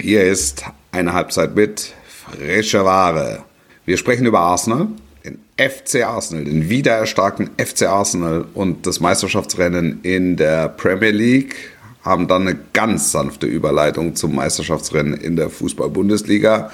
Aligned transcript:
Hier 0.00 0.22
ist 0.22 0.62
eine 0.92 1.12
Halbzeit 1.12 1.56
mit 1.56 1.92
frischer 2.06 2.84
Ware. 2.84 3.44
Wir 3.84 3.96
sprechen 3.96 4.26
über 4.26 4.38
Arsenal, 4.38 4.86
den 5.24 5.40
FC 5.56 6.04
Arsenal, 6.04 6.44
den 6.44 6.68
wiedererstarkten 6.68 7.50
FC 7.56 7.88
Arsenal 7.88 8.44
und 8.54 8.86
das 8.86 9.00
Meisterschaftsrennen 9.00 9.98
in 10.04 10.36
der 10.36 10.68
Premier 10.68 11.10
League. 11.10 11.56
Haben 12.02 12.28
dann 12.28 12.46
eine 12.46 12.56
ganz 12.72 13.10
sanfte 13.10 13.48
Überleitung 13.48 14.14
zum 14.14 14.36
Meisterschaftsrennen 14.36 15.14
in 15.14 15.34
der 15.34 15.50
Fußball-Bundesliga. 15.50 16.70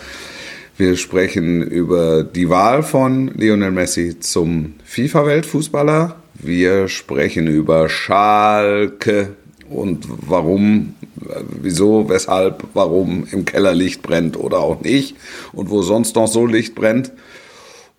Wir 0.76 0.96
sprechen 0.98 1.62
über 1.62 2.24
die 2.24 2.50
Wahl 2.50 2.82
von 2.82 3.28
Lionel 3.28 3.70
Messi 3.70 4.20
zum 4.20 4.74
FIFA-Weltfußballer. 4.84 6.16
Wir 6.34 6.88
sprechen 6.88 7.46
über 7.46 7.88
Schalke 7.88 9.30
und 9.74 10.06
warum, 10.08 10.94
wieso, 11.60 12.08
weshalb, 12.08 12.64
warum 12.74 13.26
im 13.30 13.44
Keller 13.44 13.74
Licht 13.74 14.02
brennt 14.02 14.36
oder 14.36 14.58
auch 14.58 14.80
nicht 14.80 15.16
und 15.52 15.70
wo 15.70 15.82
sonst 15.82 16.16
noch 16.16 16.28
so 16.28 16.46
Licht 16.46 16.74
brennt. 16.74 17.12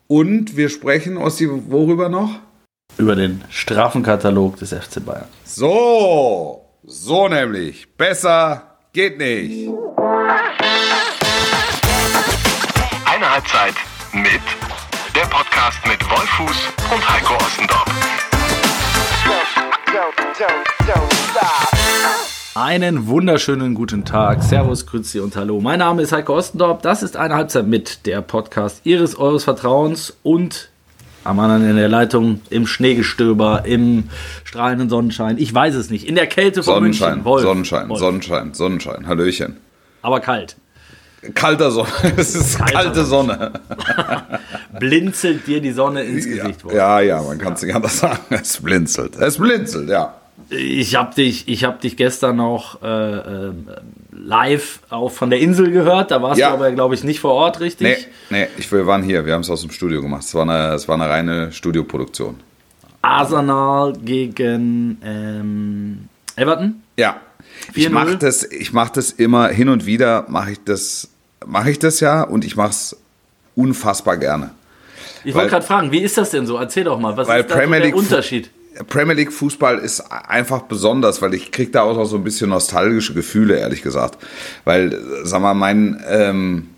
Und 0.08 0.56
wir 0.56 0.70
sprechen, 0.70 1.18
Ossi, 1.18 1.50
worüber 1.50 2.10
noch? 2.10 2.40
Über 2.98 3.16
den 3.16 3.44
Strafenkatalog 3.50 4.58
des 4.58 4.70
FC 4.70 5.04
Bayern. 5.06 5.28
So, 5.44 6.62
so 6.84 7.28
nämlich. 7.28 7.88
Besser 7.98 8.78
geht 8.94 9.18
nicht. 9.18 9.70
Eine 13.06 13.32
Halbzeit 13.32 13.76
mit 14.14 14.42
der 15.16 15.28
Podcast 15.28 15.80
mit 15.88 16.00
Wolfuß 16.10 16.70
und 16.94 17.10
Heiko 17.10 17.36
Ostendorf. 17.36 17.86
Einen 22.54 23.08
wunderschönen 23.08 23.74
guten 23.76 24.06
Tag. 24.06 24.42
Servus, 24.44 24.86
Grüezi 24.86 25.20
und 25.20 25.36
Hallo. 25.36 25.60
Mein 25.60 25.80
Name 25.80 26.02
ist 26.02 26.12
Heiko 26.14 26.36
Ostendorf. 26.38 26.82
Das 26.82 27.04
ist 27.04 27.18
eine 27.18 27.36
Halbzeit 27.36 27.68
mit 27.68 28.06
der 28.06 28.22
Podcast 28.22 28.82
Ihres, 28.86 29.18
Eures 29.18 29.44
Vertrauens 29.44 30.16
und 30.24 30.70
am 31.26 31.40
anderen 31.40 31.70
in 31.70 31.76
der 31.76 31.90
Leitung 31.90 32.40
im 32.50 32.66
Schneegestöber, 32.68 33.64
im 33.66 34.10
strahlenden 34.46 34.90
Sonnenschein. 34.90 35.38
Ich 35.38 35.54
weiß 35.54 35.76
es 35.76 35.90
nicht. 35.90 36.08
In 36.08 36.16
der 36.16 36.28
Kälte 36.28 36.64
von 36.64 36.76
Sonnenschein, 36.76 37.10
München. 37.16 37.26
Wolf. 37.26 37.42
Sonnenschein, 37.44 37.90
Wolf. 37.90 38.00
Sonnenschein, 38.00 38.54
Sonnenschein. 38.54 39.08
Hallöchen. 39.08 39.58
Aber 40.02 40.20
kalt. 40.22 40.56
Kalter 41.34 41.72
Sonne. 41.72 41.90
Es 42.18 42.36
ist 42.36 42.58
Kalter 42.60 42.74
kalte 42.74 43.06
Sonne. 43.06 43.52
Blinzelt 44.80 45.48
dir 45.48 45.60
die 45.60 45.72
Sonne 45.72 46.04
ins 46.04 46.26
Ja, 46.26 46.44
Gesicht. 46.44 46.64
Wolf. 46.64 46.76
ja, 46.76 47.00
ja, 47.02 47.22
man 47.22 47.38
kann 47.40 47.54
es 47.54 47.62
nicht 47.64 47.76
anders 47.76 47.98
sagen. 48.00 48.20
Es 48.30 48.62
blinzelt. 48.62 49.16
Es 49.18 49.38
blinzelt, 49.38 49.90
ja. 49.90 50.14
Ich 50.50 50.96
habe 50.96 51.16
dich, 51.16 51.48
ich 51.48 51.64
hab 51.64 51.82
dich 51.82 51.98
gestern 51.98 52.36
noch 52.36 52.82
äh, 52.84 52.88
äh, 52.88 53.52
live 54.12 54.80
auch 54.90 55.12
von 55.12 55.30
der 55.30 55.40
Insel 55.40 55.72
gehört. 55.72 56.12
Da 56.12 56.22
warst 56.22 56.40
Ja. 56.40 56.50
du 56.50 56.54
aber, 56.56 56.72
glaube 56.72 56.94
ich, 56.96 57.04
nicht 57.04 57.20
vor 57.20 57.34
Ort, 57.34 57.60
richtig? 57.60 58.08
Nee, 58.30 58.42
nee, 58.42 58.48
ich, 58.58 58.72
wir 58.72 58.86
waren 58.86 59.02
hier. 59.04 59.26
Wir 59.26 59.34
haben 59.34 59.42
es 59.42 59.50
aus 59.50 59.62
dem 59.62 59.72
Studio 59.72 60.02
gemacht. 60.02 60.24
Es 60.24 60.34
war 60.36 60.44
eine, 60.44 60.74
es 60.76 60.88
war 60.88 60.96
eine 60.96 61.10
reine 61.10 61.52
Studioproduktion. 61.52 62.36
Arsenal 63.02 63.94
gegen 63.94 65.00
ähm, 65.04 66.10
Everton. 66.36 66.82
Ja. 66.98 67.18
Ich 67.74 67.88
4-0. 67.88 67.90
mache 67.92 68.18
das, 68.18 68.44
ich 68.44 68.74
mach 68.74 68.90
das 68.90 69.12
immer 69.12 69.48
hin 69.50 69.70
und 69.70 69.86
wieder, 69.86 70.26
mache 70.28 70.52
ich 70.52 70.64
das, 70.64 71.10
mache 71.46 71.72
ich 71.72 71.80
das 71.80 72.00
ja 72.00 72.22
und 72.24 72.44
ich 72.46 72.56
mache 72.56 72.72
es 72.72 72.98
unfassbar 73.56 74.18
gerne. 74.18 74.52
Ich 75.24 75.34
wollte 75.34 75.50
gerade 75.50 75.66
fragen, 75.66 75.92
wie 75.92 76.00
ist 76.02 76.18
das 76.18 76.30
denn 76.32 76.46
so? 76.46 76.58
Erzähl 76.58 76.84
doch 76.84 77.00
mal, 77.00 77.16
was 77.18 77.28
ist 77.28 77.50
da 77.50 77.64
so 77.64 77.70
der 77.72 77.80
League 77.80 77.96
Unterschied? 77.96 78.50
Premier 78.88 79.14
League 79.14 79.32
Fußball 79.32 79.80
ist 79.80 80.02
einfach 80.12 80.64
besonders, 80.64 81.22
weil 81.22 81.34
ich 81.34 81.52
kriege 81.52 81.72
da 81.72 81.84
auch 81.84 81.96
noch 81.96 82.06
so 82.06 82.18
ein 82.18 82.24
bisschen 82.24 82.50
nostalgische 82.50 83.14
Gefühle, 83.14 83.58
ehrlich 83.58 83.82
gesagt. 83.82 84.18
Weil, 84.66 85.00
sag 85.24 85.42
mal, 85.42 85.54
mein, 85.54 86.04
ähm, 86.10 86.70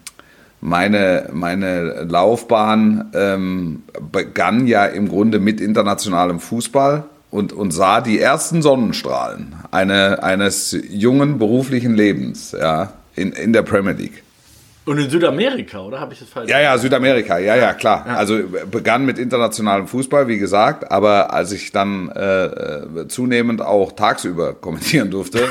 meine, 0.61 1.29
meine 1.33 2.03
Laufbahn 2.03 3.11
ähm, 3.13 3.83
begann 4.11 4.67
ja 4.67 4.85
im 4.85 5.07
Grunde 5.07 5.39
mit 5.39 5.61
internationalem 5.61 6.39
Fußball 6.39 7.05
und, 7.31 7.53
und 7.53 7.71
sah 7.71 8.01
die 8.01 8.19
ersten 8.19 8.61
Sonnenstrahlen 8.61 9.55
eine, 9.71 10.23
eines 10.23 10.77
jungen 10.89 11.39
beruflichen 11.39 11.95
Lebens 11.95 12.55
ja, 12.59 12.93
in, 13.15 13.31
in 13.31 13.53
der 13.53 13.63
Premier 13.63 13.93
League. 13.93 14.23
Und 14.87 14.99
in 14.99 15.09
Südamerika, 15.09 15.81
oder? 15.81 15.99
Habe 15.99 16.13
ich 16.13 16.19
das 16.19 16.29
falsch? 16.29 16.49
Ja, 16.49 16.61
ja, 16.61 16.77
Südamerika, 16.77 17.37
ja, 17.39 17.57
ja, 17.57 17.73
klar. 17.73 18.05
Also 18.05 18.39
begann 18.71 19.05
mit 19.05 19.19
internationalem 19.19 19.85
Fußball, 19.85 20.29
wie 20.29 20.37
gesagt, 20.37 20.89
aber 20.89 21.33
als 21.33 21.51
ich 21.51 21.73
dann 21.73 22.09
äh, 22.09 22.45
äh, 22.45 23.07
zunehmend 23.09 23.61
auch 23.61 23.91
tagsüber 23.91 24.53
kommentieren 24.61 25.11
durfte, 25.11 25.39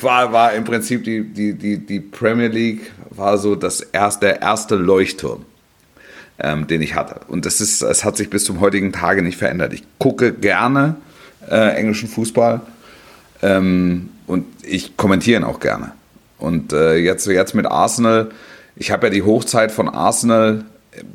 war, 0.00 0.32
war 0.32 0.52
im 0.52 0.62
Prinzip 0.62 1.02
die, 1.02 1.24
die, 1.24 1.54
die, 1.54 1.78
die 1.84 1.98
Premier 1.98 2.46
League 2.46 2.92
war 3.10 3.36
so 3.36 3.56
das 3.56 3.80
erste, 3.80 4.26
der 4.26 4.40
erste 4.40 4.76
Leuchtturm, 4.76 5.44
ähm, 6.38 6.68
den 6.68 6.80
ich 6.80 6.94
hatte. 6.94 7.22
Und 7.26 7.44
das 7.44 7.60
ist, 7.60 7.82
es 7.82 8.04
hat 8.04 8.16
sich 8.16 8.30
bis 8.30 8.44
zum 8.44 8.60
heutigen 8.60 8.92
Tage 8.92 9.22
nicht 9.22 9.36
verändert. 9.36 9.72
Ich 9.72 9.82
gucke 9.98 10.32
gerne 10.32 10.94
äh, 11.50 11.74
englischen 11.74 12.08
Fußball 12.08 12.60
ähm, 13.42 14.10
und 14.28 14.46
ich 14.62 14.96
kommentiere 14.96 15.40
ihn 15.40 15.44
auch 15.44 15.58
gerne. 15.58 15.90
Und 16.40 16.72
äh, 16.72 16.96
jetzt, 16.96 17.26
jetzt 17.26 17.54
mit 17.54 17.66
Arsenal, 17.66 18.30
ich 18.76 18.90
habe 18.90 19.06
ja 19.08 19.12
die 19.12 19.22
Hochzeit 19.22 19.72
von 19.72 19.88
Arsenal 19.88 20.64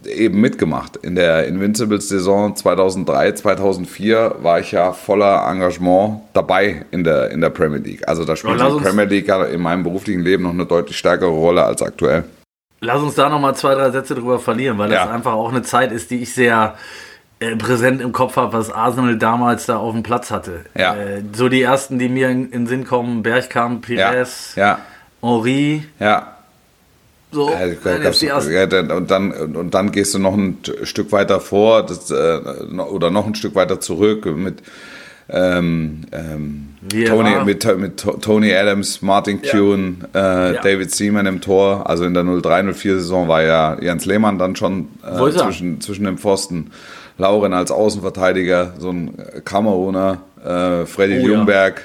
eben 0.06 0.40
mitgemacht. 0.40 0.96
In 0.98 1.16
der 1.16 1.48
Invincibles-Saison 1.48 2.56
2003, 2.56 3.34
2004 3.34 4.36
war 4.40 4.60
ich 4.60 4.72
ja 4.72 4.94
voller 4.94 5.46
Engagement 5.50 6.22
dabei 6.34 6.86
in 6.92 7.04
der, 7.04 7.32
in 7.32 7.42
der 7.42 7.50
Premier 7.50 7.80
League. 7.80 8.08
Also 8.08 8.24
da 8.24 8.36
spielt 8.36 8.60
die 8.62 8.82
Premier 8.84 9.04
League 9.06 9.28
ja 9.28 9.44
in 9.46 9.62
meinem 9.62 9.84
beruflichen 9.84 10.22
Leben 10.22 10.44
noch 10.44 10.52
eine 10.52 10.66
deutlich 10.66 10.98
stärkere 10.98 11.30
Rolle 11.30 11.64
als 11.64 11.82
aktuell. 11.82 12.24
Lass 12.82 13.02
uns 13.02 13.16
da 13.16 13.30
nochmal 13.30 13.56
zwei, 13.56 13.74
drei 13.76 13.90
Sätze 13.92 14.16
drüber 14.16 14.40
verlieren, 14.40 14.78
weil 14.78 14.90
das 14.90 15.06
Ja. 15.06 15.12
einfach 15.12 15.34
auch 15.34 15.50
eine 15.52 15.64
Zeit 15.64 15.92
ist, 15.92 16.12
die 16.12 16.22
ich 16.22 16.34
sehr 16.34 16.76
äh, 17.40 17.56
präsent 17.58 18.00
im 18.02 18.12
Kopf 18.14 18.38
habe, 18.38 18.54
was 18.54 18.72
Arsenal 18.72 19.18
damals 19.18 19.66
da 19.66 19.78
auf 19.78 19.94
dem 19.94 20.04
Platz 20.04 20.32
hatte. 20.32 20.62
Ja. 20.78 20.96
Äh, 20.96 21.22
so 21.34 21.50
die 21.50 21.62
ersten, 21.62 22.00
die 22.00 22.08
mir 22.08 22.30
in, 22.30 22.46
in 22.46 22.52
den 22.62 22.68
Sinn 22.68 22.86
kommen, 22.86 23.24
Bergkamp, 23.24 23.90
Ja, 23.90 24.12
Pires, 24.12 24.54
ja, 24.56 24.80
Henri, 25.26 25.84
ja. 26.00 26.36
so. 27.32 27.50
Ja, 27.50 27.68
dann 27.84 28.02
gab's- 28.02 28.22
ja, 28.22 28.38
und, 28.38 29.12
dann, 29.12 29.32
und 29.32 29.74
dann 29.74 29.92
gehst 29.92 30.14
du 30.14 30.20
noch 30.20 30.34
ein 30.36 30.58
Stück 30.84 31.12
weiter 31.12 31.40
vor 31.40 31.84
das, 31.86 32.12
äh, 32.12 32.40
oder 32.90 33.10
noch 33.12 33.26
ein 33.26 33.36
Stück 33.36 33.56
weiter 33.56 33.80
zurück 33.80 34.26
mit, 34.26 34.60
ähm, 35.30 36.02
ähm. 36.12 36.70
Tony, 37.08 37.32
mit, 37.44 37.78
mit 37.80 37.98
To- 38.00 38.18
Tony 38.18 38.54
Adams, 38.54 39.02
Martin 39.02 39.42
Kuhn, 39.42 40.06
äh, 40.14 40.54
Ja. 40.54 40.62
David 40.62 40.92
Seaman 40.92 41.26
im 41.26 41.42
Tor. 41.42 41.90
Also 41.90 42.06
in 42.06 42.14
der 42.14 42.24
03-04-Saison 42.24 43.28
war 43.28 43.42
ja 43.42 43.76
Jens 43.82 44.06
Lehmann 44.06 44.38
dann 44.38 44.56
schon 44.56 44.90
äh, 45.04 45.32
zwischen, 45.32 45.82
zwischen 45.82 46.06
dem 46.06 46.20
Pfosten. 46.20 46.70
Lauren 47.18 47.54
als 47.54 47.72
Außenverteidiger, 47.72 48.74
so 48.78 48.92
ein 48.92 49.14
Kameruner, 49.46 50.20
äh, 50.44 50.86
Freddy 50.86 51.16
Oh 51.16 51.22
ja. 51.22 51.26
Ljungberg. 51.28 51.82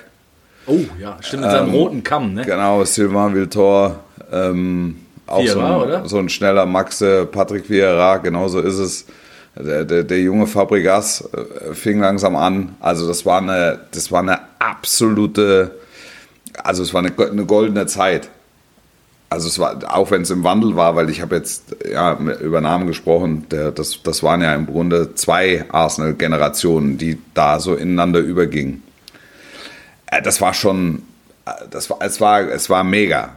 Oh 0.71 0.79
ja, 1.01 1.17
stimmt, 1.21 1.43
mit 1.43 1.51
seinem 1.51 1.69
Ähm, 1.69 1.75
roten 1.75 2.03
Kamm, 2.05 2.35
ne? 2.35 2.45
Genau, 2.45 2.85
Sylvain 2.85 3.35
Viltor, 3.35 3.99
ähm, 4.33 4.97
auch 5.27 5.39
so 5.39 5.57
Vieira, 5.59 5.75
ein, 5.77 5.83
oder? 5.83 6.09
so 6.09 6.19
ein 6.19 6.29
schneller 6.29 6.65
Maxe, 6.65 7.27
Patrick 7.27 7.69
Vieira, 7.69 8.19
genauso 8.19 8.61
ist 8.61 8.79
es. 8.79 9.07
Der, 9.57 9.85
der, 9.85 10.05
der 10.05 10.21
junge 10.21 10.47
Fabregas 10.47 11.29
äh, 11.33 11.75
fing 11.75 11.99
langsam 11.99 12.37
an. 12.37 12.77
Also 12.79 13.09
das 13.09 13.27
war 13.27 13.39
eine, 13.39 13.81
das 13.91 14.13
war 14.13 14.21
eine 14.21 14.39
absolute, 14.61 15.73
also 16.63 16.85
es 16.85 16.95
war 16.95 17.05
eine, 17.05 17.13
eine 17.19 17.45
goldene 17.45 17.87
Zeit. 17.87 18.29
Also 19.29 19.49
es 19.49 19.59
war, 19.59 19.77
auch 19.93 20.13
wenn 20.13 20.23
es 20.23 20.31
im 20.31 20.45
Wandel 20.45 20.77
war, 20.77 20.95
weil 20.95 21.11
ich 21.11 21.21
habe 21.21 21.35
jetzt 21.35 21.77
ja, 21.93 22.17
über 22.41 22.61
Namen 22.61 22.87
gesprochen, 22.87 23.47
der, 23.51 23.73
das, 23.73 24.01
das 24.05 24.23
waren 24.23 24.41
ja 24.41 24.55
im 24.55 24.67
Grunde 24.67 25.17
zwei 25.17 25.65
Arsenal-Generationen, 25.69 26.97
die 26.97 27.19
da 27.35 27.59
so 27.59 27.75
ineinander 27.75 28.21
übergingen. 28.21 28.85
Äh, 30.11 30.23
Das 30.23 30.41
war 30.41 30.55
schon, 30.55 31.03
äh, 31.47 31.51
das 31.71 31.91
war, 31.91 31.99
es, 32.01 32.21
war, 32.21 32.41
es 32.43 32.69
war 32.71 32.85
mega. 32.85 33.31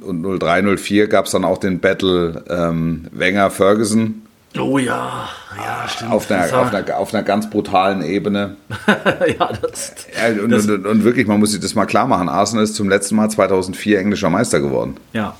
Und 0.00 0.22
0304 0.22 1.06
gab 1.08 1.26
es 1.26 1.32
dann 1.32 1.44
auch 1.44 1.58
den 1.58 1.78
Battle 1.80 2.44
ähm, 2.48 3.06
Wenger-Ferguson 3.12 4.20
Oh 4.56 4.78
ja, 4.78 5.28
ja, 5.56 5.88
stimmt. 5.88 6.12
auf 6.12 6.30
einer, 6.30 6.44
auf, 6.60 6.72
einer, 6.72 6.96
auf 6.98 7.12
einer 7.12 7.24
ganz 7.24 7.50
brutalen 7.50 8.02
Ebene. 8.02 8.54
ja, 8.86 9.50
das, 9.60 9.94
Ja, 10.16 10.42
und, 10.42 10.50
das, 10.50 10.66
und, 10.68 10.86
und 10.86 11.02
wirklich, 11.02 11.26
man 11.26 11.40
muss 11.40 11.50
sich 11.50 11.60
das 11.60 11.74
mal 11.74 11.86
klar 11.86 12.06
machen. 12.06 12.28
Arsenal 12.28 12.62
ist 12.62 12.76
zum 12.76 12.88
letzten 12.88 13.16
Mal 13.16 13.28
2004 13.28 13.98
englischer 13.98 14.30
Meister 14.30 14.60
geworden. 14.60 14.96
ja. 15.12 15.34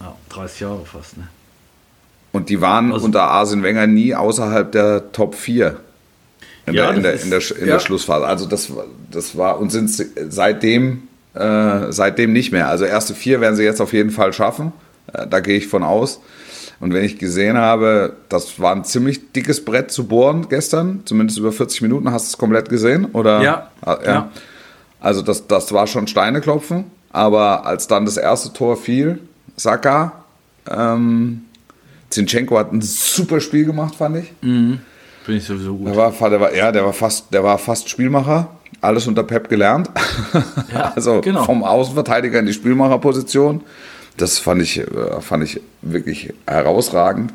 ja, 0.00 0.14
30 0.28 0.60
Jahre 0.60 0.84
fast, 0.84 1.16
ne? 1.16 1.26
Und 2.30 2.48
die 2.50 2.60
waren 2.60 2.92
Also- 2.92 3.04
unter 3.04 3.22
Arsene 3.24 3.62
Wenger 3.64 3.86
nie 3.88 4.14
außerhalb 4.14 4.70
der 4.70 5.10
Top 5.12 5.34
4 5.34 5.76
in, 6.66 6.74
Ja, 6.74 6.86
der, 6.88 6.94
in, 6.96 7.02
der, 7.02 7.20
in, 7.22 7.30
der, 7.30 7.40
in 7.58 7.66
ja. 7.66 7.74
der 7.74 7.80
Schlussphase. 7.80 8.26
Also 8.26 8.46
das, 8.46 8.74
war- 8.74 8.84
das 9.10 9.36
war 9.36 9.58
und 9.60 9.70
sind 9.70 9.90
seitdem, 10.30 11.02
äh, 11.34 11.90
seitdem 11.90 12.32
nicht 12.32 12.52
mehr. 12.52 12.68
Also 12.68 12.84
erste 12.84 13.14
vier 13.14 13.40
werden 13.40 13.56
sie 13.56 13.64
jetzt 13.64 13.80
auf 13.80 13.92
jeden 13.92 14.10
Fall 14.10 14.32
schaffen. 14.32 14.72
Äh, 15.12 15.26
da 15.26 15.40
gehe 15.40 15.56
ich 15.56 15.68
von 15.68 15.82
aus. 15.82 16.20
Und 16.80 16.92
wenn 16.94 17.04
ich 17.04 17.18
gesehen 17.18 17.56
habe, 17.58 18.16
das 18.28 18.58
war 18.58 18.74
ein 18.74 18.84
ziemlich 18.84 19.32
dickes 19.32 19.64
Brett 19.64 19.92
zu 19.92 20.08
bohren 20.08 20.48
gestern, 20.48 21.02
zumindest 21.04 21.38
über 21.38 21.52
40 21.52 21.82
Minuten, 21.82 22.10
hast 22.10 22.26
du 22.26 22.30
es 22.34 22.38
komplett 22.38 22.68
gesehen? 22.68 23.04
Oder? 23.12 23.40
Ja, 23.40 23.70
Ah, 23.82 23.98
ja. 24.04 24.30
Also 25.00 25.22
das, 25.22 25.46
das 25.46 25.72
war 25.72 25.86
schon 25.86 26.06
Steineklopfen. 26.08 26.84
Aber 27.10 27.66
als 27.66 27.86
dann 27.88 28.04
das 28.04 28.16
erste 28.16 28.52
Tor 28.52 28.76
fiel, 28.76 29.18
Saka, 29.56 30.24
ähm, 30.70 31.42
Zinchenko 32.10 32.58
hat 32.58 32.72
ein 32.72 32.80
super 32.82 33.40
Spiel 33.40 33.64
gemacht, 33.64 33.94
fand 33.96 34.16
ich. 34.18 34.32
Finde 35.24 35.38
ich 35.38 35.44
sowieso 35.44 35.76
gut. 35.76 35.88
Der 35.88 35.96
war, 35.96 36.30
der 36.30 36.40
war, 36.40 36.54
ja, 36.54 36.72
der 36.72 36.84
war 36.84 36.92
fast, 36.92 37.32
der 37.32 37.44
war 37.44 37.58
fast 37.58 37.88
Spielmacher. 37.88 38.48
Alles 38.80 39.06
unter 39.06 39.22
Pep 39.22 39.48
gelernt. 39.48 39.88
Ja, 40.72 40.92
also 40.96 41.20
genau. 41.20 41.44
vom 41.44 41.62
Außenverteidiger 41.62 42.40
in 42.40 42.46
die 42.46 42.52
Spielmacherposition. 42.52 43.60
Das 44.16 44.38
fand 44.38 44.62
ich, 44.62 44.78
äh, 44.78 45.20
fand 45.20 45.44
ich 45.44 45.60
wirklich 45.82 46.34
herausragend. 46.46 47.32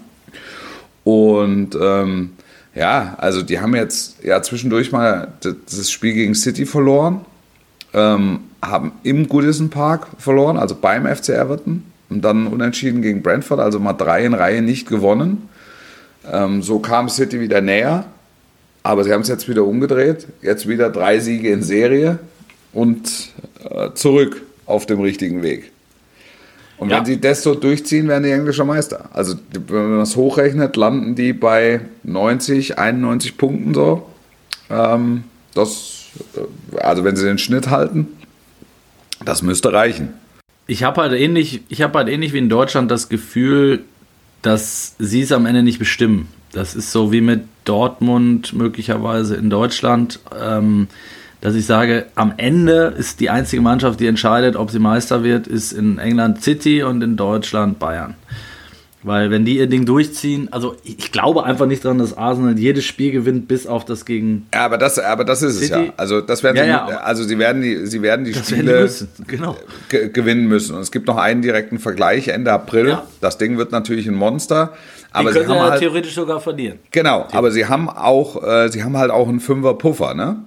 Und 1.04 1.78
ähm, 1.82 2.32
ja, 2.76 3.16
also 3.18 3.42
die 3.42 3.60
haben 3.60 3.76
jetzt 3.76 4.24
ja 4.24 4.42
zwischendurch 4.42 4.92
mal 4.92 5.30
das 5.42 5.90
Spiel 5.90 6.14
gegen 6.14 6.36
City 6.36 6.66
verloren, 6.66 7.22
ähm, 7.94 8.42
haben 8.62 8.92
im 9.04 9.30
Goodison 9.30 9.70
Park 9.70 10.08
verloren, 10.18 10.58
also 10.58 10.76
beim 10.76 11.08
FC 11.08 11.30
Everton 11.30 11.84
und 12.10 12.22
dann 12.22 12.48
unentschieden 12.48 13.02
gegen 13.02 13.24
Brentford, 13.24 13.60
also 13.60 13.80
mal 13.80 13.94
drei 13.94 14.26
in 14.26 14.34
Reihe 14.34 14.62
nicht 14.62 14.88
gewonnen. 14.88 15.50
Ähm, 16.32 16.62
so 16.62 16.80
kam 16.80 17.10
City 17.10 17.40
wieder 17.40 17.62
näher, 17.62 18.06
aber 18.84 19.04
sie 19.04 19.14
haben 19.14 19.22
es 19.22 19.28
jetzt 19.28 19.48
wieder 19.50 19.64
umgedreht. 19.64 20.28
Jetzt 20.42 20.68
wieder 20.68 20.90
drei 20.90 21.20
Siege 21.20 21.50
in 21.52 21.64
Serie 21.64 22.20
und 22.74 23.30
äh, 23.70 23.92
zurück 23.94 24.42
auf 24.66 24.86
dem 24.86 25.00
richtigen 25.02 25.42
Weg. 25.44 25.72
Und 26.78 26.90
Ja. 26.90 26.98
wenn 26.98 27.06
sie 27.06 27.20
das 27.20 27.42
so 27.44 27.56
durchziehen, 27.56 28.08
werden 28.08 28.24
die 28.24 28.32
englischer 28.32 28.66
Meister. 28.66 29.10
Also 29.14 29.36
wenn 29.68 29.90
man 29.90 30.00
das 30.00 30.16
hochrechnet, 30.16 30.76
landen 30.76 31.16
die 31.16 31.34
bei 31.34 31.82
90, 32.04 32.78
91 32.78 33.38
Punkten 33.38 33.74
so. 33.74 34.06
Ähm, 34.70 35.24
das, 35.56 36.06
äh, 36.36 36.78
also 36.80 37.04
wenn 37.04 37.16
sie 37.16 37.26
den 37.26 37.40
Schnitt 37.40 37.70
halten, 37.70 38.08
das 39.26 39.42
müsste 39.42 39.74
reichen. 39.74 40.10
Ich 40.68 40.84
habe 40.84 41.02
halt 41.02 41.14
ähnlich, 41.14 41.62
ich 41.70 41.82
habe 41.82 41.98
halt 41.98 42.10
ähnlich 42.10 42.34
wie 42.34 42.38
in 42.40 42.50
Deutschland 42.50 42.92
das 42.92 43.10
Gefühl, 43.10 43.84
dass 44.42 44.96
sie 45.00 45.22
es 45.22 45.32
am 45.32 45.46
Ende 45.46 45.64
nicht 45.64 45.80
bestimmen. 45.80 46.28
Das 46.52 46.76
ist 46.76 46.92
so 46.92 47.12
wie 47.12 47.22
mit 47.22 47.44
Dortmund 47.66 48.54
möglicherweise 48.54 49.36
in 49.36 49.50
Deutschland, 49.50 50.20
ähm, 50.40 50.88
dass 51.42 51.56
ich 51.56 51.66
sage, 51.66 52.08
am 52.16 52.34
Ende 52.38 52.94
ist 52.98 53.20
die 53.20 53.30
einzige 53.30 53.62
Mannschaft, 53.62 54.00
die 54.00 54.08
entscheidet, 54.08 54.56
ob 54.56 54.72
sie 54.72 54.80
Meister 54.80 55.24
wird, 55.24 55.46
ist 55.46 55.72
in 55.72 56.00
England 56.00 56.42
City 56.42 56.84
und 56.84 57.02
in 57.04 57.16
Deutschland 57.16 57.78
Bayern. 57.78 58.16
Weil 59.08 59.32
wenn 59.32 59.46
die 59.46 59.58
ihr 59.58 59.68
Ding 59.68 59.86
durchziehen, 59.86 60.50
also 60.52 60.76
ich 60.84 61.12
glaube 61.12 61.44
einfach 61.46 61.66
nicht 61.66 61.84
daran, 61.86 61.98
dass 61.98 62.16
Arsenal 62.18 62.60
jedes 62.60 62.86
Spiel 62.86 63.12
gewinnt, 63.12 63.48
bis 63.48 63.66
auf 63.66 63.86
das 63.86 64.06
gegen 64.06 64.48
Ja, 64.54 64.66
aber 64.66 64.78
das, 64.78 65.00
aber 65.00 65.24
das 65.24 65.42
ist 65.42 65.56
es 65.56 65.68
City? 65.68 65.86
ja. 65.88 65.94
Also 65.98 66.22
das 66.22 66.44
werden 66.44 66.58
Ja, 66.58 66.64
sie, 66.64 66.70
ja, 66.70 66.98
also 67.00 67.24
sie 67.24 67.40
werden 67.40 67.62
die, 67.62 67.86
sie 67.88 68.02
werden 68.02 68.26
die 68.26 68.34
das 68.34 68.52
werden 68.52 68.62
die 68.66 68.68
Spiele 68.70 68.82
müssen. 68.82 69.08
Genau. 69.28 69.56
ge- 69.90 70.10
gewinnen 70.10 70.48
müssen. 70.48 70.76
Und 70.76 70.82
es 70.82 70.92
gibt 70.92 71.08
noch 71.08 71.18
einen 71.18 71.42
direkten 71.42 71.80
Vergleich 71.80 72.28
Ende 72.28 72.52
April. 72.52 72.90
Ja. 72.90 73.08
Das 73.22 73.38
Ding 73.38 73.58
wird 73.58 73.72
natürlich 73.72 74.08
ein 74.08 74.14
Monster. 74.16 74.74
Die 75.10 75.14
Aber 75.14 75.32
sie 75.34 75.40
können 75.40 75.50
haben 75.52 75.58
ja 75.58 75.70
halt, 75.72 75.80
theoretisch 75.80 76.14
sogar 76.14 76.40
verlieren. 76.40 76.78
genau, 76.92 77.26
aber 77.32 77.50
sie 77.52 77.66
haben 77.66 77.90
auch, 77.90 78.44
äh, 78.44 78.70
sie 78.70 78.84
haben 78.84 78.98
halt 78.98 79.10
auch 79.10 79.28
einen 79.30 79.40
Fünfer 79.40 79.74
Puffer, 79.74 80.14
ne? 80.14 80.38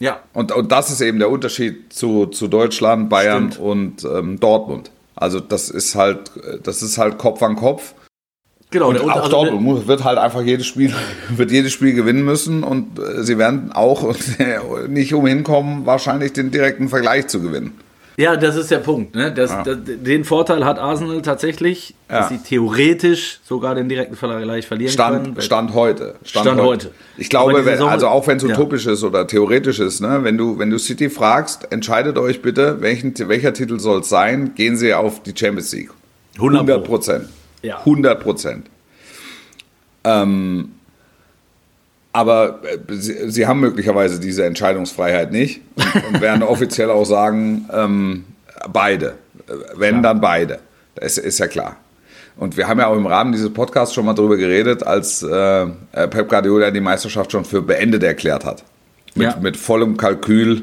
Ja. 0.00 0.18
Und, 0.32 0.50
und 0.52 0.72
das 0.72 0.90
ist 0.90 1.00
eben 1.00 1.18
der 1.18 1.30
Unterschied 1.30 1.92
zu, 1.92 2.26
zu 2.26 2.48
Deutschland, 2.48 3.08
Bayern 3.08 3.52
Stimmt. 3.52 3.66
und 3.66 4.04
ähm, 4.04 4.40
Dortmund. 4.40 4.90
Also 5.14 5.38
das 5.40 5.68
ist 5.70 5.94
halt, 5.94 6.30
das 6.62 6.82
ist 6.82 6.96
halt 6.98 7.18
Kopf 7.18 7.42
an 7.42 7.54
Kopf. 7.56 7.92
Genau, 8.72 8.90
Und 8.90 9.00
auch 9.00 9.16
also 9.16 9.30
Dortmund 9.30 9.62
muss- 9.62 9.86
wird 9.88 10.04
halt 10.04 10.18
einfach 10.18 10.42
jedes 10.42 10.66
Spiel, 10.66 10.92
wird 11.36 11.50
jedes 11.50 11.72
Spiel 11.72 11.92
gewinnen 11.94 12.24
müssen 12.24 12.62
und 12.62 12.98
äh, 12.98 13.22
sie 13.24 13.36
werden 13.38 13.72
auch 13.72 14.14
nicht 14.88 15.12
umhin 15.14 15.42
kommen, 15.42 15.86
wahrscheinlich 15.86 16.32
den 16.32 16.50
direkten 16.50 16.88
Vergleich 16.88 17.26
zu 17.26 17.40
gewinnen. 17.40 17.72
Ja, 18.16 18.36
das 18.36 18.54
ist 18.54 18.70
der 18.70 18.78
Punkt. 18.78 19.14
Ne? 19.14 19.32
Das, 19.32 19.50
das, 19.64 19.78
den 19.82 20.24
Vorteil 20.24 20.64
hat 20.66 20.78
Arsenal 20.78 21.22
tatsächlich, 21.22 21.94
dass 22.06 22.30
Ja. 22.30 22.36
sie 22.36 22.42
theoretisch 22.44 23.40
sogar 23.44 23.74
den 23.74 23.88
direkten 23.88 24.14
Vergleich 24.14 24.66
verlieren 24.66 24.92
Stand, 24.92 25.24
können. 25.24 25.40
Stand 25.40 25.72
heute. 25.74 26.16
Stand 26.24 26.60
heute. 26.60 26.90
Ich 27.16 27.30
glaube, 27.30 27.64
wenn, 27.64 27.80
also 27.82 28.08
auch 28.08 28.26
wenn 28.26 28.36
es 28.36 28.42
Ja. 28.42 28.50
utopisch 28.50 28.86
ist 28.86 29.02
oder 29.04 29.26
theoretisch 29.26 29.80
ist, 29.80 30.00
ne, 30.00 30.20
wenn 30.22 30.36
du, 30.36 30.58
wenn 30.58 30.68
du 30.70 30.78
City 30.78 31.08
fragst, 31.08 31.72
entscheidet 31.72 32.18
euch 32.18 32.42
bitte, 32.42 32.82
welchen, 32.82 33.14
welcher 33.26 33.54
Titel 33.54 33.80
soll 33.80 34.00
es 34.00 34.10
sein, 34.10 34.52
gehen 34.54 34.76
sie 34.76 34.92
auf 34.92 35.22
die 35.22 35.32
Champions 35.34 35.72
League. 35.72 35.90
100 36.36 36.60
100 36.60 36.84
Pro. 36.84 36.92
Prozent. 36.92 37.24
Ja. 37.62 37.78
100 37.78 38.20
Prozent. 38.20 38.66
Ähm, 40.04 40.72
aber 42.12 42.60
äh, 42.64 42.78
sie, 42.94 43.30
sie 43.30 43.46
haben 43.46 43.60
möglicherweise 43.60 44.18
diese 44.18 44.44
Entscheidungsfreiheit 44.44 45.30
nicht 45.32 45.60
und, 45.94 46.14
und 46.14 46.20
werden 46.20 46.42
offiziell 46.42 46.90
auch 46.90 47.04
sagen, 47.04 47.68
ähm, 47.72 48.24
beide. 48.72 49.14
Äh, 49.46 49.52
Wenn, 49.76 50.02
dann 50.02 50.20
beide. 50.20 50.58
Das 50.94 51.18
ist, 51.18 51.24
ist 51.24 51.38
ja 51.38 51.46
klar. 51.46 51.76
Und 52.36 52.56
wir 52.56 52.66
haben 52.68 52.78
ja 52.80 52.86
auch 52.86 52.96
im 52.96 53.06
Rahmen 53.06 53.32
dieses 53.32 53.52
Podcasts 53.52 53.94
schon 53.94 54.06
mal 54.06 54.14
darüber 54.14 54.36
geredet, 54.38 54.82
als 54.82 55.22
äh, 55.22 55.66
Pep 55.92 56.28
Guardiola 56.28 56.70
die 56.70 56.80
Meisterschaft 56.80 57.32
schon 57.32 57.44
für 57.44 57.60
beendet 57.60 58.02
erklärt 58.02 58.44
hat. 58.44 58.64
Mit, 59.14 59.26
Ja. 59.26 59.36
mit 59.40 59.56
vollem 59.56 59.96
Kalkül, 59.96 60.62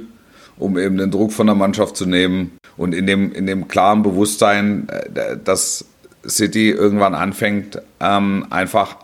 um 0.58 0.78
eben 0.80 0.98
den 0.98 1.12
Druck 1.12 1.32
von 1.32 1.46
der 1.46 1.56
Mannschaft 1.56 1.96
zu 1.96 2.06
nehmen 2.08 2.58
und 2.78 2.96
in 2.96 3.06
dem, 3.06 3.32
in 3.32 3.46
dem 3.46 3.68
klaren 3.68 4.02
Bewusstsein, 4.02 4.88
äh, 4.90 5.38
dass 5.44 5.86
City 6.27 6.69
irgendwann 6.71 7.13
anfängt, 7.13 7.81
ähm, 8.00 8.45
einfach 8.50 8.97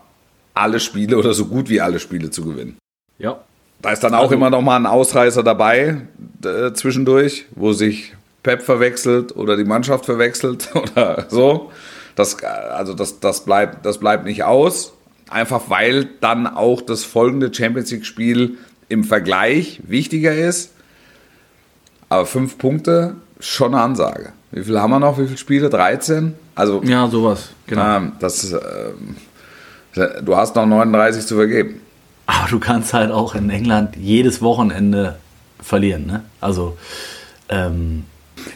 alle 0.54 0.80
Spiele 0.80 1.16
oder 1.18 1.34
so 1.34 1.46
gut 1.46 1.68
wie 1.68 1.80
alle 1.80 1.98
Spiele 1.98 2.30
zu 2.30 2.44
gewinnen. 2.44 2.76
Ja. 3.18 3.40
Da 3.82 3.90
ist 3.92 4.00
dann 4.04 4.14
auch 4.14 4.22
Also- 4.24 4.34
immer 4.34 4.50
noch 4.50 4.62
mal 4.62 4.76
ein 4.76 4.86
Ausreißer 4.86 5.42
dabei 5.42 6.02
äh, 6.44 6.72
zwischendurch, 6.72 7.46
wo 7.54 7.72
sich 7.72 8.14
Pep 8.42 8.62
verwechselt 8.62 9.34
oder 9.36 9.56
die 9.56 9.64
Mannschaft 9.64 10.04
verwechselt 10.06 10.68
oder 10.74 11.26
so. 11.28 11.70
Das, 12.14 12.34
äh, 12.42 12.46
also 12.46 12.94
das, 12.94 13.20
das, 13.20 13.44
bleibt, 13.44 13.84
das 13.84 13.98
bleibt 13.98 14.24
nicht 14.24 14.44
aus. 14.44 14.92
Einfach 15.30 15.62
weil 15.70 16.04
dann 16.20 16.46
auch 16.46 16.80
das 16.82 17.02
folgende 17.04 17.52
Champions 17.52 17.90
League-Spiel 17.90 18.58
im 18.88 19.04
Vergleich 19.04 19.80
wichtiger 19.86 20.34
ist. 20.34 20.70
Aber 22.08 22.26
fünf 22.26 22.58
Punkte, 22.58 23.16
schon 23.44 23.74
eine 23.74 23.82
Ansage. 23.82 24.32
Wie 24.52 24.62
viele 24.64 24.80
haben 24.80 24.90
wir 24.90 25.00
noch? 25.00 25.18
Wie 25.18 25.26
viele 25.26 25.38
Spiele? 25.38 25.68
13? 25.70 26.34
Also 26.54 26.82
Ja, 26.84 27.08
sowas. 27.08 27.50
Genau. 27.66 27.96
ähm, 27.96 28.12
das, 28.20 28.52
ähm, 28.52 29.16
du 30.24 30.36
hast 30.36 30.54
noch 30.56 30.66
39 30.66 31.26
zu 31.26 31.34
vergeben. 31.36 31.80
Aber 32.26 32.48
du 32.48 32.58
kannst 32.58 32.94
halt 32.94 33.10
auch 33.10 33.34
in 33.34 33.50
England 33.50 33.96
jedes 33.96 34.40
Wochenende 34.40 35.16
verlieren. 35.60 36.06
Ne? 36.06 36.22
Also, 36.40 36.76
ähm, 37.48 38.04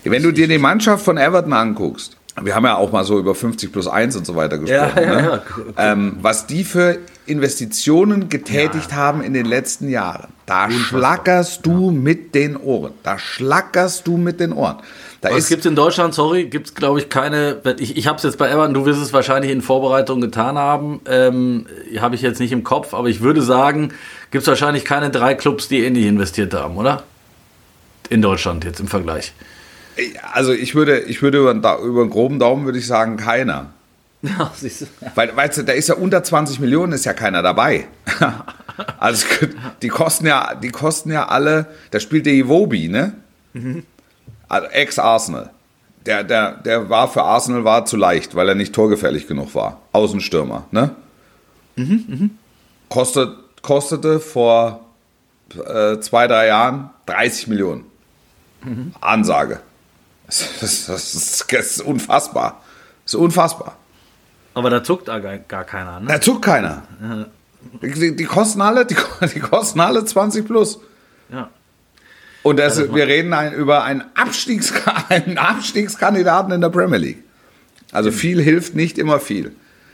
Wenn 0.04 0.22
du 0.22 0.32
dir 0.32 0.48
die 0.48 0.58
Mannschaft 0.58 1.04
von 1.04 1.18
Everton 1.18 1.52
anguckst, 1.52 2.16
wir 2.40 2.54
haben 2.54 2.64
ja 2.64 2.76
auch 2.76 2.92
mal 2.92 3.04
so 3.04 3.18
über 3.18 3.34
50 3.34 3.72
plus 3.72 3.88
1 3.88 4.16
und 4.16 4.24
so 4.26 4.36
weiter 4.36 4.58
gesprochen, 4.58 4.92
Ja, 4.96 5.02
ja, 5.02 5.20
ne? 5.22 5.42
ja. 5.76 5.92
Ähm, 5.92 6.16
was 6.22 6.46
die 6.46 6.62
für 6.64 6.98
Investitionen 7.26 8.28
getätigt 8.28 8.92
haben 8.94 9.22
in 9.22 9.34
den 9.34 9.44
letzten 9.46 9.88
Jahren, 9.88 10.28
da 10.48 10.70
schlackerst 10.70 11.66
du 11.66 11.90
mit 11.90 12.34
den 12.34 12.56
Ohren. 12.56 12.94
Da 13.02 13.18
schlackerst 13.18 14.06
du 14.06 14.16
mit 14.16 14.40
den 14.40 14.54
Ohren. 14.54 14.78
Da 15.20 15.28
ist, 15.28 15.48
gibt 15.48 15.60
es 15.60 15.66
in 15.66 15.76
Deutschland? 15.76 16.14
Sorry, 16.14 16.44
gibt 16.44 16.68
es, 16.68 16.74
glaube 16.74 17.00
ich, 17.00 17.10
keine. 17.10 17.60
Ich, 17.78 17.98
ich 17.98 18.06
habe 18.06 18.16
es 18.16 18.22
jetzt 18.22 18.38
bei 18.38 18.48
Everton, 18.48 18.72
du 18.72 18.86
wirst 18.86 19.02
es 19.02 19.12
wahrscheinlich 19.12 19.50
in 19.50 19.60
Vorbereitung 19.60 20.22
getan 20.22 20.56
haben. 20.56 21.02
Ähm, 21.06 21.66
habe 21.98 22.14
ich 22.14 22.22
jetzt 22.22 22.40
nicht 22.40 22.52
im 22.52 22.64
Kopf, 22.64 22.94
aber 22.94 23.08
ich 23.08 23.20
würde 23.20 23.42
sagen, 23.42 23.92
gibt 24.30 24.42
es 24.42 24.48
wahrscheinlich 24.48 24.86
keine 24.86 25.10
drei 25.10 25.34
Clubs, 25.34 25.68
die 25.68 25.84
ähnlich 25.84 26.06
investiert 26.06 26.54
haben, 26.54 26.78
oder? 26.78 27.02
In 28.08 28.22
Deutschland 28.22 28.64
jetzt 28.64 28.80
im 28.80 28.88
Vergleich. 28.88 29.34
also 30.32 30.52
ich 30.52 30.74
würde, 30.74 31.00
ich 31.00 31.20
würde 31.20 31.38
über, 31.38 31.50
einen 31.50 31.60
über 31.60 32.00
einen 32.00 32.10
groben 32.10 32.38
Daumen 32.38 32.64
würde 32.64 32.78
ich 32.78 32.86
sagen, 32.86 33.18
keiner. 33.18 33.72
Weil, 35.14 35.34
weißt 35.34 35.58
du, 35.58 35.62
da 35.62 35.72
ist 35.72 35.88
ja 35.88 35.94
unter 35.94 36.22
20 36.22 36.58
Millionen 36.60 36.92
ist 36.92 37.04
ja 37.04 37.12
keiner 37.12 37.42
dabei. 37.42 37.86
also 38.98 39.26
die 39.82 39.88
kosten 39.88 40.26
ja, 40.26 40.54
die 40.54 40.70
kosten 40.70 41.12
ja 41.12 41.28
alle, 41.28 41.66
da 41.90 42.00
spielt 42.00 42.26
der 42.26 42.34
Iwobi, 42.34 42.88
ne? 42.88 43.14
Also 44.48 44.66
Ex-Arsenal. 44.68 45.50
Der, 46.06 46.24
der, 46.24 46.52
der 46.52 46.88
war 46.88 47.08
für 47.08 47.22
Arsenal 47.22 47.64
war 47.64 47.84
zu 47.84 47.96
leicht, 47.96 48.34
weil 48.34 48.48
er 48.48 48.54
nicht 48.54 48.74
torgefährlich 48.74 49.26
genug 49.26 49.54
war. 49.54 49.80
Außenstürmer, 49.92 50.66
ne? 50.70 50.94
Kostet, 52.88 53.36
kostete 53.62 54.18
vor 54.18 54.86
äh, 55.54 55.98
zwei, 56.00 56.26
drei 56.26 56.46
Jahren 56.46 56.90
30 57.06 57.48
Millionen. 57.48 57.84
Ansage. 59.00 59.60
Das, 60.26 60.44
das, 60.60 60.86
das, 60.86 61.46
das 61.48 61.66
ist 61.66 61.80
unfassbar. 61.80 62.62
Das 63.04 63.14
ist 63.14 63.20
unfassbar. 63.20 63.76
Aber 64.58 64.70
da 64.70 64.82
zuckt 64.82 65.06
gar, 65.06 65.20
gar 65.20 65.64
keiner, 65.64 66.00
ne? 66.00 66.06
Da 66.08 66.20
zuckt 66.20 66.42
keiner. 66.44 66.82
Die, 67.82 68.16
die, 68.16 68.24
kosten 68.24 68.60
alle, 68.60 68.84
die, 68.86 68.96
die 69.34 69.40
kosten 69.40 69.80
alle 69.80 70.04
20 70.04 70.44
plus. 70.46 70.80
Ja. 71.32 71.50
Und 72.42 72.58
das, 72.58 72.78
Ja, 72.78 72.84
das 72.86 72.94
wir 72.94 73.06
reden 73.06 73.32
ein, 73.32 73.52
über 73.52 73.84
einen, 73.84 74.02
Abstiegska 74.14 75.04
einen 75.10 75.38
Abstiegskandidaten 75.38 76.52
in 76.52 76.60
der 76.60 76.70
Premier 76.70 76.98
League. 76.98 77.22
Also 77.92 78.10
viel 78.10 78.42
hilft 78.42 78.74
nicht 78.74 78.98
immer 78.98 79.20
viel. 79.20 79.52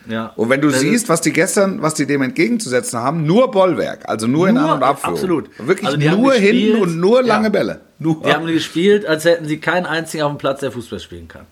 Ja. 0.08 0.32
Und 0.36 0.50
wenn 0.50 0.60
du 0.60 0.68
Das 0.68 0.80
siehst, 0.80 1.08
was 1.08 1.20
die 1.22 1.32
gestern, 1.32 1.80
was 1.80 1.94
die 1.94 2.06
dem 2.06 2.20
entgegenzusetzen 2.22 2.98
haben, 2.98 3.24
nur 3.24 3.50
Bollwerk, 3.50 4.08
also 4.08 4.26
nur, 4.26 4.48
in 4.48 4.54
Nur- 4.56 4.64
An- 4.64 4.76
und 4.76 4.82
Abführung. 4.82 5.14
absolut. 5.14 5.50
Wirklich 5.58 5.86
Also 5.86 5.98
nur 5.98 6.34
hinten 6.34 6.80
und 6.82 6.98
nur 7.00 7.22
lange 7.22 7.44
ja. 7.44 7.50
Bälle. 7.50 7.80
Nur. 7.98 8.22
Die 8.22 8.32
haben 8.32 8.46
gespielt, 8.46 9.06
als 9.06 9.24
hätten 9.24 9.46
sie 9.46 9.58
keinen 9.58 9.86
einzigen 9.86 10.22
auf 10.24 10.32
dem 10.32 10.38
Platz, 10.38 10.60
der 10.60 10.72
Fußball 10.72 11.00
spielen 11.00 11.28
kann. 11.28 11.46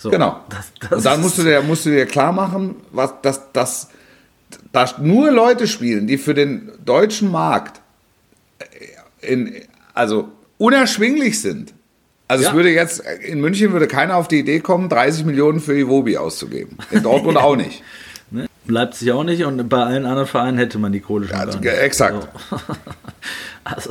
So, 0.00 0.10
Genau. 0.10 0.40
Das, 0.48 0.72
das 0.80 0.92
und 0.98 1.04
dann 1.04 1.20
musst 1.20 1.36
du 1.38 1.42
dir, 1.42 1.60
musst 1.60 1.84
du 1.84 1.90
dir 1.90 2.06
klar 2.06 2.32
machen, 2.32 2.76
was, 2.92 3.12
dass, 3.22 3.52
dass, 3.52 3.88
dass 4.72 4.96
nur 4.98 5.30
Leute 5.32 5.66
spielen, 5.66 6.06
die 6.06 6.16
für 6.18 6.34
den 6.34 6.70
deutschen 6.84 7.30
Markt 7.32 7.80
äh, 8.60 9.32
in, 9.32 9.54
also 9.94 10.28
unerschwinglich 10.56 11.40
sind. 11.42 11.74
Also 12.28 12.44
Ja. 12.44 12.50
es 12.50 12.54
würde 12.56 12.70
jetzt, 12.70 13.00
in 13.24 13.40
München 13.40 13.72
würde 13.72 13.88
keiner 13.88 14.16
auf 14.16 14.28
die 14.28 14.38
Idee 14.38 14.60
kommen, 14.60 14.88
30 14.88 15.24
Millionen 15.24 15.60
für 15.60 15.76
Iwobi 15.76 16.16
auszugeben. 16.16 16.78
In 16.92 17.02
Dortmund 17.02 17.36
auch 17.38 17.56
nicht. 17.56 17.82
Ne? 18.30 18.46
Leipzig 18.66 19.10
auch 19.12 19.24
nicht 19.24 19.44
und 19.44 19.68
bei 19.68 19.82
allen 19.82 20.04
anderen 20.06 20.28
Vereinen 20.28 20.58
hätte 20.58 20.78
man 20.78 20.92
die 20.92 21.00
Kohle 21.00 21.26
schon 21.26 21.36
Also, 21.36 21.58
gar 21.60 21.72
nicht. 21.72 21.82
exakt. 21.82 22.28
So. 22.50 22.56
Also, 23.64 23.90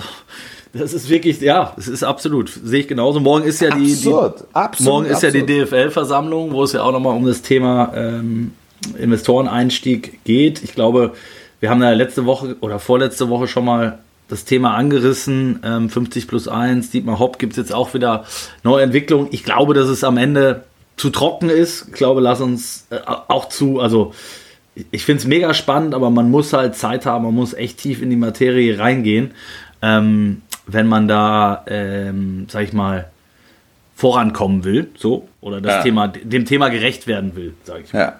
das 0.73 0.93
ist 0.93 1.09
wirklich, 1.09 1.41
ja, 1.41 1.73
es 1.77 1.87
ist 1.87 2.03
absolut. 2.03 2.49
Sehe 2.49 2.81
ich 2.81 2.87
genauso. 2.87 3.19
Morgen 3.19 3.45
ist 3.45 3.61
ja 3.61 3.69
die, 3.69 3.93
Absurd, 3.93 4.39
die 4.41 4.55
absolut, 4.55 4.93
morgen 4.93 5.05
ist 5.07 5.23
ja 5.23 5.31
die 5.31 5.41
absurd. 5.41 5.67
DFL-Versammlung, 5.71 6.51
wo 6.51 6.63
es 6.63 6.73
ja 6.73 6.83
auch 6.83 6.91
nochmal 6.91 7.15
um 7.15 7.25
das 7.25 7.41
Thema 7.41 7.91
ähm, 7.95 8.51
Investoreneinstieg 8.97 10.23
geht. 10.23 10.63
Ich 10.63 10.73
glaube, 10.73 11.13
wir 11.59 11.69
haben 11.69 11.81
ja 11.81 11.91
letzte 11.91 12.25
Woche 12.25 12.55
oder 12.61 12.79
vorletzte 12.79 13.29
Woche 13.29 13.47
schon 13.47 13.65
mal 13.65 13.99
das 14.27 14.45
Thema 14.45 14.75
angerissen. 14.75 15.59
Ähm, 15.63 15.89
50 15.89 16.27
plus 16.27 16.47
1, 16.47 16.91
Dietmar 16.91 17.19
Hopp 17.19 17.39
gibt 17.39 17.53
es 17.53 17.57
jetzt 17.57 17.73
auch 17.73 17.93
wieder 17.93 18.25
neue 18.63 18.83
Entwicklungen. 18.83 19.29
Ich 19.31 19.43
glaube, 19.43 19.73
dass 19.73 19.87
es 19.87 20.03
am 20.03 20.17
Ende 20.17 20.63
zu 20.97 21.09
trocken 21.09 21.49
ist. 21.49 21.87
Ich 21.87 21.93
glaube, 21.93 22.21
lass 22.21 22.41
uns 22.41 22.87
äh, 22.89 22.99
auch 23.05 23.49
zu, 23.49 23.79
also 23.79 24.13
ich 24.91 25.05
finde 25.05 25.21
es 25.21 25.27
mega 25.27 25.53
spannend, 25.53 25.93
aber 25.93 26.09
man 26.09 26.29
muss 26.29 26.53
halt 26.53 26.75
Zeit 26.75 27.05
haben, 27.05 27.25
man 27.25 27.33
muss 27.33 27.53
echt 27.53 27.79
tief 27.79 28.01
in 28.01 28.09
die 28.09 28.15
Materie 28.15 28.77
reingehen, 28.77 29.31
ähm, 29.81 30.41
wenn 30.67 30.87
man 30.87 31.07
da, 31.07 31.63
ähm, 31.67 32.47
sag 32.49 32.63
ich 32.63 32.73
mal, 32.73 33.09
vorankommen 33.95 34.63
will, 34.63 34.89
so, 34.95 35.27
oder 35.41 35.59
das 35.59 35.75
Ja. 35.75 35.81
Thema, 35.81 36.07
dem 36.07 36.45
Thema 36.45 36.69
gerecht 36.69 37.07
werden 37.07 37.35
will, 37.35 37.55
sag 37.63 37.81
ich 37.83 37.93
mal. 37.93 37.99
Ja. 37.99 38.19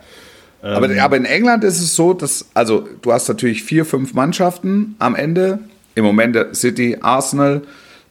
Aber, 0.61 0.89
aber 1.01 1.17
in 1.17 1.25
England 1.25 1.63
ist 1.63 1.79
es 1.79 1.95
so, 1.95 2.13
dass, 2.13 2.49
also 2.55 2.87
du 3.03 3.13
hast 3.13 3.27
natürlich 3.27 3.63
vier, 3.63 3.85
fünf 3.85 4.15
Mannschaften 4.15 4.95
am 4.97 5.13
Ende. 5.13 5.59
Im 5.93 6.03
Moment 6.03 6.35
der 6.35 6.55
City, 6.55 6.97
Arsenal, 6.99 7.61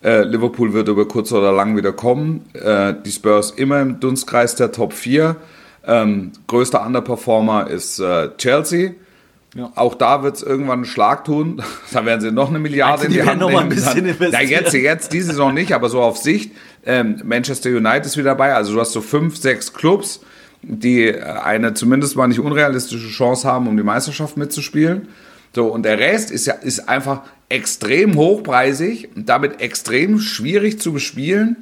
äh, 0.04 0.22
Liverpool 0.22 0.72
wird 0.72 0.88
über 0.88 1.08
kurz 1.08 1.32
oder 1.32 1.52
lang 1.52 1.76
wieder 1.76 1.92
kommen. 1.92 2.44
Äh, 2.54 2.94
die 3.04 3.10
Spurs 3.10 3.50
immer 3.50 3.80
im 3.80 3.98
Dunstkreis 3.98 4.54
der 4.54 4.70
Top 4.70 4.92
4. 4.92 5.36
Ähm, 5.86 6.32
größter 6.46 6.84
Underperformer 6.86 7.68
ist 7.68 7.98
äh, 7.98 8.30
Chelsea. 8.38 8.92
Ja. 9.56 9.72
Auch 9.74 9.94
da 9.94 10.22
wird 10.22 10.36
es 10.36 10.42
irgendwann 10.42 10.80
einen 10.80 10.84
Schlag 10.84 11.24
tun. 11.24 11.62
Da 11.92 12.04
werden 12.04 12.20
sie 12.20 12.30
noch 12.30 12.50
eine 12.50 12.58
Milliarde 12.58 12.92
Also 12.92 13.08
die 13.08 13.18
in 13.18 13.24
die 13.24 13.28
Hand 13.28 13.40
noch 13.40 13.50
mal 13.50 13.62
ein 13.62 13.68
nehmen. 13.68 13.76
bisschen 13.80 14.04
investieren. 14.04 14.32
Ja, 14.32 14.40
jetzt, 14.60 14.74
jetzt 14.74 15.12
diese 15.12 15.28
Saison 15.28 15.54
nicht, 15.54 15.72
aber 15.72 15.88
so 15.88 16.02
auf 16.02 16.18
Sicht. 16.18 16.52
Ähm, 16.84 17.22
Manchester 17.24 17.70
United 17.70 18.04
ist 18.06 18.16
wieder 18.16 18.30
dabei. 18.30 18.54
Also 18.54 18.74
du 18.74 18.80
hast 18.80 18.92
so 18.92 19.00
fünf, 19.00 19.36
sechs 19.36 19.72
Clubs, 19.72 20.20
die 20.62 21.04
äh, 21.06 21.22
eine 21.22 21.72
zumindest 21.74 22.16
mal 22.16 22.26
nicht 22.28 22.40
unrealistische 22.40 23.08
Chance 23.08 23.48
haben, 23.48 23.66
um 23.66 23.76
die 23.76 23.82
Meisterschaft 23.82 24.36
mitzuspielen. 24.36 25.08
So, 25.54 25.68
und 25.68 25.84
der 25.84 25.98
Rest 25.98 26.30
ist 26.30 26.46
ja 26.46 26.52
ist 26.54 26.88
einfach 26.88 27.22
extrem 27.48 28.16
hochpreisig 28.16 29.08
und 29.16 29.28
damit 29.28 29.60
extrem 29.60 30.18
schwierig 30.18 30.80
zu 30.80 30.92
bespielen, 30.92 31.56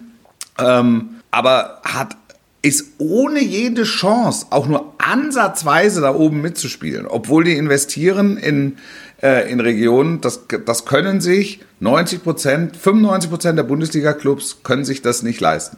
ähm, 0.58 1.10
aber 1.30 1.80
hat 1.84 2.16
ist 2.64 2.94
ohne 2.97 3.40
jede 3.44 3.83
Chance, 3.83 4.47
auch 4.49 4.66
nur 4.66 4.94
ansatzweise 4.97 6.00
da 6.00 6.14
oben 6.14 6.40
mitzuspielen, 6.40 7.06
obwohl 7.06 7.44
die 7.44 7.59
investieren 7.59 8.38
in, 8.38 8.78
äh, 9.23 9.50
in 9.52 9.61
Regionen, 9.61 10.23
das, 10.23 10.47
das 10.64 10.87
können 10.87 11.21
sich 11.21 11.61
90 11.80 12.23
Prozent, 12.23 12.76
95 12.78 13.28
Prozent 13.28 13.59
der 13.59 13.64
Bundesliga-Clubs 13.64 14.61
können 14.62 14.87
sich 14.87 15.02
das 15.02 15.23
nicht 15.23 15.40
leisten. 15.40 15.76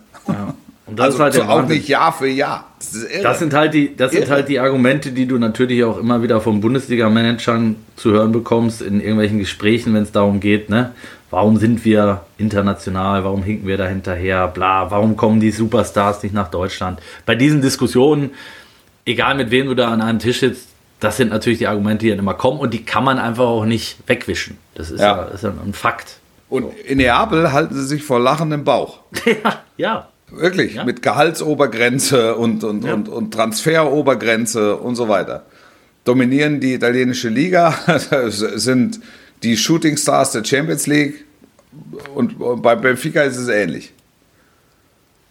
Und 0.86 0.98
das 0.98 1.06
Also 1.06 1.16
ist 1.18 1.22
halt 1.22 1.34
so 1.34 1.42
auch 1.42 1.48
Wahnsinn. 1.58 1.78
nicht 1.78 1.88
Jahr 1.88 2.12
für 2.12 2.28
Jahr. 2.28 2.64
Das. 2.78 3.06
Das 3.22 3.38
sind 3.40 3.52
halt 3.54 3.74
die, 3.74 3.96
das 3.96 4.12
sind 4.12 4.22
Irre. 4.22 4.30
halt 4.30 4.48
die 4.48 4.60
Argumente, 4.60 5.10
die 5.10 5.26
du 5.26 5.36
natürlich 5.38 5.82
auch 5.82 5.98
immer 5.98 6.22
wieder 6.22 6.40
von 6.40 6.60
Bundesliga-Managern 6.60 7.74
zu 7.96 8.12
hören 8.12 8.30
bekommst 8.32 8.82
in 8.82 9.00
irgendwelchen 9.00 9.38
Gesprächen, 9.38 9.94
wenn 9.94 10.04
es 10.04 10.12
darum 10.12 10.38
geht, 10.40 10.70
ne? 10.70 10.92
Warum 11.30 11.56
sind 11.56 11.84
wir 11.84 12.20
international? 12.38 13.24
Warum 13.24 13.42
hinken 13.42 13.66
wir 13.66 13.76
da 13.76 13.86
hinterher? 13.88 14.46
Bla, 14.46 14.88
warum 14.92 15.16
kommen 15.16 15.40
die 15.40 15.50
Superstars 15.50 16.22
nicht 16.22 16.32
nach 16.34 16.52
Deutschland? 16.52 17.00
Bei 17.26 17.34
diesen 17.34 17.60
Diskussionen, 17.62 18.30
egal 19.04 19.34
mit 19.34 19.50
wem 19.50 19.66
du 19.66 19.74
da 19.74 19.88
an 19.90 20.00
einem 20.00 20.20
Tisch 20.20 20.38
sitzt, 20.38 20.68
das 21.00 21.16
sind 21.16 21.30
natürlich 21.30 21.58
die 21.58 21.66
Argumente, 21.66 22.04
die 22.04 22.10
dann 22.10 22.20
immer 22.20 22.34
kommen 22.34 22.60
und 22.60 22.72
die 22.72 22.84
kann 22.84 23.02
man 23.02 23.18
einfach 23.18 23.44
auch 23.44 23.64
nicht 23.64 23.98
wegwischen. 24.06 24.56
Das 24.76 24.90
ist 24.92 25.00
ja, 25.00 25.16
Ja. 25.16 25.22
ist 25.24 25.44
ein 25.44 25.72
Fakt. 25.74 26.18
Und 26.48 26.72
in 26.86 26.98
Neapel 26.98 27.52
halten 27.52 27.74
sie 27.74 27.84
sich 27.84 28.04
vor 28.04 28.20
lachendem 28.20 28.62
Bauch. 28.62 29.00
ja, 29.26 29.62
ja. 29.76 30.08
Wirklich, 30.30 30.74
Ja. 30.74 30.84
mit 30.84 31.02
Gehaltsobergrenze 31.02 32.34
und, 32.36 32.64
und, 32.64 32.84
Ja. 32.84 32.94
und, 32.94 33.08
und 33.08 33.32
Transferobergrenze 33.32 34.76
und 34.76 34.96
so 34.96 35.08
weiter. 35.08 35.46
Dominieren 36.04 36.60
die 36.60 36.74
italienische 36.74 37.28
Liga, 37.28 37.74
sind 38.28 39.00
die 39.42 39.56
Shooting 39.56 39.96
Stars 39.96 40.32
der 40.32 40.44
Champions 40.44 40.86
League 40.86 41.24
und 42.14 42.36
bei 42.62 42.74
Benfica 42.74 43.22
ist 43.22 43.36
es 43.36 43.48
ähnlich. 43.48 43.92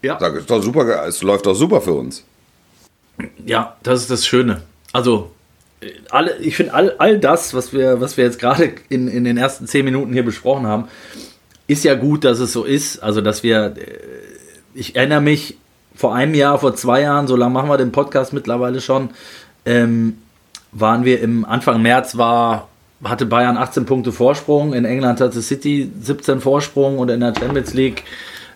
Ja. 0.01 0.17
Sag, 0.19 0.35
ist 0.35 0.49
doch 0.49 0.61
super, 0.61 1.05
es 1.07 1.21
läuft 1.23 1.45
doch 1.45 1.55
super 1.55 1.81
für 1.81 1.93
uns. 1.93 2.23
Ja, 3.45 3.75
das 3.83 4.01
ist 4.01 4.11
das 4.11 4.27
Schöne. 4.27 4.61
Also, 4.93 5.31
äh, 5.81 5.91
alle, 6.11 6.37
ich 6.37 6.55
finde, 6.57 6.73
all, 6.73 6.95
all 6.99 7.17
das, 7.19 7.53
was 7.53 7.73
wir, 7.73 7.99
was 8.01 8.15
wir 8.17 8.25
jetzt 8.25 8.39
gerade 8.39 8.73
in, 8.89 9.07
in 9.07 9.23
den 9.23 9.37
ersten 9.37 9.67
zehn 9.67 9.83
Minuten 9.85 10.13
hier 10.13 10.23
besprochen 10.25 10.67
haben, 10.67 10.87
ist 11.67 11.83
ja 11.85 11.95
gut, 11.95 12.23
dass 12.25 12.39
es 12.39 12.51
so 12.53 12.63
ist. 12.65 12.99
Also, 13.01 13.21
dass 13.21 13.41
wir, 13.41 13.73
äh, 13.77 13.99
ich 14.75 14.95
erinnere 14.95 15.21
mich, 15.21 15.57
vor 15.95 16.13
einem 16.13 16.33
Jahr, 16.33 16.59
vor 16.59 16.75
zwei 16.75 17.01
Jahren, 17.01 17.25
so 17.25 17.35
lange 17.35 17.53
machen 17.53 17.69
wir 17.69 17.77
den 17.77 17.93
Podcast 17.93 18.33
mittlerweile 18.33 18.81
schon, 18.81 19.09
ähm, 19.65 20.17
waren 20.71 21.05
wir 21.05 21.21
im 21.21 21.45
Anfang 21.45 21.81
März 21.81 22.17
war, 22.17 22.67
hatte 23.03 23.25
Bayern 23.25 23.57
18 23.57 23.85
Punkte 23.85 24.11
Vorsprung, 24.11 24.73
in 24.73 24.83
England 24.83 25.21
hatte 25.21 25.41
City 25.41 25.89
17 26.01 26.41
Vorsprung 26.41 26.99
und 26.99 27.09
in 27.09 27.21
der 27.21 27.33
Champions 27.33 27.73
League 27.73 28.03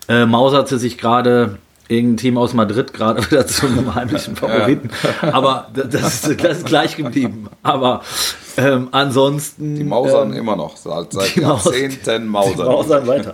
äh, 0.09 0.25
mauserte 0.25 0.77
sich 0.77 0.97
gerade 0.97 1.57
irgendein 1.89 2.17
Team 2.17 2.38
aus 2.38 2.53
Madrid 2.53 2.93
gerade 2.93 3.22
wieder 3.31 3.46
zum 3.46 3.93
heimlichen 3.93 4.36
Favoriten. 4.38 4.89
Aber 5.22 5.67
das 5.74 6.27
ist, 6.27 6.41
das 6.43 6.60
ist 6.60 6.65
gleich 6.67 6.96
geblieben. 6.96 7.48
Aber 7.63 8.01
ähm, 8.58 8.88
ansonsten. 8.91 9.75
Die 9.75 9.84
Mausern 9.84 10.31
ähm, 10.31 10.38
immer 10.39 10.55
noch, 10.55 10.77
seit, 10.77 11.12
seit 11.13 11.36
die 11.36 11.41
Jahrzehnten 11.41 12.27
Mausern. 12.27 12.55
die 12.58 12.63
Mausern 12.63 13.08
weiter. 13.08 13.34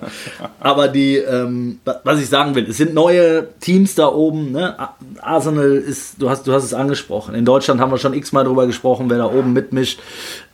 Aber 0.60 0.88
die, 0.88 1.18
ähm, 1.18 1.80
wa- 1.86 2.00
was 2.04 2.20
ich 2.20 2.30
sagen 2.30 2.56
will, 2.56 2.68
es 2.70 2.78
sind 2.78 2.94
neue 2.94 3.48
Teams 3.60 3.96
da 3.96 4.08
oben. 4.08 4.52
Ne? 4.52 4.76
Arsenal 5.22 5.72
ist, 5.76 6.22
du 6.22 6.30
hast, 6.30 6.48
du 6.48 6.54
hast 6.54 6.64
es 6.64 6.74
angesprochen. 6.74 7.36
In 7.36 7.46
Deutschland 7.46 7.80
haben 7.82 7.92
wir 7.92 7.98
schon 7.98 8.14
x-mal 8.14 8.44
drüber 8.44 8.68
gesprochen, 8.68 9.10
wer 9.10 9.18
da 9.18 9.26
oben 9.26 9.54
mitmischt. 9.54 10.00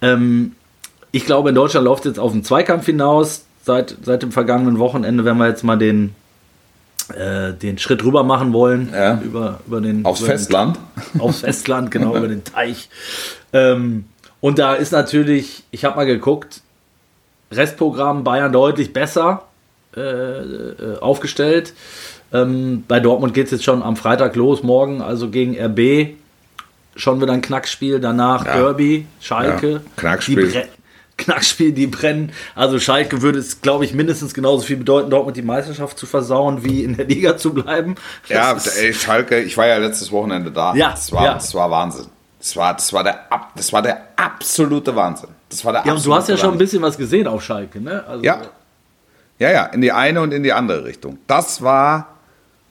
Ähm, 0.01 0.53
ich 1.11 1.25
glaube, 1.25 1.49
in 1.49 1.55
Deutschland 1.55 1.85
läuft 1.85 2.05
es 2.05 2.11
jetzt 2.11 2.19
auf 2.19 2.31
den 2.31 2.43
Zweikampf 2.43 2.85
hinaus. 2.85 3.43
Seit, 3.63 3.95
seit 4.03 4.23
dem 4.23 4.31
vergangenen 4.31 4.79
Wochenende, 4.79 5.23
wenn 5.23 5.37
wir 5.37 5.47
jetzt 5.47 5.63
mal 5.63 5.77
den, 5.77 6.15
äh, 7.13 7.53
den 7.53 7.77
Schritt 7.77 8.03
rüber 8.03 8.23
machen 8.23 8.53
wollen, 8.53 8.89
Ja. 8.93 9.19
über, 9.21 9.59
über 9.67 9.81
den 9.81 10.05
Aufs 10.05 10.21
über 10.21 10.29
den- 10.29 10.37
Festland. 10.37 10.79
aufs 11.19 11.39
Festland, 11.41 11.91
genau, 11.91 12.15
über 12.15 12.27
den 12.27 12.43
Teich. 12.43 12.89
Ähm, 13.53 14.05
und 14.39 14.57
da 14.59 14.73
ist 14.73 14.91
natürlich, 14.91 15.63
ich 15.71 15.85
habe 15.85 15.95
mal 15.97 16.05
geguckt, 16.05 16.61
Restprogramm 17.51 18.23
Bayern 18.23 18.51
deutlich 18.53 18.93
besser 18.93 19.43
äh, 19.95 19.99
äh, 20.01 20.99
aufgestellt. 20.99 21.73
Ähm, 22.33 22.85
bei 22.87 22.99
Dortmund 23.01 23.33
geht 23.33 23.45
es 23.47 23.51
jetzt 23.51 23.63
schon 23.65 23.83
am 23.83 23.97
Freitag 23.97 24.35
los, 24.37 24.63
morgen, 24.63 25.01
also 25.01 25.29
gegen 25.29 25.57
RB. 25.59 26.13
Schon 26.95 27.21
wieder 27.21 27.33
ein 27.33 27.41
Knackspiel, 27.41 27.99
danach 27.99 28.45
Ja. 28.45 28.55
Derby, 28.57 29.05
Schalke. 29.19 29.71
Ja, 29.71 29.79
Knackspiel. 29.97 30.47
Die 30.47 30.57
bre- 30.57 30.65
Knackspiel, 31.21 31.71
die 31.71 31.87
brennen. 31.87 32.31
Also 32.55 32.79
Schalke 32.79 33.21
würde 33.21 33.39
es, 33.39 33.61
glaube 33.61 33.85
ich, 33.85 33.93
mindestens 33.93 34.33
genauso 34.33 34.65
viel 34.65 34.77
bedeuten, 34.77 35.09
Dortmund 35.09 35.37
die 35.37 35.41
Meisterschaft 35.41 35.97
zu 35.97 36.05
versauen, 36.05 36.63
wie 36.63 36.83
in 36.83 36.97
der 36.97 37.05
Liga 37.05 37.37
zu 37.37 37.53
bleiben. 37.53 37.95
Das 38.27 38.65
Ja, 38.75 38.81
ey, 38.81 38.93
Schalke, 38.93 39.39
ich 39.39 39.55
war 39.57 39.67
ja 39.67 39.77
letztes 39.77 40.11
Wochenende 40.11 40.51
da. 40.51 40.73
Ja, 40.75 40.91
das 40.91 41.11
war, 41.11 41.23
ja. 41.23 41.33
das 41.35 41.53
war 41.53 41.69
Wahnsinn. 41.71 42.07
Das 42.39 42.55
war, 42.55 42.73
das, 42.73 42.91
war 42.91 43.03
der, 43.03 43.19
das 43.55 43.71
war 43.71 43.81
der 43.83 44.01
absolute 44.15 44.95
Wahnsinn. 44.95 45.29
Das 45.49 45.63
war 45.63 45.73
der 45.73 45.85
Ja, 45.85 45.93
und 45.93 46.05
du 46.05 46.13
hast 46.13 46.27
ja 46.27 46.33
absolute 46.33 46.37
schon 46.39 46.47
ein 46.47 46.51
Wahnsinn. 46.53 46.57
bisschen 46.57 46.81
was 46.81 46.97
gesehen 46.97 47.27
auf 47.27 47.43
Schalke, 47.43 47.79
ne? 47.79 48.03
Also, 48.07 48.23
Ja. 48.23 48.41
Ja, 49.37 49.51
ja, 49.51 49.65
in 49.65 49.81
die 49.81 49.91
eine 49.91 50.21
und 50.21 50.33
in 50.33 50.43
die 50.43 50.53
andere 50.53 50.85
Richtung. 50.85 51.17
Das 51.25 51.63
war, 51.63 52.09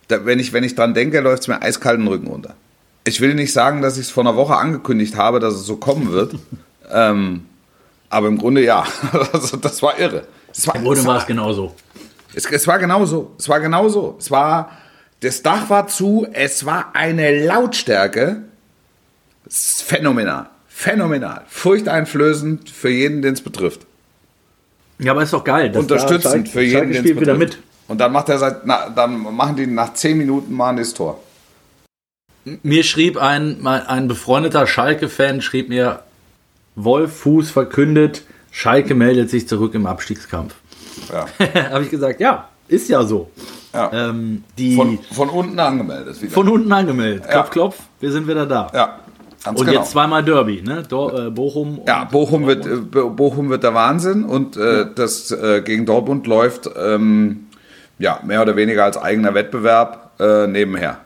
wenn, 0.08 0.38
ich, 0.38 0.52
wenn 0.52 0.62
ich 0.62 0.76
dran 0.76 0.94
denke, 0.94 1.18
läuft 1.18 1.42
es 1.42 1.48
mir 1.48 1.60
eiskalten 1.62 2.06
Rücken 2.06 2.28
runter. 2.28 2.54
Ich 3.02 3.20
will 3.20 3.34
nicht 3.34 3.52
sagen, 3.52 3.82
dass 3.82 3.96
ich 3.96 4.06
es 4.06 4.10
vor 4.10 4.22
einer 4.22 4.36
Woche 4.36 4.54
angekündigt 4.56 5.16
habe, 5.16 5.40
dass 5.40 5.54
es 5.54 5.66
so 5.66 5.76
kommen 5.76 6.12
wird. 6.12 6.34
ähm, 6.92 7.46
aber 8.10 8.28
im 8.28 8.36
Grunde 8.36 8.62
ja. 8.62 8.84
also, 9.32 9.56
das 9.56 9.80
war 9.82 9.98
irre. 9.98 10.26
Es 10.52 10.66
war, 10.66 10.76
Im 10.76 10.82
Grunde 10.84 11.04
war 11.06 11.18
es 11.18 11.26
genauso. 11.26 11.74
es, 12.34 12.44
es 12.44 12.66
war 12.66 12.78
genauso. 12.78 13.32
Es 13.38 13.48
war 13.48 13.60
genauso. 13.60 14.16
Es 14.18 14.30
war, 14.30 14.70
das 15.20 15.42
Dach 15.42 15.70
war 15.70 15.86
zu, 15.86 16.26
es 16.32 16.66
war 16.66 16.90
eine 16.94 17.46
Lautstärke. 17.46 18.42
Phänomenal. 19.48 20.46
Phänomenal. 20.68 21.44
Furchteinflößend 21.48 22.68
für 22.70 22.90
jeden, 22.90 23.22
den 23.22 23.34
es 23.34 23.40
betrifft. 23.42 23.86
Ja, 24.98 25.12
aber 25.12 25.22
ist 25.22 25.32
doch 25.32 25.44
geil. 25.44 25.70
dass 25.70 25.86
da 25.86 25.94
Unterstützend 25.94 26.48
für 26.48 26.62
jeden, 26.62 26.88
den 26.88 26.90
es 26.92 26.98
spielt 26.98 27.20
wieder 27.20 27.34
betrifft. 27.34 27.58
mit. 27.58 27.64
Und 27.88 27.98
dann 27.98 28.12
macht 28.12 28.28
er 28.28 28.38
seit, 28.38 28.66
na, 28.66 28.88
dann 28.90 29.18
machen 29.18 29.56
die 29.56 29.66
nach 29.66 29.94
10 29.94 30.16
Minuten 30.18 30.54
mal 30.54 30.74
das 30.76 30.94
Tor. 30.94 31.20
Mir 32.62 32.84
schrieb 32.84 33.16
ein, 33.16 33.58
mein- 33.60 33.86
ein 33.86 34.08
befreundeter 34.08 34.66
Schalke-Fan, 34.66 35.42
schrieb 35.42 35.68
mir, 35.68 36.02
Wolf 36.84 37.16
Fuß 37.20 37.50
verkündet, 37.50 38.22
Schalke 38.50 38.94
meldet 38.94 39.30
sich 39.30 39.46
zurück 39.48 39.74
im 39.74 39.86
Abstiegskampf. 39.86 40.54
Ja. 41.12 41.26
Habe 41.70 41.84
ich 41.84 41.90
gesagt, 41.90 42.20
ja, 42.20 42.48
ist 42.68 42.88
ja 42.88 43.02
so. 43.04 43.30
ja. 43.72 43.90
Ähm, 43.92 44.44
die 44.58 44.74
Von, 44.76 44.98
von 45.12 45.28
unten 45.28 45.58
angemeldet 45.58 46.20
wieder. 46.22 46.32
von 46.32 46.48
unten 46.48 46.72
angemeldet. 46.72 47.24
Ja. 47.26 47.30
Klopf, 47.32 47.50
klopf, 47.50 47.76
wir 48.00 48.10
sind 48.12 48.26
wieder 48.28 48.46
da. 48.46 48.70
ja, 48.74 48.98
ganz 49.44 49.58
Und 49.60 49.66
genau. 49.66 49.80
jetzt 49.80 49.90
zweimal 49.92 50.24
Derby, 50.24 50.62
ne? 50.62 50.82
Dor 50.88 51.26
äh, 51.26 51.30
Bochum. 51.30 51.78
und- 51.80 51.88
Ja, 51.88 52.04
Bochum 52.04 52.46
wird, 52.46 52.66
äh, 52.66 52.76
Bo- 52.76 53.10
Bochum 53.10 53.50
wird 53.50 53.62
der 53.62 53.74
Wahnsinn 53.74 54.24
und 54.24 54.56
äh, 54.56 54.86
das 54.94 55.30
äh, 55.30 55.62
gegen 55.62 55.86
Dortmund 55.86 56.26
läuft 56.26 56.68
ähm, 56.76 57.46
ja, 57.98 58.18
mehr 58.24 58.42
oder 58.42 58.56
weniger 58.56 58.84
als 58.84 58.96
eigener 58.96 59.34
Wettbewerb 59.34 60.12
äh, 60.20 60.46
nebenher. 60.46 60.98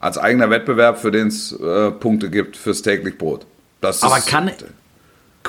Als 0.00 0.16
eigener 0.16 0.48
Wettbewerb, 0.50 0.98
für 0.98 1.10
den 1.10 1.26
es 1.28 1.52
äh, 1.52 1.90
Punkte 1.90 2.30
gibt 2.30 2.56
fürs 2.56 2.82
täglich 2.82 3.18
Brot. 3.18 3.46
Das 3.80 4.02
Aber 4.02 4.18
ist, 4.18 4.28
kann, 4.28 4.50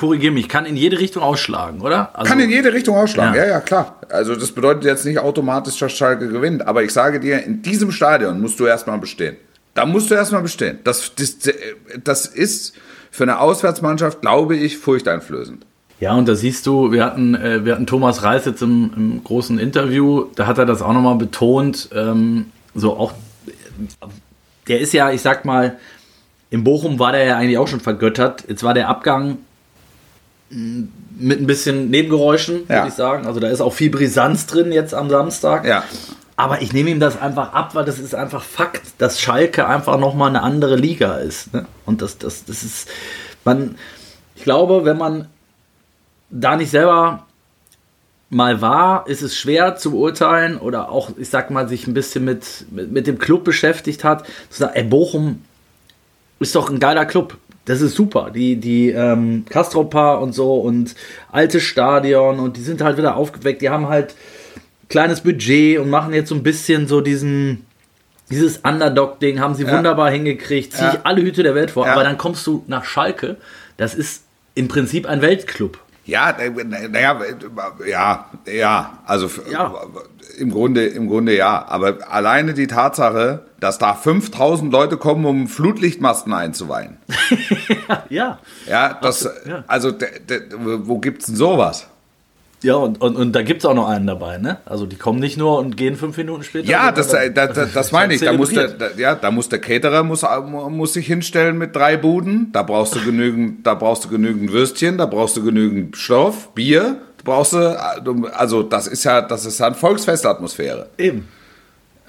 korrigier 0.00 0.32
mich, 0.32 0.48
kann 0.48 0.64
in 0.64 0.78
jede 0.78 0.98
Richtung 0.98 1.22
ausschlagen, 1.22 1.82
oder? 1.82 2.08
Also, 2.14 2.30
kann 2.30 2.40
in 2.40 2.48
jede 2.48 2.72
Richtung 2.72 2.96
ausschlagen. 2.96 3.34
Ja. 3.34 3.44
Ja. 3.44 3.50
ja, 3.50 3.60
klar. 3.60 3.96
Also 4.08 4.34
das 4.34 4.50
bedeutet 4.50 4.84
jetzt 4.84 5.04
nicht 5.04 5.18
automatisch, 5.18 5.78
dass 5.78 5.92
Schalke 5.92 6.28
gewinnt. 6.28 6.66
Aber 6.66 6.82
ich 6.82 6.90
sage 6.90 7.20
dir, 7.20 7.44
in 7.44 7.60
diesem 7.60 7.92
Stadion 7.92 8.40
musst 8.40 8.58
du 8.58 8.64
erstmal 8.64 8.96
bestehen. 8.96 9.36
Da 9.74 9.84
musst 9.84 10.10
du 10.10 10.14
erstmal 10.14 10.40
bestehen. 10.40 10.78
Das, 10.84 11.14
das, 11.14 11.36
das 12.02 12.24
ist 12.24 12.72
für 13.10 13.24
eine 13.24 13.40
Auswärtsmannschaft, 13.40 14.22
glaube 14.22 14.56
ich, 14.56 14.78
furchteinflößend. 14.78 15.66
Ja, 16.00 16.14
und 16.14 16.26
da 16.26 16.34
siehst 16.34 16.66
du, 16.66 16.92
wir 16.92 17.04
hatten, 17.04 17.34
äh, 17.34 17.66
wir 17.66 17.74
hatten 17.74 17.86
Thomas 17.86 18.22
Reis 18.22 18.46
jetzt 18.46 18.62
im, 18.62 18.92
im 18.96 19.22
großen 19.22 19.58
Interview, 19.58 20.28
da 20.34 20.46
hat 20.46 20.56
er 20.56 20.64
das 20.64 20.80
auch 20.80 20.94
nochmal 20.94 21.16
betont, 21.16 21.90
ähm, 21.94 22.46
so 22.74 22.96
auch, 22.96 23.12
der 24.66 24.80
ist 24.80 24.94
ja, 24.94 25.10
ich 25.10 25.20
sag 25.20 25.44
mal, 25.44 25.78
in 26.48 26.64
Bochum 26.64 26.98
war 26.98 27.12
der 27.12 27.24
ja 27.24 27.36
eigentlich 27.36 27.58
auch 27.58 27.68
schon 27.68 27.80
vergöttert. 27.80 28.44
Jetzt 28.48 28.62
war 28.62 28.72
der 28.72 28.88
Abgang 28.88 29.36
mit 30.50 31.40
ein 31.40 31.46
bisschen 31.46 31.90
Nebengeräuschen, 31.90 32.60
würde 32.68 32.72
Ja. 32.74 32.86
ich 32.86 32.94
sagen. 32.94 33.26
Also 33.26 33.38
da 33.40 33.48
ist 33.48 33.60
auch 33.60 33.72
viel 33.72 33.90
Brisanz 33.90 34.46
drin 34.46 34.72
jetzt 34.72 34.94
am 34.94 35.08
Samstag. 35.08 35.64
Ja. 35.64 35.84
Aber 36.36 36.62
ich 36.62 36.72
nehme 36.72 36.90
ihm 36.90 37.00
das 37.00 37.20
einfach 37.20 37.52
ab, 37.52 37.74
weil 37.74 37.84
das 37.84 37.98
ist 37.98 38.14
einfach 38.14 38.42
Fakt, 38.42 38.82
dass 38.98 39.20
Schalke 39.20 39.66
einfach 39.66 39.98
nochmal 39.98 40.30
eine 40.30 40.42
andere 40.42 40.74
Liga 40.76 41.16
ist. 41.16 41.52
Ne? 41.52 41.66
Und 41.86 42.02
das, 42.02 42.18
das, 42.18 42.44
das 42.46 42.62
ist, 42.64 42.88
man, 43.44 43.76
ich 44.34 44.42
glaube, 44.42 44.84
wenn 44.84 44.96
man 44.98 45.26
da 46.30 46.56
nicht 46.56 46.70
selber 46.70 47.26
mal 48.30 48.60
war, 48.60 49.06
ist 49.08 49.22
es 49.22 49.36
schwer 49.36 49.76
zu 49.76 49.90
beurteilen 49.90 50.56
oder 50.56 50.90
auch, 50.90 51.10
ich 51.18 51.28
sag 51.28 51.50
mal, 51.50 51.68
sich 51.68 51.86
ein 51.86 51.94
bisschen 51.94 52.24
mit, 52.24 52.64
mit, 52.70 52.90
mit 52.90 53.06
dem 53.06 53.18
Club 53.18 53.44
beschäftigt 53.44 54.02
hat, 54.04 54.24
zu 54.50 54.60
sagen, 54.60 54.72
ey, 54.74 54.84
Bochum 54.84 55.42
ist 56.38 56.54
doch 56.54 56.70
ein 56.70 56.78
geiler 56.80 57.04
Club. 57.06 57.36
Das 57.70 57.80
ist 57.82 57.94
super. 57.94 58.30
Die, 58.34 58.56
die 58.56 58.90
ähm, 58.90 59.44
Castropa 59.48 60.14
und 60.16 60.32
so 60.32 60.54
und 60.56 60.94
altes 61.30 61.62
Stadion 61.62 62.40
und 62.40 62.56
die 62.56 62.62
sind 62.62 62.82
halt 62.82 62.96
wieder 62.98 63.14
aufgeweckt. 63.16 63.62
Die 63.62 63.70
haben 63.70 63.88
halt 63.88 64.14
kleines 64.88 65.20
Budget 65.20 65.78
und 65.78 65.88
machen 65.88 66.12
jetzt 66.12 66.30
so 66.30 66.34
ein 66.34 66.42
bisschen 66.42 66.88
so 66.88 67.00
diesen, 67.00 67.64
dieses 68.28 68.58
Underdog-Ding, 68.58 69.38
haben 69.38 69.54
sie 69.54 69.62
Ja. 69.64 69.76
wunderbar 69.76 70.10
hingekriegt, 70.10 70.72
ziehe 70.72 70.88
Ja. 70.88 70.94
ich 70.94 71.06
alle 71.06 71.22
Hüte 71.22 71.44
der 71.44 71.54
Welt 71.54 71.70
vor. 71.70 71.86
Ja. 71.86 71.92
Aber 71.92 72.02
dann 72.02 72.18
kommst 72.18 72.44
du 72.46 72.64
nach 72.66 72.84
Schalke, 72.84 73.36
das 73.76 73.94
ist 73.94 74.24
im 74.56 74.66
Prinzip 74.66 75.06
ein 75.06 75.22
Weltclub. 75.22 75.78
Ja, 76.10 76.34
naja, 76.90 77.20
ja, 77.86 78.26
ja, 78.46 78.98
also 79.06 79.26
f- 79.26 79.42
Ja. 79.50 79.72
im 80.38 80.50
Grunde, 80.50 80.86
im 80.86 81.08
Grunde 81.08 81.36
ja. 81.36 81.64
Aber 81.68 81.98
alleine 82.10 82.52
die 82.54 82.66
Tatsache, 82.66 83.44
dass 83.60 83.78
da 83.78 83.94
5000 83.94 84.72
Leute 84.72 84.96
kommen, 84.96 85.24
um 85.24 85.46
Flutlichtmasten 85.48 86.32
einzuweihen. 86.32 86.98
Ja. 88.08 88.38
Ja, 88.66 88.98
das, 89.00 89.28
also, 89.66 89.92
wo 90.84 90.98
gibt's 90.98 91.26
denn 91.26 91.36
sowas? 91.36 91.86
Ja, 92.62 92.74
und, 92.74 93.00
und, 93.00 93.16
und 93.16 93.32
da 93.32 93.42
gibt 93.42 93.60
es 93.60 93.64
auch 93.64 93.74
noch 93.74 93.88
einen 93.88 94.06
dabei, 94.06 94.36
ne? 94.36 94.58
Also 94.66 94.84
die 94.84 94.96
kommen 94.96 95.18
nicht 95.18 95.38
nur 95.38 95.58
und 95.58 95.76
gehen 95.76 95.96
fünf 95.96 96.16
Minuten 96.18 96.42
später. 96.42 96.68
Ja, 96.68 96.92
das, 96.92 97.08
das, 97.08 97.32
das, 97.34 97.72
das 97.72 97.92
meine 97.92 98.14
ich. 98.14 98.20
Da 98.20 98.32
muss, 98.34 98.50
der, 98.50 98.68
da, 98.68 98.88
ja, 98.98 99.14
da 99.14 99.30
muss 99.30 99.48
der 99.48 99.60
Caterer 99.60 100.02
muss, 100.02 100.24
muss 100.68 100.92
sich 100.92 101.06
hinstellen 101.06 101.56
mit 101.56 101.74
drei 101.74 101.96
Buden. 101.96 102.50
Da 102.52 102.62
brauchst 102.62 102.94
du 102.94 103.00
genügend, 103.02 103.66
da 103.66 103.74
brauchst 103.74 104.04
du 104.04 104.08
genügend 104.08 104.52
Würstchen, 104.52 104.98
da 104.98 105.06
brauchst 105.06 105.36
du 105.38 105.44
genügend 105.44 105.96
Stoff, 105.96 106.54
Bier. 106.54 106.98
Da 107.16 107.22
brauchst 107.24 107.54
du, 107.54 107.78
also 108.34 108.62
das 108.62 108.86
ist 108.86 109.04
ja, 109.04 109.22
das 109.22 109.46
ist 109.46 109.58
ja 109.58 109.66
eine 109.66 109.74
Volksfestatmosphäre. 109.74 110.88
Eben. 110.98 111.28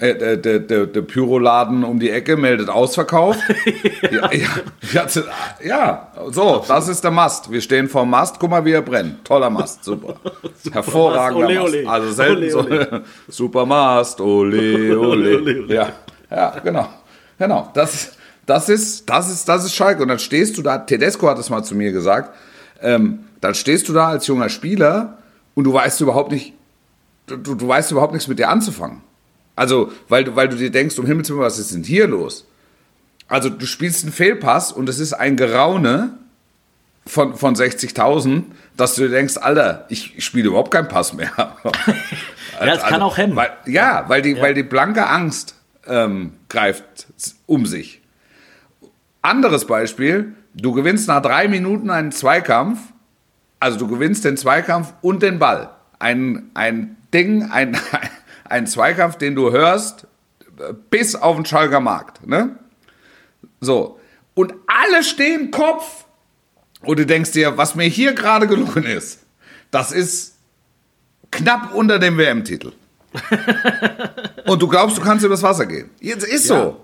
Äh, 0.01 0.15
Der, 0.15 0.37
der, 0.37 0.59
der, 0.59 0.85
der 0.87 1.01
Pyroladen 1.03 1.83
um 1.83 1.99
die 1.99 2.09
Ecke 2.09 2.35
meldet 2.35 2.69
ausverkauft. 2.69 3.39
ja, 4.11 4.31
ja, 4.33 4.47
ja, 4.93 5.07
ja, 5.63 6.07
so, 6.31 6.65
das 6.67 6.87
ist 6.87 7.03
der 7.03 7.11
Mast. 7.11 7.51
Wir 7.51 7.61
stehen 7.61 7.87
vor 7.87 8.01
dem 8.01 8.09
Mast. 8.09 8.39
Guck 8.39 8.49
mal, 8.49 8.65
wie 8.65 8.71
er 8.71 8.81
brennt. 8.81 9.23
Toller 9.23 9.51
Mast, 9.51 9.83
super. 9.83 10.15
Hervorragender 10.71 11.47
Mast. 11.47 11.73
Ole, 11.73 11.83
Mast. 11.83 11.85
ole. 11.85 11.89
Also 11.89 12.11
selten 12.13 12.55
Ole, 12.55 12.87
so. 12.91 12.99
Super 13.45 13.65
Mast. 13.67 14.19
Ole, 14.21 14.97
ole. 14.97 15.37
Ole, 15.37 15.61
ole. 15.61 15.73
Ja, 15.75 15.89
ja, 16.31 16.49
genau. 16.63 16.87
Genau. 17.37 17.69
Das, 17.75 18.13
das, 18.47 18.69
ist, 18.69 19.07
das, 19.07 19.29
ist, 19.29 19.47
das 19.47 19.65
ist 19.65 19.75
Schalke. 19.75 20.01
Und 20.01 20.07
dann 20.07 20.19
stehst 20.19 20.57
du 20.57 20.63
da, 20.63 20.79
Tedesco 20.79 21.29
hat 21.29 21.37
es 21.37 21.51
mal 21.51 21.63
zu 21.63 21.75
mir 21.75 21.91
gesagt, 21.91 22.35
ähm, 22.81 23.19
dann 23.39 23.53
stehst 23.53 23.87
du 23.87 23.93
da 23.93 24.07
als 24.07 24.25
junger 24.25 24.49
Spieler 24.49 25.19
und 25.53 25.65
du 25.65 25.73
weißt 25.73 26.01
überhaupt 26.01 26.31
nicht, 26.31 26.53
du, 27.27 27.37
du 27.37 27.67
weißt 27.67 27.91
überhaupt 27.91 28.13
nichts 28.13 28.27
mit 28.27 28.39
dir 28.39 28.49
anzufangen. 28.49 29.03
Also, 29.61 29.91
weil 30.09 30.23
du, 30.23 30.35
weil 30.35 30.49
du 30.49 30.55
dir 30.55 30.71
denkst, 30.71 30.97
um 30.97 31.05
Himmels 31.05 31.29
Willen, 31.29 31.39
was 31.39 31.59
ist 31.59 31.71
denn 31.71 31.83
hier 31.83 32.07
los? 32.07 32.47
Also, 33.27 33.47
du 33.47 33.67
spielst 33.67 34.03
einen 34.03 34.11
Fehlpass 34.11 34.71
und 34.71 34.89
es 34.89 34.97
ist 34.97 35.13
ein 35.13 35.37
Geraune 35.37 36.17
von, 37.05 37.35
von 37.35 37.55
60.000, 37.55 38.45
dass 38.75 38.95
du 38.95 39.03
dir 39.03 39.09
denkst, 39.09 39.37
Alter, 39.37 39.85
ich, 39.89 40.15
spiele 40.25 40.47
überhaupt 40.47 40.71
keinen 40.71 40.87
Pass 40.87 41.13
mehr. 41.13 41.31
Ja, 42.59 42.75
es 42.75 42.83
kann 42.83 43.01
auch 43.01 43.17
hemmen. 43.17 43.35
Weil, 43.35 43.51
ja, 43.65 44.05
weil 44.07 44.21
die, 44.21 44.39
weil 44.39 44.53
die 44.53 44.61
blanke 44.61 45.07
Angst 45.07 45.55
ähm, 45.87 46.33
greift 46.47 47.07
um 47.47 47.65
sich. 47.65 48.01
Anderes 49.23 49.65
Beispiel, 49.65 50.33
du 50.53 50.71
gewinnst 50.71 51.07
nach 51.07 51.23
drei 51.23 51.47
Minuten 51.47 51.89
einen 51.89 52.11
Zweikampf, 52.11 52.79
also 53.59 53.79
du 53.79 53.87
gewinnst 53.87 54.25
den 54.25 54.37
Zweikampf 54.37 54.93
und 55.01 55.23
den 55.23 55.39
Ball. 55.39 55.71
Ein, 55.97 56.51
ein 56.53 56.97
Ding, 57.13 57.49
ein, 57.49 57.79
ein 58.51 58.67
Zweikampf, 58.67 59.17
den 59.17 59.35
du 59.35 59.51
hörst 59.51 60.05
bis 60.89 61.15
auf 61.15 61.35
den 61.35 61.45
Schalker 61.45 61.79
Markt. 61.79 62.25
Ne? 62.27 62.55
So. 63.59 63.99
Und 64.33 64.53
alle 64.67 65.03
stehen 65.03 65.51
Kopf. 65.51 66.05
Und 66.83 66.97
du 66.97 67.05
denkst 67.05 67.31
dir, 67.31 67.57
was 67.57 67.75
mir 67.75 67.83
hier 67.83 68.13
gerade 68.13 68.47
gelungen 68.47 68.85
ist, 68.85 69.19
das 69.69 69.91
ist 69.91 70.35
knapp 71.29 71.75
unter 71.75 71.99
dem 71.99 72.17
WM-Titel. 72.17 72.71
Und 74.47 74.61
du 74.61 74.67
glaubst, 74.67 74.97
du 74.97 75.01
kannst 75.01 75.23
übers 75.23 75.43
Wasser 75.43 75.67
gehen. 75.67 75.91
Das 76.01 76.23
ist 76.23 76.47
so. 76.47 76.53
Ja. 76.53 76.77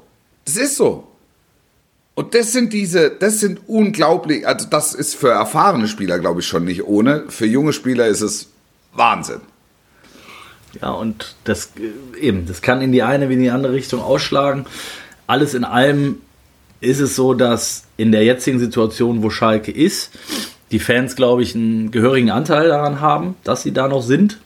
Das 0.46 0.56
ist 0.58 0.76
so. 0.76 1.08
Und 2.14 2.36
das 2.36 2.52
sind 2.52 2.74
diese, 2.74 3.10
das 3.12 3.40
sind 3.40 3.62
unglaublich, 3.68 4.48
also 4.48 4.68
das 4.68 4.94
ist 4.94 5.16
für 5.16 5.30
erfahrene 5.30 5.88
Spieler, 5.88 6.20
glaube 6.20 6.42
ich, 6.42 6.48
schon 6.48 6.66
nicht 6.66 6.84
ohne. 6.84 7.26
Für 7.30 7.46
junge 7.46 7.74
Spieler 7.74 8.08
ist 8.08 8.22
es 8.22 8.50
Wahnsinn. 8.94 9.42
Ja, 10.82 10.92
und 10.92 11.36
das 11.46 11.72
eben, 12.20 12.46
das 12.46 12.62
kann 12.62 12.82
in 12.82 12.92
die 12.92 13.04
eine 13.04 13.30
wie 13.30 13.34
in 13.34 13.42
die 13.42 13.50
andere 13.50 13.74
Richtung 13.74 14.02
ausschlagen. 14.02 14.66
Alles 15.26 15.54
in 15.54 15.64
allem 15.64 16.18
ist 16.82 17.00
es 17.00 17.16
so, 17.16 17.34
dass 17.34 17.84
in 17.98 18.12
der 18.12 18.24
jetzigen 18.24 18.60
Situation, 18.60 19.24
wo 19.24 19.30
Schalke 19.30 19.72
ist, 19.72 20.12
die 20.72 20.80
Fans, 20.80 21.16
glaube 21.16 21.42
ich, 21.44 21.56
einen 21.56 21.90
gehörigen 21.92 22.30
Anteil 22.30 22.68
daran 22.68 23.02
haben, 23.02 23.36
dass 23.44 23.64
sie 23.64 23.72
da 23.72 23.88
noch 23.88 24.02
sind 24.02 24.38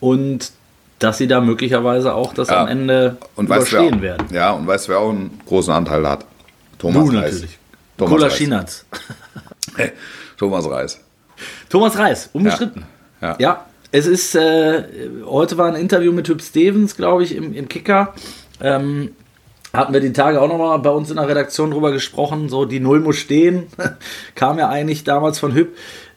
und 0.00 0.52
dass 0.98 1.18
sie 1.18 1.26
da 1.26 1.40
möglicherweise 1.40 2.14
auch 2.14 2.32
das 2.32 2.48
Ja. 2.48 2.62
am 2.62 2.68
Ende 2.68 3.16
Und 3.34 3.46
überstehen 3.46 4.00
werden. 4.02 4.28
Ja, 4.32 4.52
und 4.52 4.66
weißt, 4.66 4.88
wer 4.88 5.00
auch 5.00 5.10
einen 5.10 5.40
großen 5.46 5.72
Anteil 5.72 6.08
hat? 6.08 6.24
Thomas 6.78 7.08
Du 7.10 7.16
Reis. 7.16 7.32
natürlich. 7.34 7.58
Thomas 7.98 8.12
Kola 8.12 8.26
Reis. 8.26 8.36
Schinatz. 8.36 8.84
Thomas 10.38 10.68
Reis. 10.70 11.00
Thomas 11.68 11.98
Reis, 11.98 12.30
unbestritten. 12.32 12.84
Ja. 13.20 13.36
Ja, 13.38 13.66
es 13.96 14.06
ist, 14.06 14.34
äh, 14.34 14.82
heute 15.24 15.56
war 15.56 15.68
ein 15.68 15.80
Interview 15.80 16.12
mit 16.12 16.28
Hüb 16.28 16.42
Stevens, 16.42 16.96
glaube 16.96 17.24
ich, 17.24 17.34
im, 17.34 17.54
im 17.54 17.66
Kicker. 17.66 18.12
Ähm, 18.60 19.12
hatten 19.72 19.94
wir 19.94 20.00
die 20.00 20.12
Tage 20.12 20.40
auch 20.40 20.48
nochmal 20.48 20.78
bei 20.80 20.90
uns 20.90 21.08
in 21.08 21.16
der 21.16 21.26
Redaktion 21.28 21.70
drüber 21.70 21.92
gesprochen. 21.92 22.50
So, 22.50 22.66
die 22.66 22.78
Null 22.80 23.00
muss 23.00 23.16
stehen. 23.16 23.68
Kam 24.34 24.58
ja 24.58 24.68
eigentlich 24.68 25.04
damals 25.04 25.38
von 25.38 25.54
Hüb. 25.54 25.74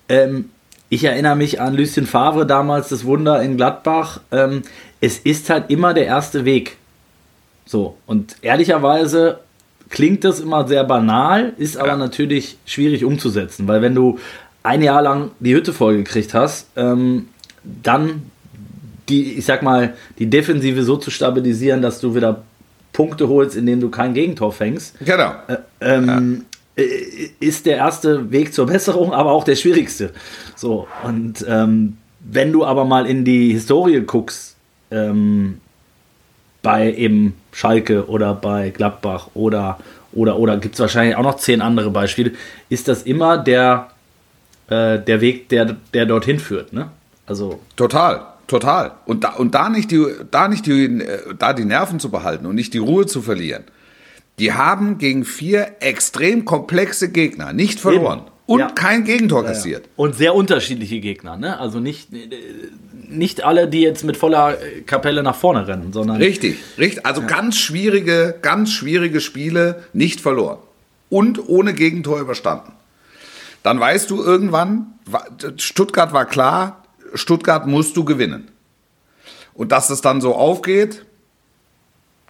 Ähm, 0.10 0.50
ich 0.90 1.06
erinnere 1.06 1.38
mich 1.38 1.62
an 1.62 1.74
Lucien 1.74 2.06
Favre 2.06 2.46
damals, 2.46 2.90
das 2.90 3.06
Wunder 3.06 3.42
in 3.42 3.56
Gladbach. 3.56 4.20
Ähm, 4.32 4.64
es 5.00 5.20
ist 5.20 5.50
halt 5.50 5.70
immer 5.70 5.94
der 5.94 6.06
erste 6.06 6.44
Weg. 6.44 6.76
So, 7.66 7.96
und 8.08 8.36
ehrlicherweise 8.42 9.40
klingt 9.90 10.26
das 10.26 10.42
immer 10.42 10.68
sehr 10.68 10.84
banal, 10.84 11.54
ist 11.58 11.78
aber 11.78 11.90
Ja. 11.90 11.96
natürlich 11.98 12.58
schwierig 12.66 13.06
umzusetzen, 13.06 13.68
weil 13.70 13.82
wenn 13.82 13.96
du 13.96 14.20
ein 14.64 14.82
Jahr 14.82 15.02
lang 15.02 15.32
die 15.40 15.56
Hütte 15.56 15.72
vollgekriegt 15.72 16.34
hast, 16.34 16.68
ähm, 16.76 17.30
dann 17.64 18.24
die, 19.08 19.34
ich 19.34 19.46
sag 19.46 19.64
mal, 19.64 19.96
die 20.20 20.28
Defensive 20.28 20.84
so 20.84 20.98
zu 20.98 21.10
stabilisieren, 21.12 21.82
dass 21.82 22.00
du 22.00 22.14
wieder 22.16 22.44
Punkte 22.94 23.28
holst, 23.28 23.56
indem 23.56 23.80
du 23.80 23.90
kein 23.90 24.14
Gegentor 24.14 24.52
fängst, 24.52 24.96
Genau. 25.04 25.34
ähm, 25.82 26.46
äh, 26.76 26.84
ist 27.40 27.66
der 27.66 27.78
erste 27.78 28.32
Weg 28.32 28.54
zur 28.54 28.68
Besserung, 28.68 29.14
aber 29.14 29.32
auch 29.32 29.44
der 29.44 29.56
schwierigste. 29.56 30.12
So, 30.56 30.88
und 31.04 31.44
ähm, 31.48 31.98
wenn 32.20 32.52
du 32.52 32.66
aber 32.66 32.86
mal 32.86 33.06
in 33.06 33.26
die 33.26 33.54
Historie 33.54 34.02
guckst, 34.02 34.56
ähm, 34.92 35.60
bei 36.62 36.94
eben 36.94 37.36
Schalke 37.54 38.08
oder 38.10 38.34
bei 38.34 38.70
Gladbach 38.70 39.30
oder 39.34 39.80
oder 40.12 40.38
oder 40.38 40.58
gibt 40.58 40.76
es 40.76 40.82
wahrscheinlich 40.82 41.16
auch 41.16 41.24
noch 41.24 41.38
zehn 41.38 41.62
andere 41.62 41.90
Beispiele, 41.92 42.32
ist 42.70 42.88
das 42.88 43.04
immer 43.04 43.38
der, 43.38 43.90
äh, 44.68 45.00
der 45.00 45.22
Weg, 45.22 45.48
der, 45.50 45.78
der 45.94 46.06
dorthin 46.06 46.40
führt. 46.40 46.74
Ne? 46.74 46.90
Also 47.30 47.60
Total, 47.76 48.26
total. 48.48 48.92
Und 49.06 49.24
da, 49.24 49.30
und 49.36 49.56
da 49.56 49.70
nicht 49.70 49.92
die, 49.92 50.06
da 50.32 50.48
nicht 50.48 50.66
die, 50.66 50.86
äh, 50.86 51.34
da 51.38 51.54
die 51.54 51.66
Nerven 51.66 52.00
zu 52.00 52.10
behalten 52.10 52.46
und 52.46 52.56
nicht 52.56 52.74
die 52.74 52.80
Ruhe 52.80 53.06
zu 53.06 53.22
verlieren. 53.22 53.64
Die 54.40 54.54
haben 54.54 54.98
gegen 54.98 55.26
vier 55.26 55.76
extrem 55.82 56.46
komplexe 56.46 57.10
Gegner 57.12 57.52
nicht 57.54 57.80
verloren 57.80 58.20
Eben. 58.20 58.32
und 58.48 58.60
Ja. 58.60 58.68
kein 58.72 59.04
Gegentor 59.04 59.44
kassiert. 59.46 59.88
Und 59.98 60.16
sehr 60.16 60.34
unterschiedliche 60.34 61.00
Gegner, 61.02 61.36
ne? 61.38 61.60
Also 61.60 61.80
nicht, 61.80 62.14
äh, 62.14 62.30
nicht 63.10 63.44
alle, 63.44 63.68
die 63.68 63.82
jetzt 63.82 64.04
mit 64.06 64.16
voller 64.18 64.54
äh, 64.62 64.82
Kapelle 64.82 65.24
nach 65.24 65.36
vorne 65.36 65.68
rennen, 65.68 65.92
sondern 65.94 66.18
Richtig, 66.18 66.58
richtig. 66.78 67.06
Also 67.06 67.22
ganz 67.28 67.58
schwierige, 67.58 68.36
ganz 68.42 68.72
schwierige 68.72 69.20
Spiele 69.20 69.84
nicht 69.94 70.22
verloren 70.22 70.60
und 71.10 71.50
ohne 71.50 71.74
Gegentor 71.74 72.20
überstanden. 72.22 72.72
Dann 73.62 73.78
weißt 73.80 74.10
du 74.10 74.24
irgendwann, 74.24 74.94
wa- 75.06 75.26
Stuttgart 75.58 76.14
war 76.14 76.26
klar, 76.26 76.79
Stuttgart 77.14 77.68
musst 77.68 77.98
du 77.98 78.06
gewinnen. 78.06 78.50
Und 79.54 79.72
dass 79.72 79.90
es 79.90 80.02
dann 80.02 80.22
so 80.22 80.36
aufgeht, 80.36 81.06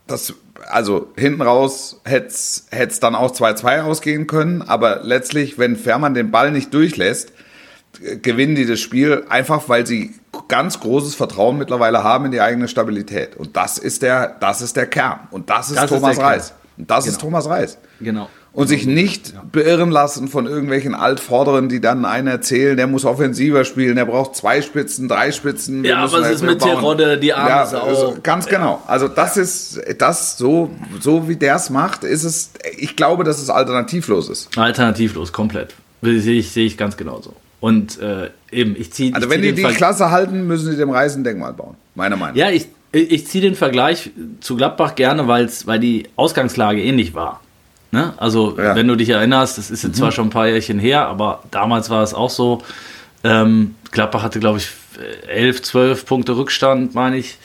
das, 0.08 0.34
also 0.70 1.12
hinten 1.16 1.42
raus 1.42 2.02
hätte 2.04 2.28
es 2.28 3.00
dann 3.00 3.16
auch 3.16 3.32
2-2 3.32 3.82
ausgehen 3.84 4.28
können, 4.28 4.62
aber 4.64 5.02
letztlich, 5.04 5.58
wenn 5.60 5.76
Fährmann 5.76 6.14
den 6.14 6.32
Ball 6.32 6.52
nicht 6.52 6.74
durchlässt, 6.74 7.32
äh, 8.02 8.18
gewinnen 8.18 8.56
die 8.56 8.66
das 8.66 8.80
Spiel 8.80 9.26
einfach, 9.30 9.70
weil 9.70 9.86
sie 9.86 10.16
ganz 10.48 10.80
großes 10.80 11.16
Vertrauen 11.16 11.58
mittlerweile 11.58 12.04
haben 12.04 12.26
in 12.26 12.32
die 12.32 12.42
eigene 12.42 12.68
Stabilität. 12.68 13.36
Und 13.36 13.56
das 13.56 13.78
ist 13.78 14.02
der, 14.02 14.36
das 14.40 14.62
ist 14.62 14.76
der 14.76 14.88
Kern. 14.88 15.28
Und 15.32 15.50
das 15.50 15.70
ist 15.70 15.78
Das 15.78 15.84
ist 15.84 15.90
Thomas 15.90 16.18
Kern. 16.18 16.28
Reis. 16.28 16.54
Und 16.78 16.90
das 16.90 17.06
ist 17.06 17.14
Genau. 17.16 17.22
Thomas 17.22 17.50
Reis. 17.50 17.78
genau. 18.00 18.30
Und 18.52 18.68
sich 18.68 18.88
nicht 18.88 19.34
beirren 19.52 19.92
lassen 19.92 20.28
von 20.28 20.48
irgendwelchen 20.48 20.96
Altvorderen, 20.96 21.70
die 21.70 21.80
dann 21.82 22.04
einen 22.04 22.28
erzählen, 22.28 22.76
der 22.76 22.88
muss 22.88 23.06
offensiver 23.06 23.64
spielen, 23.64 23.96
der 23.96 24.06
braucht 24.06 24.36
zwei 24.36 24.62
Spitzen, 24.62 25.08
drei 25.08 25.32
Spitzen. 25.32 25.84
wir 25.84 25.92
Ja, 25.92 26.04
was 26.12 26.14
halt 26.24 26.34
ist 26.34 26.42
mit 26.44 26.60
bauen. 26.60 26.72
Terodde, 26.72 27.18
die 27.20 27.32
arme 27.34 27.50
ja, 27.50 27.66
Sau? 27.68 27.82
also 27.84 28.18
Ganz 28.24 28.48
genau. 28.48 28.82
Also 28.88 29.08
das 29.08 29.38
ist, 29.38 29.80
das 30.00 30.38
so, 30.38 30.72
so 31.00 31.30
wie 31.30 31.36
der 31.36 31.56
es 31.56 31.70
macht, 31.70 32.04
ist 32.04 32.24
es, 32.24 32.50
ich 32.78 32.96
glaube, 32.96 33.24
dass 33.24 33.40
es 33.42 33.50
alternativlos 33.52 34.30
ist. 34.30 34.50
Alternativlos, 34.58 35.32
komplett. 35.32 35.76
Sehe 36.02 36.40
ich, 36.40 36.52
sehe 36.52 36.66
ich 36.66 36.76
ganz 36.78 36.98
genauso. 36.98 37.34
Und 37.60 38.02
äh, 38.02 38.30
eben, 38.52 38.76
ich 38.78 38.92
ziehe. 38.94 39.14
Also 39.14 39.28
ich 39.28 39.32
wenn 39.34 39.42
zieh 39.42 39.48
die 39.50 39.54
den 39.54 39.56
die 39.58 39.62
Ver- 39.64 39.74
Klasse 39.78 40.12
halten, 40.12 40.48
müssen 40.48 40.72
sie 40.72 40.78
dem 40.78 40.90
Reis 40.90 41.16
ein 41.16 41.24
Denkmal 41.24 41.54
bauen. 41.54 41.76
Meiner 41.94 42.16
Meinung 42.16 42.36
nach. 42.36 42.48
Ja, 42.48 42.50
ich, 42.50 42.68
ich 42.94 43.28
ziehe 43.28 43.42
den 43.44 43.56
Vergleich 43.56 44.10
zu 44.40 44.56
Gladbach 44.56 44.96
gerne, 44.96 45.28
weil's, 45.28 45.68
weil 45.68 45.80
die 45.80 46.08
Ausgangslage 46.16 46.82
ähnlich 46.82 47.14
war. 47.14 47.42
Ne? 47.92 48.14
Also, 48.18 48.56
Ja. 48.58 48.76
wenn 48.76 48.88
du 48.88 48.96
dich 48.96 49.10
erinnerst, 49.10 49.58
das 49.58 49.72
ist 49.72 49.84
jetzt 49.84 49.98
zwar 49.98 50.12
schon 50.12 50.28
ein 50.28 50.30
paar 50.32 50.48
Jährchen 50.48 50.78
her, 50.80 51.08
aber 51.08 51.44
damals 51.52 51.90
war 51.90 52.04
es 52.04 52.14
auch 52.14 52.30
so. 52.30 52.62
Ähm, 53.24 53.76
Gladbach 53.92 54.22
hatte, 54.24 54.40
glaube 54.40 54.60
ich, 54.60 54.70
11, 55.28 55.62
12 55.64 56.06
Punkte 56.06 56.38
Rückstand, 56.38 56.94
meine 56.94 57.18
ich, 57.18 57.38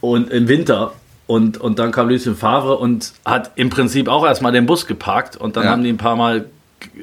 und 0.00 0.30
im 0.30 0.46
Winter. 0.48 0.92
Und, 1.26 1.58
und 1.58 1.78
dann 1.78 1.90
kam 1.92 2.08
Lucien 2.08 2.36
Favre 2.36 2.76
und 2.78 3.12
hat 3.24 3.50
im 3.56 3.68
Prinzip 3.70 4.08
auch 4.08 4.24
erstmal 4.24 4.52
den 4.52 4.66
Bus 4.66 4.86
geparkt 4.86 5.36
und 5.36 5.56
dann 5.56 5.64
Ja. 5.64 5.70
haben 5.72 5.82
die 5.82 5.90
ein 5.90 5.98
paar 5.98 6.16
Mal 6.16 6.46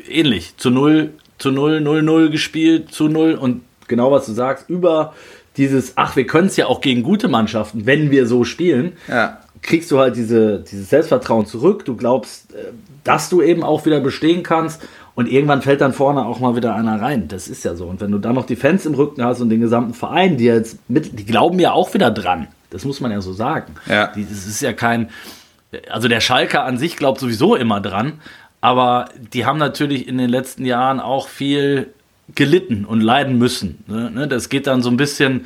ähnlich 0.10 0.56
zu 0.58 0.70
0, 0.72 1.12
zu 1.38 1.52
0, 1.52 1.82
0, 1.82 2.02
0 2.02 2.30
gespielt, 2.30 2.92
zu 2.94 3.08
0 3.10 3.34
und 3.34 3.62
genau 3.88 4.12
was 4.12 4.26
du 4.26 4.32
sagst, 4.32 4.70
über 4.70 5.14
dieses, 5.58 5.94
ach, 5.96 6.16
wir 6.16 6.26
können 6.26 6.48
es 6.48 6.56
ja 6.58 6.66
auch 6.68 6.82
gegen 6.82 7.04
gute 7.04 7.28
Mannschaften, 7.28 7.86
wenn 7.86 8.10
wir 8.10 8.26
so 8.26 8.44
spielen, 8.46 8.94
Ja. 9.08 9.40
Kriegst 9.62 9.92
du 9.92 10.00
halt 10.00 10.16
diese, 10.16 10.60
dieses 10.60 10.90
Selbstvertrauen 10.90 11.46
zurück. 11.46 11.86
Du 11.86 11.96
glaubst, 11.96 12.54
äh, 12.54 12.72
dass 13.04 13.30
du 13.30 13.42
eben 13.42 13.64
auch 13.64 13.86
wieder 13.86 14.00
bestehen 14.00 14.44
kannst. 14.44 14.82
Und 15.16 15.32
irgendwann 15.32 15.62
fällt 15.62 15.80
dann 15.80 15.94
vorne 15.94 16.26
auch 16.26 16.40
mal 16.40 16.56
wieder 16.58 16.76
einer 16.76 17.02
rein. 17.02 17.30
Das 17.30 17.48
ist 17.48 17.64
ja 17.64 17.76
so. 17.76 17.86
Und 17.86 18.02
wenn 18.02 18.12
du 18.12 18.18
dann 18.18 18.36
noch 18.36 18.46
die 18.46 18.58
Fans 18.58 18.86
im 18.86 18.96
Rücken 18.96 19.24
hast 19.24 19.40
und 19.40 19.50
den 19.50 19.62
gesamten 19.62 19.94
Verein, 19.94 20.38
die 20.38 20.44
jetzt 20.44 20.78
mit, 20.90 21.18
die 21.18 21.26
glauben 21.26 21.58
ja 21.60 21.72
auch 21.72 21.94
wieder 21.94 22.12
dran. 22.12 22.48
Das 22.70 22.84
muss 22.84 23.00
man 23.00 23.12
ja 23.12 23.22
so 23.22 23.32
sagen. 23.32 23.76
Ja. 23.88 24.08
Die, 24.08 24.26
das 24.26 24.46
ist 24.46 24.62
ja 24.62 24.74
kein, 24.74 25.10
also 25.90 26.10
der 26.10 26.20
Schalker 26.20 26.66
an 26.66 26.78
sich 26.78 26.98
glaubt 26.98 27.22
sowieso 27.22 27.56
immer 27.56 27.80
dran. 27.80 28.20
Aber 28.60 29.10
die 29.34 29.46
haben 29.46 29.58
natürlich 29.58 30.08
in 30.08 30.18
den 30.18 30.30
letzten 30.30 30.66
Jahren 30.66 31.00
auch 31.00 31.30
viel 31.30 31.94
gelitten 32.34 32.84
und 32.84 33.02
leiden 33.02 33.38
müssen. 33.38 33.84
Ne? 33.88 34.10
Ne? 34.12 34.28
Das 34.28 34.50
geht 34.50 34.68
dann 34.68 34.82
so 34.82 34.90
ein 34.90 34.98
bisschen, 34.98 35.46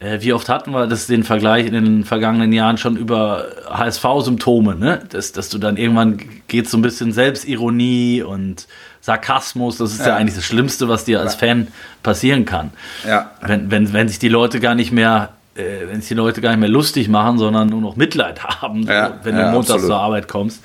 wie 0.00 0.32
oft 0.32 0.48
hatten 0.48 0.72
wir 0.72 0.86
das 0.86 1.06
den 1.06 1.22
Vergleich 1.24 1.66
in 1.66 1.72
den 1.72 2.04
vergangenen 2.04 2.52
Jahren 2.52 2.76
schon 2.78 2.96
über 2.96 3.46
HSV-Symptome, 3.70 4.74
ne? 4.74 5.00
dass, 5.10 5.32
dass 5.32 5.48
du 5.48 5.58
dann 5.58 5.76
irgendwann 5.76 6.18
geht 6.48 6.68
so 6.68 6.76
ein 6.76 6.82
bisschen 6.82 7.12
Selbstironie 7.12 8.22
und 8.22 8.66
Sarkasmus, 9.00 9.78
das 9.78 9.92
ist 9.92 10.00
ja, 10.00 10.08
Ja. 10.08 10.16
eigentlich 10.16 10.34
das 10.34 10.44
Schlimmste, 10.44 10.88
was 10.88 11.04
dir 11.04 11.20
als 11.20 11.34
Fan 11.34 11.68
passieren 12.02 12.44
kann. 12.44 12.70
Ja. 13.06 13.30
Wenn, 13.40 13.70
wenn, 13.70 13.92
wenn 13.92 14.08
sich 14.08 14.18
die 14.18 14.28
Leute 14.28 14.60
gar 14.60 14.74
nicht 14.74 14.92
mehr, 14.92 15.30
äh, 15.54 15.62
wenn 15.88 16.00
sich 16.00 16.08
die 16.08 16.14
Leute 16.14 16.40
gar 16.40 16.50
nicht 16.50 16.60
mehr 16.60 16.68
lustig 16.68 17.08
machen, 17.08 17.38
sondern 17.38 17.68
nur 17.68 17.80
noch 17.80 17.96
Mitleid 17.96 18.42
haben, 18.62 18.84
so, 18.86 18.92
Ja, 18.92 19.18
wenn 19.22 19.36
ja, 19.36 19.46
du 19.46 19.52
montags 19.52 19.70
absolut. 19.74 19.86
zur 19.86 20.00
Arbeit 20.00 20.28
kommst. 20.28 20.62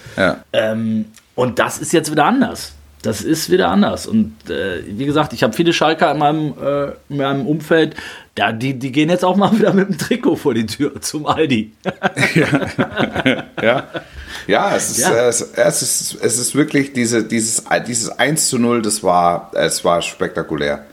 Ähm, 0.54 1.06
und 1.36 1.60
das 1.60 1.78
ist 1.80 1.94
jetzt 1.94 2.12
wieder 2.12 2.26
anders. 2.26 2.74
Das 3.02 3.22
ist 3.22 3.50
wieder 3.50 3.70
anders. 3.70 4.08
Und 4.08 4.34
äh, 4.50 4.84
wie 4.86 5.06
gesagt, 5.06 5.32
ich 5.32 5.44
habe 5.44 5.54
viele 5.54 5.72
Schalker 5.72 6.12
in 6.12 6.18
meinem, 6.18 6.54
äh, 6.62 6.92
in 7.08 7.18
meinem 7.18 7.48
Umfeld, 7.48 7.96
da, 8.36 8.52
die, 8.52 8.78
die 8.78 8.92
gehen 8.92 9.10
jetzt 9.10 9.24
auch 9.24 9.38
mal 9.38 9.52
wieder 9.58 9.74
mit 9.74 9.88
dem 9.88 9.98
Trikot 9.98 10.36
vor 10.36 10.54
die 10.54 10.66
Tür 10.66 11.00
zum 11.02 11.26
Aldi. 11.26 11.72
Ja, 13.62 13.84
ja, 14.48 14.76
es, 14.76 14.90
ist, 14.92 15.00
Ja. 15.00 15.12
äh, 15.14 15.28
Es, 15.30 15.42
es, 15.42 15.82
ist, 15.82 16.18
es 16.22 16.40
ist 16.40 16.56
wirklich 16.56 16.92
diese, 16.92 17.24
dieses, 17.24 17.64
dieses 17.88 18.20
1 18.20 18.50
zu 18.50 18.60
0, 18.60 18.82
das 18.82 19.02
war, 19.02 19.52
es 19.54 19.86
war 19.86 20.02
spektakulär. 20.02 20.86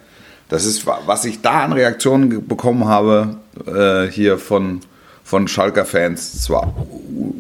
Das 0.49 0.65
ist, 0.65 0.87
was 0.87 1.25
ich 1.25 1.43
da 1.43 1.65
an 1.65 1.73
Reaktionen 1.73 2.47
bekommen 2.47 2.85
habe, 2.85 3.37
äh, 3.67 4.09
hier 4.13 4.39
von, 4.39 4.81
von 5.25 5.49
Schalker-Fans, 5.49 6.35
das 6.35 6.51
war 6.51 6.73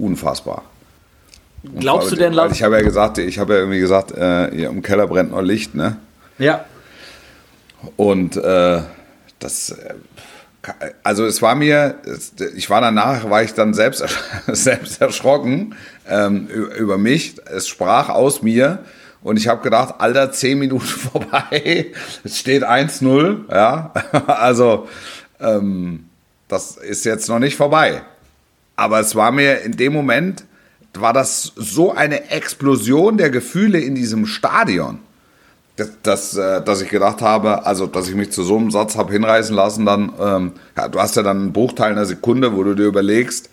unfassbar. 0.00 0.64
Glaubst 1.79 2.12
du 2.12 2.16
denn, 2.16 2.33
Lars? 2.33 2.52
Ich 2.52 2.62
habe 2.62 2.76
ja 2.76 2.83
gesagt, 2.83 3.18
ich 3.18 3.38
habe 3.38 3.55
ja 3.55 3.59
irgendwie 3.61 3.81
gesagt, 3.81 4.12
äh, 4.12 4.50
hier 4.55 4.68
im 4.68 4.83
Keller 4.83 5.07
brennt 5.07 5.33
noch 5.33 5.42
Licht, 5.42 5.74
ne? 5.74 5.96
Ja. 6.38 6.64
Und 7.96 8.37
äh, 8.37 8.81
das, 9.38 9.70
äh, 9.70 9.94
also 11.02 11.24
es 11.24 11.42
war 11.42 11.55
mir, 11.55 11.96
ich 12.55 12.68
war 12.70 12.81
danach, 12.81 13.29
war 13.31 13.42
ich 13.42 13.55
dann 13.55 13.74
selbst, 13.74 14.05
selbst 14.46 15.00
erschrocken 15.00 15.74
ähm, 16.09 16.48
über 16.48 16.98
mich. 16.98 17.37
Es 17.46 17.68
sprach 17.68 18.09
aus 18.09 18.42
mir 18.42 18.81
und 19.22 19.37
ich 19.38 19.48
habe 19.48 19.62
gedacht, 19.62 19.96
Alter, 19.98 20.33
10 20.33 20.59
Minuten 20.59 20.85
vorbei, 20.87 21.87
es 22.24 22.38
steht 22.38 22.64
1-0, 22.64 23.50
ja. 23.50 23.92
Also 24.26 24.88
ähm, 25.40 26.09
das 26.48 26.76
ist 26.76 27.05
jetzt 27.05 27.29
noch 27.29 27.38
nicht 27.38 27.57
vorbei. 27.57 28.02
Aber 28.76 29.00
es 29.00 29.14
war 29.14 29.33
mir 29.33 29.62
in 29.62 29.72
dem 29.72 29.92
Moment, 29.92 30.44
war 31.00 31.12
das 31.12 31.52
so 31.56 31.92
eine 31.92 32.30
Explosion 32.30 33.16
der 33.18 33.30
Gefühle 33.30 33.80
in 33.80 33.94
diesem 33.94 34.26
Stadion 34.26 34.98
dass, 35.76 35.90
dass, 36.02 36.37
äh, 36.37 36.62
dass 36.62 36.80
ich 36.80 36.88
gedacht 36.88 37.20
habe, 37.20 37.66
also 37.66 37.87
dass 37.87 38.09
ich 38.09 38.14
mich 38.14 38.32
zu 38.32 38.42
so 38.42 38.56
einem 38.56 38.70
Satz 38.70 38.96
habe 38.96 39.12
hinreißen 39.12 39.54
lassen, 39.54 39.85
dann, 39.85 40.12
ähm, 40.18 40.52
ja, 40.76 40.88
du 40.88 40.98
hast 40.98 41.16
ja 41.16 41.22
dann 41.22 41.38
einen 41.38 41.52
Bruchteil 41.52 41.92
einer 41.92 42.06
Sekunde, 42.06 42.56
wo 42.56 42.62
du 42.62 42.74
dir 42.74 42.87
überlegst, 42.87 43.50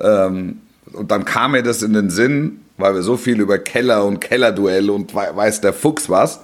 ähm, 0.00 0.60
und 0.92 1.10
dann 1.10 1.24
kam 1.24 1.52
mir 1.52 1.62
das 1.62 1.82
in 1.82 1.92
den 1.92 2.08
Sinn, 2.10 2.60
weil 2.78 2.94
wir 2.94 3.02
so 3.02 3.16
viel 3.16 3.40
über 3.40 3.58
Keller 3.58 4.04
und 4.04 4.20
Kellerduell 4.20 4.88
und 4.88 5.14
wei- 5.14 5.34
weiß 5.34 5.60
der 5.60 5.72
Fuchs 5.74 6.08
was, 6.08 6.40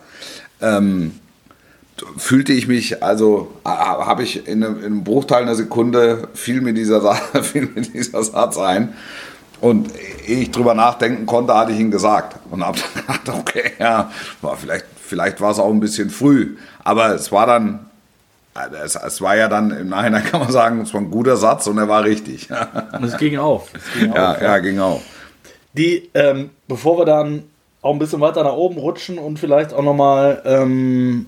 ähm, 0.61 1.13
fühlte 2.17 2.53
ich 2.53 2.67
mich, 2.69 3.03
also 3.03 3.53
habe 3.65 4.25
ich 4.25 4.47
in 4.49 4.63
einem, 4.65 4.79
in 4.81 4.85
einem 4.85 5.05
Bruchteil 5.05 5.43
einer 5.43 5.55
Sekunde 5.55 6.29
fiel 6.35 6.61
mir 6.61 6.75
dieser, 6.75 7.15
fiel 7.43 7.71
mir 7.75 7.83
dieser 7.83 8.23
Satz 8.23 8.59
ein. 8.59 8.93
Und 9.63 9.93
ehe 10.27 10.41
ich 10.41 10.51
drüber 10.51 10.75
nachdenken 10.75 11.25
konnte, 11.25 11.55
hatte 11.55 11.71
ich 11.71 11.79
ihn 11.79 11.93
gesagt. 11.93 12.37
Und 12.51 12.67
habe 12.67 12.79
dann 12.79 13.07
gedacht, 13.23 13.41
okay, 13.41 13.71
ja, 13.79 14.11
war 14.41 14.57
vielleicht, 14.57 14.87
vielleicht 15.01 15.41
war 15.41 15.53
es 15.53 15.61
auch 15.61 15.71
ein 15.71 15.79
bisschen 15.79 16.11
früh. 16.11 16.57
Aber 16.83 17.15
es 17.15 17.31
war 17.31 17.47
dann, 17.47 17.87
äh, 18.57 18.75
es, 18.85 18.97
es 18.97 19.21
war 19.21 19.37
ja 19.37 19.47
dann, 19.47 19.71
im 19.71 19.89
Nachhinein 19.89 20.25
kann 20.31 20.41
man 20.41 20.51
sagen, 20.51 20.81
es 20.81 20.93
war 20.93 21.01
ein 21.01 21.13
guter 21.13 21.37
Satz 21.37 21.69
und 21.69 21.79
er 21.79 21.89
war 21.89 22.03
richtig. 22.03 22.49
Und 22.93 23.05
es 23.05 23.17
ging 23.17 23.39
auf. 23.39 23.71
Es 23.73 24.01
ging 24.01 24.13
ja, 24.13 24.33
auf. 24.33 24.43
ja, 24.43 24.59
ging 24.59 24.81
auch. 24.81 25.01
Die, 25.75 26.11
ähm, 26.13 26.51
bevor 26.67 26.99
wir 26.99 27.05
dann 27.05 27.45
auch 27.83 27.93
ein 27.93 28.01
bisschen 28.01 28.21
weiter 28.21 28.43
nach 28.43 28.55
oben 28.55 28.79
rutschen 28.79 29.17
und 29.17 29.39
vielleicht 29.39 29.73
auch 29.73 29.83
nochmal 29.83 30.43
ähm, 30.45 31.27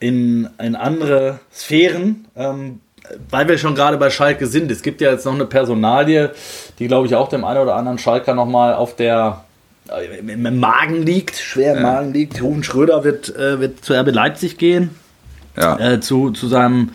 in, 0.00 0.48
in 0.58 0.76
andere 0.76 1.40
Sphären, 1.52 2.26
ähm, 2.36 2.80
weil 3.30 3.48
wir 3.48 3.58
schon 3.58 3.74
gerade 3.74 3.96
bei 3.98 4.10
Schalke 4.10 4.46
sind. 4.46 4.70
Es 4.70 4.82
gibt 4.82 5.00
ja 5.00 5.10
jetzt 5.10 5.26
noch 5.26 5.34
eine 5.34 5.44
Personalie, 5.44 6.30
die, 6.78 6.86
glaube 6.86 7.06
ich, 7.06 7.14
auch 7.14 7.28
dem 7.28 7.44
einen 7.44 7.60
oder 7.60 7.76
anderen 7.76 7.98
Schalker 7.98 8.34
nochmal 8.34 8.74
auf 8.74 8.96
der 8.96 9.44
äh, 9.88 10.18
im 10.18 10.60
Magen 10.60 11.02
liegt, 11.02 11.36
schwer 11.36 11.74
im 11.76 11.82
ja. 11.82 11.92
Magen 11.92 12.12
liegt. 12.12 12.40
Huhn 12.40 12.62
Schröder 12.62 13.04
wird, 13.04 13.34
äh, 13.36 13.60
wird 13.60 13.84
zu 13.84 13.94
RB 13.94 14.12
Leipzig 14.12 14.58
gehen. 14.58 14.90
Ja. 15.56 15.78
Äh, 15.78 16.00
zu, 16.00 16.30
zu 16.30 16.48
seinem 16.48 16.90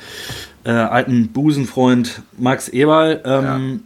äh, 0.65 0.71
alten 0.71 1.29
Busenfreund 1.29 2.23
Max 2.37 2.67
Eberl. 2.67 3.21
Ähm, 3.23 3.83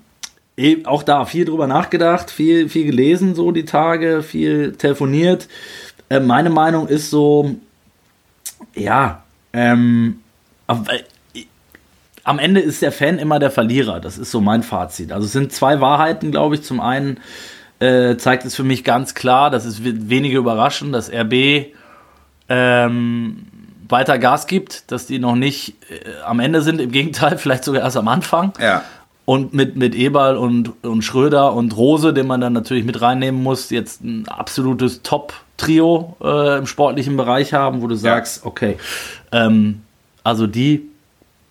ja. 0.57 0.63
e 0.63 0.85
auch 0.85 1.03
da 1.03 1.25
viel 1.25 1.45
drüber 1.45 1.67
nachgedacht, 1.67 2.31
viel, 2.31 2.69
viel 2.69 2.85
gelesen, 2.85 3.35
so 3.35 3.51
die 3.51 3.65
Tage, 3.65 4.23
viel 4.23 4.73
telefoniert. 4.73 5.47
Äh, 6.09 6.21
meine 6.21 6.49
Meinung 6.49 6.87
ist 6.87 7.09
so, 7.09 7.55
ja, 8.73 9.23
ähm, 9.51 10.19
am 12.23 12.39
Ende 12.39 12.61
ist 12.61 12.81
der 12.81 12.91
Fan 12.91 13.19
immer 13.19 13.39
der 13.39 13.51
Verlierer. 13.51 13.99
Das 13.99 14.17
ist 14.17 14.31
so 14.31 14.41
mein 14.41 14.63
Fazit. 14.63 15.11
Also 15.11 15.25
es 15.25 15.33
sind 15.33 15.51
zwei 15.51 15.81
Wahrheiten, 15.81 16.31
glaube 16.31 16.55
ich. 16.55 16.63
Zum 16.63 16.79
einen 16.79 17.19
äh, 17.79 18.15
zeigt 18.17 18.45
es 18.45 18.55
für 18.55 18.63
mich 18.63 18.83
ganz 18.83 19.13
klar, 19.13 19.49
das 19.49 19.65
ist 19.65 19.83
weniger 19.83 20.39
überraschend, 20.39 20.93
dass 20.93 21.11
RB 21.11 21.67
ähm, 22.49 23.45
weiter 23.89 24.17
Gas 24.17 24.47
gibt, 24.47 24.91
dass 24.91 25.05
die 25.05 25.19
noch 25.19 25.35
nicht 25.35 25.75
äh, 25.89 26.23
am 26.25 26.39
Ende 26.39 26.61
sind, 26.61 26.79
im 26.79 26.91
Gegenteil, 26.91 27.37
vielleicht 27.37 27.65
sogar 27.65 27.81
erst 27.81 27.97
am 27.97 28.07
Anfang. 28.07 28.53
Ja. 28.59 28.83
Und 29.25 29.53
mit, 29.53 29.77
mit 29.77 29.95
Eberl 29.95 30.35
und, 30.35 30.83
und 30.83 31.01
Schröder 31.01 31.53
und 31.53 31.77
Rose, 31.77 32.13
den 32.13 32.27
man 32.27 32.41
dann 32.41 32.51
natürlich 32.51 32.83
mit 32.83 33.01
reinnehmen 33.01 33.41
muss, 33.41 33.69
jetzt 33.69 34.03
ein 34.03 34.27
absolutes 34.27 35.01
Top-Trio 35.01 36.17
äh, 36.21 36.57
im 36.57 36.67
sportlichen 36.67 37.15
Bereich 37.15 37.53
haben, 37.53 37.81
wo 37.81 37.87
du 37.87 37.95
sagst, 37.95 38.43
ja. 38.43 38.47
okay, 38.47 38.77
ähm, 39.31 39.81
also 40.25 40.45
die 40.45 40.89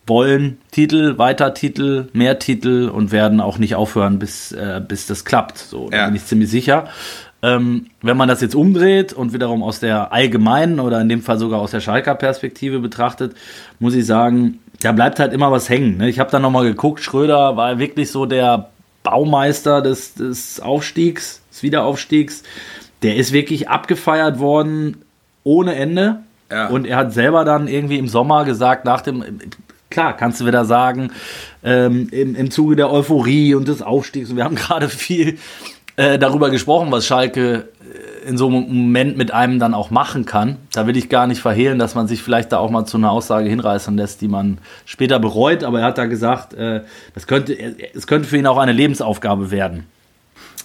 wollen 0.06 0.58
Titel, 0.70 1.18
weiter 1.18 1.54
Titel, 1.54 2.08
mehr 2.12 2.38
Titel 2.38 2.90
und 2.92 3.12
werden 3.12 3.40
auch 3.40 3.58
nicht 3.58 3.74
aufhören, 3.74 4.18
bis, 4.18 4.52
äh, 4.52 4.80
bis 4.86 5.06
das 5.06 5.24
klappt. 5.24 5.58
So, 5.58 5.90
da 5.90 5.96
ja. 5.96 6.06
bin 6.06 6.16
ich 6.16 6.24
ziemlich 6.24 6.50
sicher. 6.50 6.88
Ähm, 7.44 7.86
wenn 8.02 8.16
man 8.16 8.28
das 8.28 8.40
jetzt 8.40 8.54
umdreht 8.54 9.12
und 9.12 9.32
wiederum 9.32 9.62
aus 9.62 9.80
der 9.80 10.12
allgemeinen 10.12 10.78
oder 10.78 11.00
in 11.00 11.08
dem 11.08 11.22
Fall 11.22 11.38
sogar 11.38 11.60
aus 11.60 11.72
der 11.72 11.80
Schalker 11.80 12.14
Perspektive 12.14 12.78
betrachtet, 12.78 13.34
muss 13.80 13.94
ich 13.94 14.06
sagen, 14.06 14.60
da 14.80 14.92
bleibt 14.92 15.18
halt 15.18 15.32
immer 15.32 15.50
was 15.50 15.68
hängen. 15.68 15.96
Ne? 15.96 16.08
Ich 16.08 16.18
habe 16.18 16.30
da 16.30 16.38
nochmal 16.38 16.64
geguckt, 16.64 17.00
Schröder 17.00 17.56
war 17.56 17.78
wirklich 17.78 18.10
so 18.10 18.26
der 18.26 18.70
Baumeister 19.02 19.82
des, 19.82 20.14
des 20.14 20.60
Aufstiegs, 20.60 21.42
des 21.50 21.62
Wiederaufstiegs. 21.62 22.42
Der 23.02 23.16
ist 23.16 23.32
wirklich 23.32 23.68
abgefeiert 23.68 24.38
worden 24.38 25.02
ohne 25.44 25.74
Ende. 25.74 26.18
Ja. 26.50 26.68
Und 26.68 26.86
er 26.86 26.96
hat 26.96 27.12
selber 27.12 27.44
dann 27.44 27.66
irgendwie 27.66 27.98
im 27.98 28.08
Sommer 28.08 28.44
gesagt, 28.44 28.84
nach 28.84 29.00
dem, 29.00 29.24
klar, 29.92 30.16
kannst 30.16 30.40
du 30.40 30.46
wieder 30.46 30.64
sagen, 30.64 31.12
ähm, 31.62 32.08
im, 32.10 32.34
im 32.34 32.50
Zuge 32.50 32.74
der 32.76 32.90
Euphorie 32.90 33.54
und 33.54 33.68
des 33.68 33.82
Aufstiegs, 33.82 34.30
und 34.30 34.36
wir 34.36 34.44
haben 34.44 34.54
gerade 34.56 34.88
viel 34.88 35.38
äh, 35.96 36.18
darüber 36.18 36.50
gesprochen, 36.50 36.90
was 36.90 37.06
Schalke 37.06 37.68
äh, 38.24 38.28
in 38.28 38.38
so 38.38 38.48
einem 38.48 38.62
Moment 38.62 39.16
mit 39.16 39.32
einem 39.32 39.58
dann 39.58 39.74
auch 39.74 39.90
machen 39.90 40.24
kann. 40.24 40.56
Da 40.72 40.86
will 40.86 40.96
ich 40.96 41.08
gar 41.08 41.26
nicht 41.26 41.40
verhehlen, 41.40 41.78
dass 41.78 41.94
man 41.94 42.08
sich 42.08 42.22
vielleicht 42.22 42.52
da 42.52 42.58
auch 42.58 42.70
mal 42.70 42.86
zu 42.86 42.96
einer 42.96 43.10
Aussage 43.10 43.48
hinreißen 43.48 43.96
lässt, 43.96 44.20
die 44.20 44.28
man 44.28 44.58
später 44.86 45.18
bereut. 45.18 45.64
Aber 45.64 45.80
er 45.80 45.86
hat 45.86 45.98
da 45.98 46.06
gesagt, 46.06 46.54
äh, 46.54 46.82
das 47.14 47.26
könnte, 47.26 47.56
es 47.94 48.06
könnte 48.06 48.28
für 48.28 48.38
ihn 48.38 48.46
auch 48.46 48.58
eine 48.58 48.72
Lebensaufgabe 48.72 49.50
werden. 49.50 49.86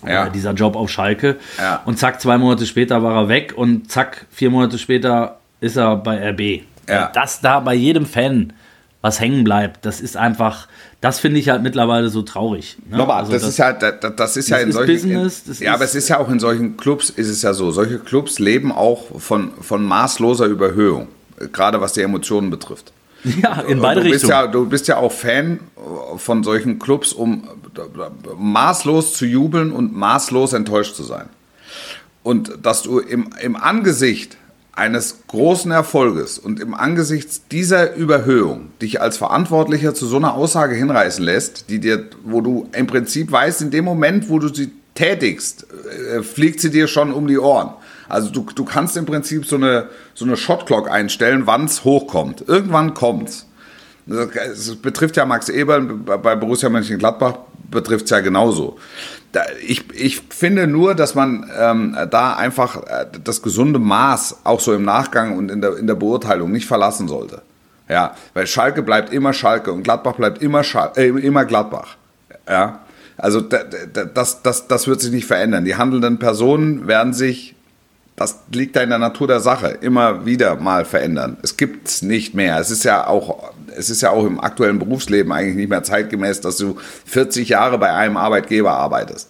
Ja. 0.08 0.30
Dieser 0.30 0.54
Job 0.54 0.76
auf 0.76 0.90
Schalke. 0.90 1.38
Ja. 1.58 1.82
Und 1.86 1.98
zack, 1.98 2.22
zwei 2.22 2.38
Monate 2.38 2.66
später 2.66 3.02
war 3.02 3.16
er 3.16 3.30
weg 3.30 3.54
und 3.56 3.92
zack, 3.92 4.28
vier 4.30 4.52
Monate 4.52 4.78
später 4.78 5.40
ist 5.60 5.76
er 5.76 5.96
bei 5.98 6.30
RB. 6.30 6.62
Ja. 6.88 7.12
Das 7.13 7.42
da 7.42 7.60
bei 7.60 7.74
jedem 7.74 8.06
Fan 8.06 8.54
was 9.01 9.19
hängen 9.19 9.43
bleibt. 9.43 9.86
Das 9.86 10.01
ist 10.01 10.17
einfach, 10.17 10.67
das 11.01 11.19
finde 11.19 11.39
ich 11.39 11.49
halt 11.49 11.62
mittlerweile 11.62 12.10
so 12.10 12.23
traurig. 12.23 12.77
Ne? 12.89 12.97
Nochmal, 12.97 13.19
also 13.19 13.31
das, 13.31 13.43
das, 13.43 13.51
ist 13.51 13.57
ja, 13.57 13.73
das, 13.73 14.15
das 14.15 14.38
ist 14.38 14.49
ja 14.49 14.57
in 14.57 14.69
ist 14.69 14.75
solchen, 14.75 14.93
Business, 14.93 15.43
in, 15.60 15.65
ja, 15.65 15.73
aber 15.73 15.83
es 15.83 15.95
ist 15.95 16.07
ja 16.10 16.19
auch 16.19 16.29
in 16.29 16.39
solchen 16.39 16.77
Clubs 16.77 17.10
ist 17.10 17.29
es 17.29 17.41
ja 17.41 17.53
so. 17.53 17.71
Solche 17.71 17.99
Clubs 17.99 18.39
leben 18.39 18.71
auch 18.71 19.19
von, 19.19 19.51
von 19.62 19.83
maßloser 19.83 20.45
Überhöhung, 20.45 21.07
gerade 21.53 21.79
was 21.79 21.93
die 21.93 22.01
Emotionen 22.01 22.49
betrifft. 22.49 22.91
Ja, 23.41 23.62
in 23.62 23.81
beide 23.81 24.01
du 24.01 24.07
Richtungen. 24.07 24.29
Ja, 24.29 24.47
du 24.47 24.69
bist 24.69 24.88
ja 24.88 24.97
auch 24.97 25.12
Fan 25.12 25.60
von 26.17 26.43
solchen 26.43 26.79
Clubs, 26.79 27.12
um 27.13 27.43
maßlos 28.38 29.13
zu 29.13 29.25
jubeln 29.25 29.71
und 29.71 29.93
maßlos 29.95 30.53
enttäuscht 30.53 30.95
zu 30.95 31.03
sein. 31.03 31.27
Und 32.23 32.60
dass 32.62 32.83
du 32.83 32.99
im, 32.99 33.29
im 33.41 33.55
Angesicht 33.55 34.38
eines 34.78 35.24
großen 35.28 35.72
Erfolges 35.72 36.38
und 36.38 36.60
im 36.60 36.76
Angesicht 36.76 37.52
dieser 37.52 37.96
Überhöhung 37.96 38.70
dich 38.80 39.02
als 39.02 39.18
Verantwortlicher 39.18 39.96
zu 39.96 40.06
so 40.06 40.18
einer 40.18 40.36
Aussage 40.36 40.76
hinreißen 40.76 41.24
lässt, 41.24 41.70
die 41.70 41.80
dir, 41.80 42.06
wo 42.24 42.42
du 42.42 42.70
im 42.74 42.86
Prinzip 42.86 43.32
weißt, 43.32 43.63
in 43.63 43.72
dem 43.72 43.86
Moment, 43.86 44.30
wo 44.30 44.38
du 44.38 44.54
sie 44.54 44.72
tätigst, 44.94 45.66
äh, 46.16 46.22
fliegt 46.22 46.60
sie 46.60 46.70
dir 46.70 46.88
schon 46.88 47.12
um 47.12 47.28
die 47.28 47.40
Ohren. 47.40 47.74
Also 48.08 48.30
du, 48.30 48.46
du 48.54 48.66
kannst 48.66 48.96
im 48.98 49.06
Prinzip 49.06 49.46
so 49.46 49.56
eine, 49.56 49.90
so 50.13 50.26
eine 50.26 50.38
Shotclock 50.38 50.90
einstellen, 50.90 51.44
wann 51.46 51.66
es 51.66 51.84
hochkommt. 51.84 52.44
Irgendwann 52.48 52.94
kommt's. 52.94 53.48
Es 54.08 54.76
betrifft 54.76 55.18
ja 55.18 55.26
Max 55.26 55.50
Eberl 55.50 55.82
bei 55.82 56.36
Borussia 56.36 56.70
Mönchengladbach 56.70 57.40
betrifft 57.70 58.06
es 58.06 58.12
ja 58.12 58.22
genauso 58.22 58.78
ich, 59.65 59.86
ich 59.93 60.21
finde 60.30 60.67
nur, 60.67 60.95
dass 60.95 61.15
man 61.15 61.50
ähm, 61.58 61.97
da 62.10 62.36
einfach 62.36 62.84
äh, 62.84 63.06
das 63.23 63.41
gesunde 63.41 63.80
Maß 63.80 64.38
auch 64.43 64.60
so 64.60 64.73
im 64.73 64.84
Nachgang 64.84 65.38
und 65.38 65.52
in 65.52 65.62
der, 65.62 65.78
in 65.78 65.88
der 65.88 65.95
Beurteilung 65.95 66.52
nicht 66.52 66.67
verlassen 66.67 67.08
sollte. 67.08 67.41
Ja, 67.89 68.15
weil 68.34 68.47
Schalke 68.47 68.84
bleibt 68.84 69.13
immer 69.13 69.34
Schalke 69.34 69.71
und 69.71 69.84
Gladbach 69.84 70.15
bleibt 70.15 70.41
immer, 70.41 70.63
Schal 70.63 70.91
äh, 70.95 71.08
immer 71.08 71.45
Gladbach. 71.45 71.95
Ja, 72.47 72.80
also 73.17 73.41
das, 73.41 74.43
das, 74.43 74.67
das 74.67 74.88
wird 74.88 75.02
sich 75.02 75.12
nicht 75.12 75.26
verändern. 75.26 75.65
Die 75.65 75.76
handelnden 75.76 76.19
Personen 76.19 76.88
werden 76.88 77.13
sich, 77.13 77.56
das 78.17 78.39
liegt 78.51 78.75
da 78.75 78.82
in 78.82 78.89
der 78.89 78.99
Natur 78.99 79.27
der 79.27 79.39
Sache, 79.39 79.67
immer 79.80 80.25
wieder 80.25 80.56
mal 80.56 80.84
verändern. 80.84 81.38
Es 81.43 81.56
gibt 81.56 81.88
es 81.88 82.01
nicht 82.01 82.34
mehr. 82.34 82.60
Es 82.60 82.71
ist 82.71 82.84
ja 82.84 83.08
auch 83.08 83.53
es 83.77 83.89
ist 83.89 84.01
ja 84.01 84.10
auch 84.10 84.25
im 84.25 84.39
aktuellen 84.39 84.80
Berufsleben 84.80 85.32
eigentlich 85.32 85.56
nicht 85.56 85.69
mehr 85.69 85.84
zeitgemäß, 85.84 86.41
dass 86.41 86.58
du 86.58 86.77
40 87.06 87.49
Jahre 87.49 87.77
bei 87.77 87.93
einem 87.93 88.17
Arbeitgeber 88.17 88.71
arbeitest. 88.71 89.30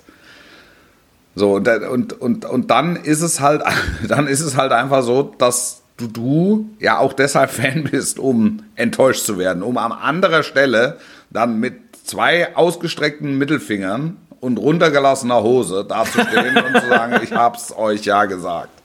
So, 1.35 1.55
und, 1.55 1.67
und, 1.67 2.13
und, 2.13 2.45
und 2.45 2.71
dann 2.71 2.95
ist 2.95 3.21
es 3.21 3.41
halt, 3.41 3.61
dann 4.07 4.27
ist 4.27 4.41
es 4.41 4.55
halt 4.57 4.71
einfach 4.71 5.03
so, 5.03 5.35
dass 5.37 5.83
du, 5.97 6.07
du 6.07 6.69
ja 6.79 6.97
auch 6.97 7.13
deshalb 7.13 7.51
Fan 7.51 7.83
bist, 7.83 8.19
um 8.19 8.63
enttäuscht 8.75 9.25
zu 9.25 9.37
werden, 9.37 9.63
um 9.63 9.77
an 9.77 9.91
anderer 9.91 10.43
Stelle 10.43 10.97
dann 11.29 11.59
mit 11.59 11.75
zwei 12.05 12.55
ausgestreckten 12.55 13.37
Mittelfingern 13.37 14.17
und 14.39 14.57
runtergelassener 14.57 15.43
Hose 15.43 15.85
dazustehen 15.87 16.57
und 16.57 16.81
zu 16.81 16.87
sagen, 16.87 17.19
ich 17.23 17.33
hab's 17.33 17.75
euch 17.75 18.05
ja 18.05 18.25
gesagt. 18.25 18.76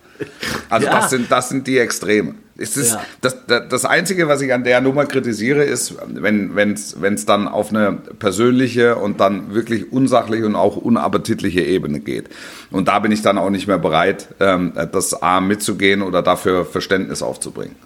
Also 0.68 0.87
ja. 0.87 1.00
das, 1.00 1.11
sind, 1.11 1.30
das 1.30 1.48
sind 1.48 1.66
die 1.66 1.78
Extreme. 1.78 2.35
Es 2.56 2.76
ist, 2.76 2.92
ja. 2.92 3.04
das, 3.20 3.37
das 3.46 3.85
Einzige, 3.85 4.28
was 4.28 4.40
ich 4.40 4.52
an 4.52 4.62
der 4.62 4.80
Nummer 4.80 5.06
kritisiere, 5.06 5.64
ist, 5.64 5.96
wenn 6.08 6.74
es 6.74 7.26
dann 7.26 7.48
auf 7.48 7.70
eine 7.70 7.92
persönliche 8.18 8.96
und 8.96 9.20
dann 9.20 9.54
wirklich 9.54 9.90
unsachliche 9.90 10.46
und 10.46 10.54
auch 10.54 10.76
unappetitliche 10.76 11.62
Ebene 11.62 12.00
geht. 12.00 12.28
Und 12.70 12.88
da 12.88 12.98
bin 12.98 13.11
ich 13.11 13.22
dann 13.22 13.38
auch 13.38 13.50
nicht 13.50 13.66
mehr 13.66 13.78
bereit, 13.78 14.28
ähm, 14.38 14.72
das 14.92 15.22
A 15.22 15.40
mitzugehen 15.40 16.02
oder 16.02 16.22
dafür 16.22 16.64
Verständnis 16.64 17.22
aufzubringen. 17.22 17.76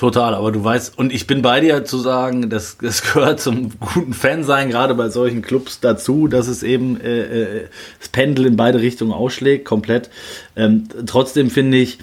Total, 0.00 0.34
aber 0.34 0.50
du 0.50 0.64
weißt, 0.64 0.96
und 0.96 1.12
ich 1.12 1.26
bin 1.26 1.42
bei 1.42 1.60
dir 1.60 1.84
zu 1.84 1.98
sagen, 1.98 2.48
das, 2.48 2.78
das 2.78 3.02
gehört 3.12 3.38
zum 3.38 3.78
guten 3.80 4.14
Fansein, 4.14 4.70
gerade 4.70 4.94
bei 4.94 5.10
solchen 5.10 5.42
Clubs 5.42 5.80
dazu, 5.80 6.26
dass 6.26 6.48
es 6.48 6.62
eben 6.62 6.98
äh, 6.98 7.20
äh 7.20 7.68
das 7.98 8.08
Pendel 8.08 8.46
in 8.46 8.56
beide 8.56 8.80
Richtungen 8.80 9.12
ausschlägt, 9.12 9.66
komplett. 9.66 10.08
Ähm, 10.56 10.88
trotzdem 11.04 11.50
finde 11.50 11.76
ich, 11.76 11.98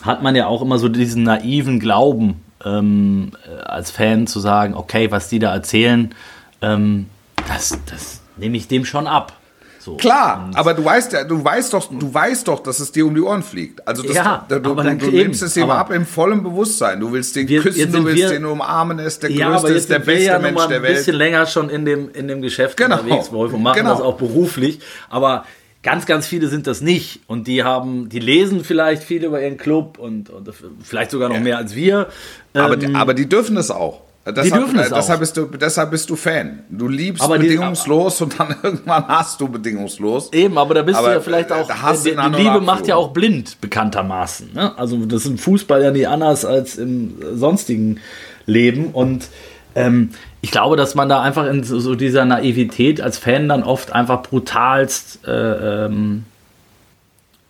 hat 0.00 0.22
man 0.22 0.34
ja 0.34 0.46
auch 0.46 0.62
immer 0.62 0.78
so 0.78 0.88
diesen 0.88 1.24
naiven 1.24 1.78
Glauben 1.78 2.40
ähm, 2.64 3.32
äh, 3.44 3.60
als 3.64 3.90
Fan 3.90 4.26
zu 4.26 4.40
sagen, 4.40 4.72
okay, 4.72 5.10
was 5.10 5.28
die 5.28 5.38
da 5.38 5.52
erzählen, 5.52 6.14
ähm, 6.62 7.04
das, 7.48 7.78
das 7.84 8.22
nehme 8.38 8.56
ich 8.56 8.66
dem 8.66 8.86
schon 8.86 9.06
ab. 9.06 9.36
So. 9.84 9.96
Klar, 9.96 10.44
und 10.46 10.56
aber 10.56 10.74
du 10.74 10.84
weißt 10.84 11.12
ja, 11.12 11.24
du 11.24 11.42
weißt 11.42 11.72
doch, 11.72 11.90
du 11.90 12.14
weißt 12.14 12.46
doch, 12.46 12.60
dass 12.60 12.78
es 12.78 12.92
dir 12.92 13.04
um 13.04 13.16
die 13.16 13.20
Ohren 13.20 13.42
fliegt. 13.42 13.86
Also 13.88 14.04
das, 14.04 14.14
ja, 14.14 14.46
du, 14.48 14.60
du, 14.60 14.74
du, 14.76 14.96
du 14.96 15.10
nimmst 15.10 15.42
es 15.42 15.56
ihm 15.56 15.70
ab 15.70 15.90
im 15.90 16.06
vollen 16.06 16.44
Bewusstsein. 16.44 17.00
Du 17.00 17.10
willst 17.10 17.34
den 17.34 17.48
wir, 17.48 17.62
küssen, 17.62 17.90
du 17.90 18.04
willst 18.04 18.22
wir, 18.22 18.28
den 18.30 18.44
umarmen, 18.44 19.00
er 19.00 19.06
ist 19.06 19.24
der 19.24 19.32
ja, 19.32 19.50
größte, 19.50 19.72
ist 19.72 19.90
der 19.90 19.98
beste 19.98 20.26
ja 20.26 20.38
Mensch 20.38 20.64
der 20.68 20.82
Welt. 20.82 20.90
ein 20.92 20.96
bisschen 20.98 21.16
länger 21.16 21.46
schon 21.46 21.68
in 21.68 21.84
dem, 21.84 22.12
in 22.12 22.28
dem 22.28 22.42
Geschäft 22.42 22.76
genau. 22.76 23.00
unterwegs, 23.00 23.32
Wolf, 23.32 23.52
und 23.52 23.64
machen 23.64 23.78
genau. 23.78 23.90
das 23.90 24.00
auch 24.00 24.16
beruflich. 24.16 24.78
Aber 25.10 25.44
Ganz, 25.82 26.06
ganz 26.06 26.28
viele 26.28 26.46
sind 26.46 26.68
das 26.68 26.80
nicht. 26.80 27.22
Und 27.26 27.48
die 27.48 27.64
haben, 27.64 28.08
die 28.08 28.20
lesen 28.20 28.62
vielleicht 28.62 29.02
viel 29.02 29.24
über 29.24 29.42
ihren 29.42 29.56
Club 29.56 29.98
und, 29.98 30.30
und 30.30 30.48
vielleicht 30.80 31.10
sogar 31.10 31.28
noch 31.28 31.34
ja. 31.34 31.42
mehr 31.42 31.58
als 31.58 31.74
wir. 31.74 32.06
Aber, 32.54 32.80
ähm, 32.80 32.94
aber 32.94 33.14
die 33.14 33.28
dürfen 33.28 33.56
es 33.56 33.72
auch. 33.72 34.00
Deshalb, 34.24 34.52
dürfen 34.54 34.78
es 34.78 34.92
äh, 34.92 34.94
deshalb 34.94 35.16
auch. 35.16 35.20
Bist 35.20 35.36
du, 35.36 35.46
deshalb 35.46 35.90
bist 35.90 36.08
du 36.08 36.14
Fan. 36.14 36.60
Du 36.70 36.86
liebst 36.86 37.22
Aber 37.24 37.38
die- 37.38 37.48
bedingungslos 37.48 38.20
und 38.20 38.38
dann 38.38 38.54
irgendwann 38.62 39.08
hast 39.08 39.40
du 39.40 39.48
bedingungslos. 39.48 40.32
Eben, 40.32 40.58
aber 40.58 40.74
da 40.74 40.82
bist 40.82 40.98
Aber, 40.98 41.08
du 41.08 41.14
ja 41.14 41.20
vielleicht 41.20 41.50
äh, 41.50 41.54
auch. 41.54 41.68
die, 42.04 42.10
die 42.14 42.42
Liebe 42.42 42.60
macht 42.60 42.86
ja 42.86 42.94
auch 42.94 43.08
blind, 43.08 43.60
bekanntermaßen. 43.60 44.52
Ne? 44.54 44.78
Also, 44.78 45.04
das 45.06 45.22
ist 45.24 45.30
im 45.30 45.38
Fußball 45.38 45.82
ja 45.82 45.90
nicht 45.90 46.06
anders 46.06 46.44
als 46.44 46.76
im 46.78 47.20
äh, 47.20 47.34
sonstigen 47.36 47.98
Leben. 48.46 48.86
Und 48.92 49.26
ähm, 49.74 50.10
ich 50.40 50.52
glaube, 50.52 50.76
dass 50.76 50.94
man 50.94 51.08
da 51.08 51.20
einfach 51.20 51.46
in 51.46 51.64
so, 51.64 51.80
so 51.80 51.96
dieser 51.96 52.24
Naivität 52.24 53.00
als 53.00 53.18
Fan 53.18 53.48
dann 53.48 53.64
oft 53.64 53.92
einfach 53.92 54.22
brutalst 54.22 55.26
äh, 55.26 55.86
ähm, 55.86 56.24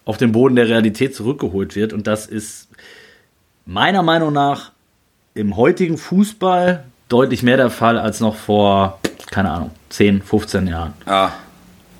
auf 0.07 0.17
den 0.17 0.33
Boden 0.33 0.57
der 0.57 0.69
Realität 0.69 1.15
zurückgeholt 1.15 1.77
wird. 1.77 1.93
Und 1.93 2.07
das 2.07 2.27
ist 2.27 2.69
meiner 3.67 4.03
Meinung 4.03 4.33
nach 4.33 4.72
im 5.35 5.57
heutigen 5.57 5.99
Fußball 5.99 6.85
deutlich 7.09 7.43
mehr 7.43 7.57
der 7.57 7.71
Fall 7.71 7.99
als 7.99 8.21
noch 8.21 8.37
vor, 8.37 9.01
keine 9.31 9.51
Ahnung, 9.51 9.71
10, 9.91 10.23
15 10.23 10.67
Jahren. 10.67 10.93
Ja. 11.07 11.33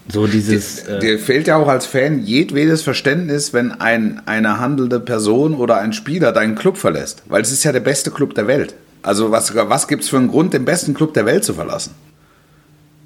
So 0.09 0.27
dieses. 0.27 0.81
äh, 0.81 0.99
Dir 0.99 1.19
fehlt 1.19 1.47
ja 1.47 1.57
auch 1.57 1.69
als 1.69 1.87
Fan 1.87 2.23
jedwedes 2.23 2.83
Verständnis, 2.83 3.53
wenn 3.53 3.73
ein, 3.73 4.21
eine 4.27 4.59
handelnde 4.59 4.99
Person 5.01 5.55
oder 5.55 5.79
ein 5.79 5.93
Spieler 5.93 6.33
deinen 6.33 6.57
Club 6.57 6.77
verlässt. 6.77 7.23
Weil 7.27 7.43
es 7.43 7.53
ist 7.53 7.63
ja 7.65 7.73
der 7.73 7.81
beste 7.81 8.11
Club 8.11 8.35
der 8.35 8.47
Welt. 8.47 8.75
Also 9.03 9.31
was, 9.31 9.55
was 9.55 9.89
gibt 9.89 10.03
es 10.03 10.09
für 10.09 10.17
einen 10.17 10.29
Grund, 10.29 10.55
den 10.55 10.65
besten 10.65 10.95
Club 10.95 11.15
der 11.15 11.25
Welt 11.25 11.45
zu 11.45 11.55
verlassen? 11.55 11.95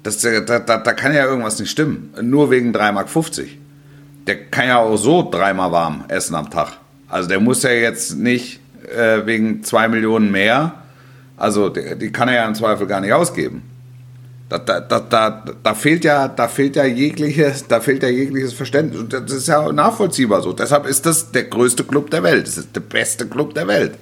Das, 0.03 0.19
da, 0.21 0.39
da, 0.39 0.59
da 0.59 0.93
kann 0.93 1.13
ja 1.13 1.25
irgendwas 1.25 1.59
nicht 1.59 1.69
stimmen. 1.69 2.13
Nur 2.21 2.49
wegen 2.49 2.73
3,50 2.73 2.93
Mark. 2.93 3.07
Der 4.25 4.45
kann 4.45 4.67
ja 4.67 4.79
auch 4.79 4.97
so 4.97 5.29
dreimal 5.29 5.71
warm 5.71 6.05
essen 6.07 6.35
am 6.35 6.49
Tag. 6.49 6.73
Also 7.09 7.29
der 7.29 7.39
muss 7.39 7.63
ja 7.63 7.71
jetzt 7.71 8.17
nicht 8.17 8.59
äh, 8.87 9.25
wegen 9.25 9.63
2 9.63 9.87
Millionen 9.87 10.31
mehr, 10.31 10.73
also 11.37 11.69
die, 11.69 11.97
die 11.97 12.11
kann 12.11 12.27
er 12.27 12.35
ja 12.35 12.45
im 12.47 12.55
Zweifel 12.55 12.87
gar 12.87 13.01
nicht 13.01 13.13
ausgeben. 13.13 13.63
Da, 14.49 14.57
da, 14.59 14.79
da, 14.79 14.99
da, 15.01 15.43
da, 15.61 15.73
fehlt 15.73 16.05
ja, 16.05 16.29
da 16.29 16.47
fehlt 16.47 16.77
ja 16.77 16.85
jegliches, 16.85 17.67
da 17.67 17.81
fehlt 17.81 18.01
ja 18.01 18.09
jegliches 18.09 18.53
Verständnis. 18.53 19.01
Und 19.01 19.11
das 19.11 19.29
ist 19.31 19.47
ja 19.47 19.71
nachvollziehbar 19.73 20.41
so. 20.41 20.53
Deshalb 20.53 20.85
ist 20.85 21.05
das 21.05 21.31
der 21.31 21.43
größte 21.43 21.83
Club 21.83 22.09
der 22.11 22.23
Welt. 22.23 22.47
Das 22.47 22.57
ist 22.57 22.73
der 22.73 22.79
beste 22.79 23.27
Club 23.27 23.53
der 23.55 23.67
Welt. 23.67 23.95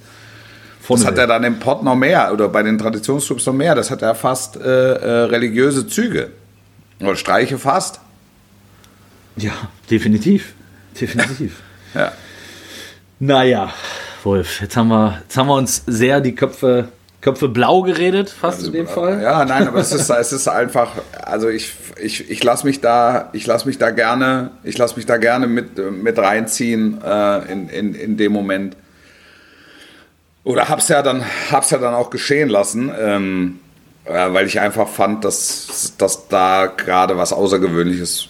von 0.80 0.94
Das 0.94 1.02
der 1.02 1.10
hat 1.10 1.18
er 1.18 1.26
dann 1.26 1.42
im 1.42 1.58
Pott 1.58 1.82
noch 1.82 1.96
mehr 1.96 2.32
oder 2.32 2.48
bei 2.48 2.62
den 2.62 2.78
Traditionsclubs 2.78 3.44
noch 3.46 3.54
mehr. 3.54 3.74
Das 3.74 3.90
hat 3.90 4.02
ja 4.02 4.14
fast 4.14 4.56
äh, 4.56 4.60
äh, 4.60 5.10
religiöse 5.24 5.88
Züge. 5.88 6.30
Oder 7.00 7.16
Streiche 7.16 7.58
fast. 7.58 7.98
Ja, 9.36 9.52
definitiv. 9.90 10.54
Definitiv. 10.98 11.56
Ja. 11.94 12.12
naja, 13.20 13.72
Wolf, 14.26 14.60
jetzt 14.60 14.76
haben, 14.76 14.88
wir, 14.88 15.20
jetzt 15.22 15.36
haben 15.38 15.46
wir 15.46 15.54
uns 15.54 15.84
sehr 15.86 16.20
die 16.20 16.34
Köpfe, 16.34 16.88
Köpfe 17.20 17.48
blau 17.48 17.82
geredet, 17.82 18.28
fast 18.28 18.66
in 18.66 18.72
dem 18.72 18.88
Fall. 18.88 19.22
Ja, 19.22 19.44
nein, 19.44 19.66
aber 19.68 19.78
es 19.78 19.92
ist, 19.92 20.10
es 20.10 20.32
ist 20.32 20.48
einfach, 20.48 20.90
also 21.22 21.48
ich, 21.48 21.72
ich, 22.02 22.28
ich 22.28 22.42
lasse 22.44 22.66
mich 22.66 22.80
da, 22.80 23.30
ich 23.32 23.46
lasse 23.46 23.66
mich 23.66 23.78
da 23.78 23.90
gerne, 23.90 24.50
ich 24.64 24.76
lasse 24.76 24.96
mich 24.96 25.06
da 25.06 25.16
gerne 25.16 25.46
mit, 25.46 25.78
mit 25.78 26.18
reinziehen 26.18 27.00
äh, 27.02 27.52
in, 27.52 27.68
in, 27.68 27.94
in 27.94 28.16
dem 28.16 28.32
Moment. 28.32 28.76
Oder 30.44 30.68
hab's 30.68 30.88
ja 30.88 31.02
dann, 31.02 31.24
hab's 31.50 31.70
ja 31.70 31.78
dann 31.78 31.94
auch 31.94 32.10
geschehen 32.10 32.48
lassen, 32.48 32.92
ähm, 32.98 33.60
äh, 34.04 34.32
weil 34.32 34.46
ich 34.46 34.60
einfach 34.60 34.88
fand, 34.88 35.24
dass, 35.24 35.94
dass 35.98 36.28
da 36.28 36.66
gerade 36.66 37.16
was 37.16 37.32
Außergewöhnliches 37.32 38.28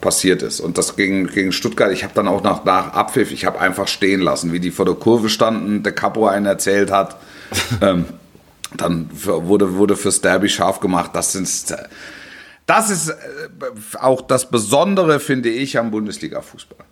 passiert 0.00 0.42
ist. 0.42 0.60
Und 0.60 0.78
das 0.78 0.96
gegen, 0.96 1.26
gegen 1.28 1.52
Stuttgart, 1.52 1.92
ich 1.92 2.04
habe 2.04 2.14
dann 2.14 2.28
auch 2.28 2.42
nach, 2.42 2.64
nach 2.64 2.92
Abpfiff, 2.92 3.32
ich 3.32 3.44
habe 3.44 3.60
einfach 3.60 3.88
stehen 3.88 4.20
lassen, 4.20 4.52
wie 4.52 4.60
die 4.60 4.70
vor 4.70 4.84
der 4.84 4.94
Kurve 4.94 5.28
standen, 5.28 5.82
der 5.82 5.92
Capo 5.92 6.26
einen 6.26 6.46
erzählt 6.46 6.90
hat. 6.90 7.16
ähm, 7.80 8.06
dann 8.76 9.10
für, 9.14 9.46
wurde, 9.46 9.74
wurde 9.74 9.96
fürs 9.96 10.20
Derby 10.20 10.48
scharf 10.48 10.80
gemacht. 10.80 11.10
Das 11.14 11.32
sind 11.32 11.46
das 12.66 12.90
ist 12.90 13.08
äh, 13.10 13.14
auch 13.98 14.22
das 14.22 14.50
Besondere, 14.50 15.20
finde 15.20 15.50
ich, 15.50 15.78
am 15.78 15.90
Bundesliga-Fußball. 15.90 16.86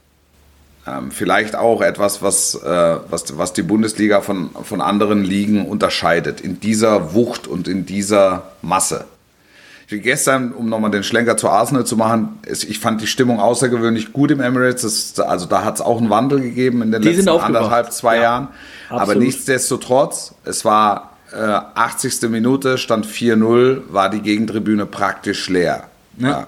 Ähm, 0.86 1.10
vielleicht 1.10 1.56
auch 1.56 1.82
etwas, 1.82 2.22
was, 2.22 2.54
äh, 2.54 2.96
was, 3.08 3.36
was 3.38 3.52
die 3.52 3.62
Bundesliga 3.62 4.20
von, 4.20 4.50
von 4.64 4.80
anderen 4.80 5.24
Ligen 5.24 5.66
unterscheidet. 5.66 6.40
In 6.40 6.58
dieser 6.60 7.14
Wucht 7.14 7.46
und 7.46 7.68
in 7.68 7.86
dieser 7.86 8.52
Masse. 8.62 9.04
Gestern, 9.98 10.52
um 10.52 10.68
nochmal 10.68 10.90
den 10.92 11.02
Schlenker 11.02 11.36
zu 11.36 11.48
Arsenal 11.48 11.84
zu 11.84 11.96
machen, 11.96 12.38
ich 12.46 12.78
fand 12.78 13.00
die 13.00 13.06
Stimmung 13.08 13.40
außergewöhnlich 13.40 14.12
gut 14.12 14.30
im 14.30 14.40
Emirates. 14.40 14.82
Das, 14.82 15.20
also 15.26 15.46
da 15.46 15.64
hat 15.64 15.74
es 15.76 15.80
auch 15.80 15.98
einen 15.98 16.10
Wandel 16.10 16.40
gegeben 16.40 16.82
in 16.82 16.92
den 16.92 17.02
Die 17.02 17.08
letzten 17.08 17.28
anderthalb, 17.28 17.92
zwei 17.92 18.16
Ja, 18.16 18.22
Jahren. 18.22 18.48
Aber 18.88 19.00
absolut. 19.02 19.22
nichtsdestotrotz, 19.24 20.34
es 20.44 20.64
war 20.64 21.16
äh, 21.32 21.36
80. 21.36 22.22
Minute, 22.30 22.78
stand 22.78 23.06
4-0, 23.06 23.82
war 23.90 24.10
die 24.10 24.20
Gegentribüne 24.20 24.86
praktisch 24.86 25.48
leer. 25.48 25.84
Ja. 26.18 26.46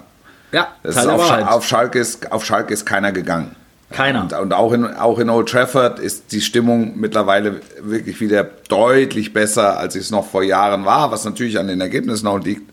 Ja, 0.53 0.69
Das 0.83 0.97
ist 0.97 1.07
auf. 1.07 1.31
Sch- 1.31 1.47
auf, 1.47 1.67
Schalke 1.67 1.99
ist, 1.99 2.31
auf 2.31 2.45
Schalke 2.45 2.75
ist 2.75 2.85
keiner 2.85 3.11
gegangen. 3.13 3.57
Keiner. 3.91 4.23
Und, 4.23 4.33
und 4.35 4.53
auch, 4.53 4.73
in, 4.73 4.87
auch 4.87 5.19
in 5.19 5.31
Old 5.31 5.49
Trafford 5.49 5.99
ist 5.99 6.33
die 6.33 6.41
Stimmung 6.41 6.93
mittlerweile 6.99 7.61
wirklich 7.81 8.21
wieder 8.21 8.45
deutlich 8.69 9.33
besser, 9.33 9.79
als 9.79 9.97
es 9.97 10.11
noch 10.11 10.27
vor 10.29 10.43
Jahren 10.43 10.85
war, 10.85 11.11
was 11.11 11.25
natürlich 11.25 11.59
an 11.59 11.69
den 11.69 11.81
Ergebnissen 11.81 12.27
auch 12.27 12.39
liegt. 12.39 12.71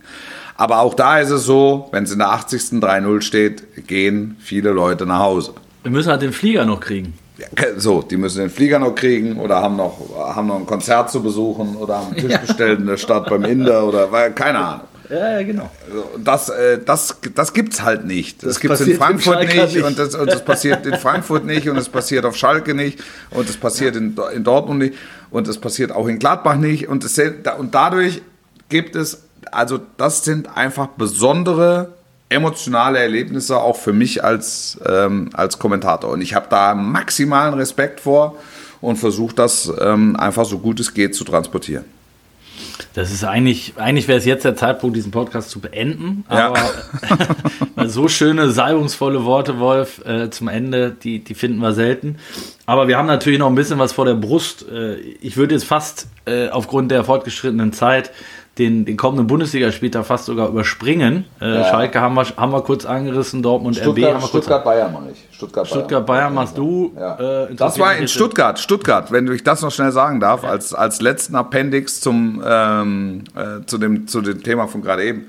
Aber 0.60 0.80
auch 0.80 0.94
da 0.94 1.20
ist 1.20 1.30
es 1.30 1.46
so, 1.46 1.88
wenn 1.94 2.04
es 2.04 2.12
in 2.12 2.20
der 2.20 2.32
80. 2.32 2.82
3-0 2.82 3.22
steht, 3.22 3.88
gehen 3.88 4.36
viele 4.42 4.72
Leute 4.72 5.06
nach 5.06 5.20
Hause. 5.20 5.54
Wir 5.84 5.92
müssen 5.92 6.10
halt 6.12 6.22
den 6.22 6.34
Flieger 6.34 6.66
noch 6.66 6.82
kriegen. 6.82 7.14
Ja, 7.38 7.46
So, 7.78 8.02
die 8.02 8.18
müssen 8.18 8.40
den 8.40 8.50
Flieger 8.50 8.78
noch 8.78 8.94
kriegen 8.94 9.38
oder 9.40 9.62
haben 9.62 9.78
noch, 9.78 9.98
haben 10.36 10.48
noch 10.48 10.58
ein 10.58 10.66
Konzert 10.66 11.10
zu 11.12 11.24
besuchen 11.24 11.78
oder 11.78 12.00
haben 12.00 12.08
einen 12.14 12.28
Tisch 12.28 12.38
bestellt 12.40 12.80
in 12.82 12.88
der 12.88 12.98
Stadt 12.98 13.30
beim 13.30 13.46
Inder 13.46 13.88
oder 13.88 14.12
weil- 14.12 14.34
keine 14.34 14.60
Ahnung. 14.60 14.82
Ja, 15.10 15.40
ja, 15.40 15.44
genau. 15.44 15.70
Also, 15.88 16.06
Das, 16.18 16.50
äh, 16.50 16.80
das, 16.86 17.16
das 17.34 17.54
gibt's 17.54 17.82
halt 17.82 18.06
nicht. 18.06 18.44
Das, 18.44 18.56
Das 18.56 18.62
in 18.64 18.70
passiert 18.70 18.90
in 18.90 18.98
Frankfurt 18.98 19.40
nicht, 19.40 19.56
nicht. 19.76 19.84
Und, 19.86 19.98
das, 19.98 20.14
und 20.14 20.28
das 20.30 20.44
passiert 20.44 20.86
in 20.86 20.96
Frankfurt 20.98 21.46
nicht 21.46 21.70
und 21.70 21.78
es 21.78 21.88
passiert 21.88 22.26
auf 22.26 22.36
Schalke 22.36 22.76
nicht 22.76 23.00
und 23.32 23.50
es 23.50 23.56
passiert 23.56 23.96
in, 23.96 24.16
in 24.36 24.44
Dortmund 24.44 24.80
nicht 24.80 24.94
und 25.32 25.48
es 25.48 25.58
passiert 25.58 25.94
auch 25.94 26.08
in 26.08 26.20
Gladbach 26.20 26.58
nicht 26.58 26.90
und, 26.90 27.06
es, 27.06 27.16
sind- 27.16 27.48
und 27.58 27.74
dadurch 27.74 28.22
gibt 28.68 28.96
es, 28.98 29.24
also 29.52 29.80
das 29.98 30.24
sind 30.24 30.56
einfach 30.58 30.88
besondere 30.88 31.94
emotionale 32.30 33.00
Erlebnisse 33.00 33.58
auch 33.58 33.76
für 33.76 33.94
mich 33.94 34.24
als, 34.24 34.80
ähm, 34.86 35.32
als 35.34 35.58
Kommentator 35.58 36.12
und 36.12 36.22
ich 36.22 36.36
habe 36.36 36.48
da 36.50 36.76
maximalen 36.76 37.56
Respekt 37.56 38.00
vor 38.00 38.38
und 38.82 38.98
versuche 38.98 39.36
das 39.36 39.72
ähm, 39.82 40.16
einfach 40.16 40.46
so 40.46 40.60
gut 40.60 40.80
es 40.80 40.94
geht 40.94 41.16
zu 41.16 41.24
transportieren. 41.24 41.86
Das 42.94 43.12
ist 43.12 43.24
eigentlich, 43.24 43.74
eigentlich 43.78 44.08
wäre 44.08 44.18
es 44.18 44.26
jetzt 44.26 44.46
der 44.46 44.56
Zeitpunkt, 44.56 44.96
diesen 44.96 45.12
Podcast 45.12 45.50
zu 45.50 45.60
beenden. 45.60 46.26
Ja. 46.30 46.48
Aber 46.48 46.60
weil 47.76 47.90
so 47.90 48.08
schöne, 48.08 48.52
salbungsvolle 48.52 49.26
Worte, 49.26 49.60
Wolf, 49.60 50.04
äh, 50.06 50.30
zum 50.30 50.48
Ende, 50.48 50.92
die, 50.92 51.20
die 51.24 51.36
finden 51.36 51.60
wir 51.60 51.74
selten. 51.74 52.18
Aber 52.66 52.88
wir 52.88 52.98
haben 52.98 53.08
natürlich 53.08 53.40
noch 53.40 53.48
ein 53.48 53.56
bisschen 53.56 53.80
was 53.80 53.94
vor 53.94 54.06
der 54.06 54.16
Brust. 54.16 54.66
Äh, 54.70 54.96
ich 54.96 55.38
würde 55.38 55.56
jetzt 55.56 55.66
fast 55.66 56.08
äh, 56.26 56.50
aufgrund 56.50 56.92
der 56.92 57.04
fortgeschrittenen 57.04 57.74
Zeit 57.74 58.12
den, 58.60 58.84
den 58.84 58.98
kommenden 58.98 59.28
Bundesligaspieltag 59.28 60.06
fast 60.06 60.26
sogar 60.26 60.50
überspringen. 60.50 61.26
Äh, 61.40 61.64
Schalke 61.64 62.02
haben 62.02 62.14
wir, 62.16 62.26
haben 62.36 62.52
wir 62.52 62.62
kurz 62.62 62.86
angerissen, 62.86 63.42
Dortmund, 63.42 63.78
RB 63.78 64.04
haben 64.04 64.22
wir 64.22 64.28
kurz 64.28 64.48
Bayern 64.48 64.92
mache 64.92 65.12
ich. 65.14 65.26
Stuttgart, 65.32 65.68
Stuttgart, 65.68 66.06
Bayern 66.06 66.34
machst 66.34 66.58
du. 66.58 66.94
Ja. 66.96 67.46
Äh, 67.46 67.56
Das 67.56 67.80
war 67.80 67.96
in 67.96 68.10
Stuttgart, 68.10 68.60
Stuttgart, 68.60 69.12
wenn 69.12 69.32
ich 69.32 69.44
das 69.44 69.62
noch 69.62 69.72
schnell 69.72 69.94
sagen 69.94 70.20
darf, 70.20 70.44
als, 70.44 70.74
als 70.74 71.02
letzten 71.02 71.36
Appendix 71.36 72.02
zum, 72.02 72.44
ähm, 72.46 73.24
äh, 73.36 73.66
zu, 73.66 73.78
dem, 73.78 74.08
zu 74.08 74.22
dem 74.22 74.44
Thema 74.44 74.68
von 74.68 74.82
gerade 74.82 75.06
eben. 75.06 75.28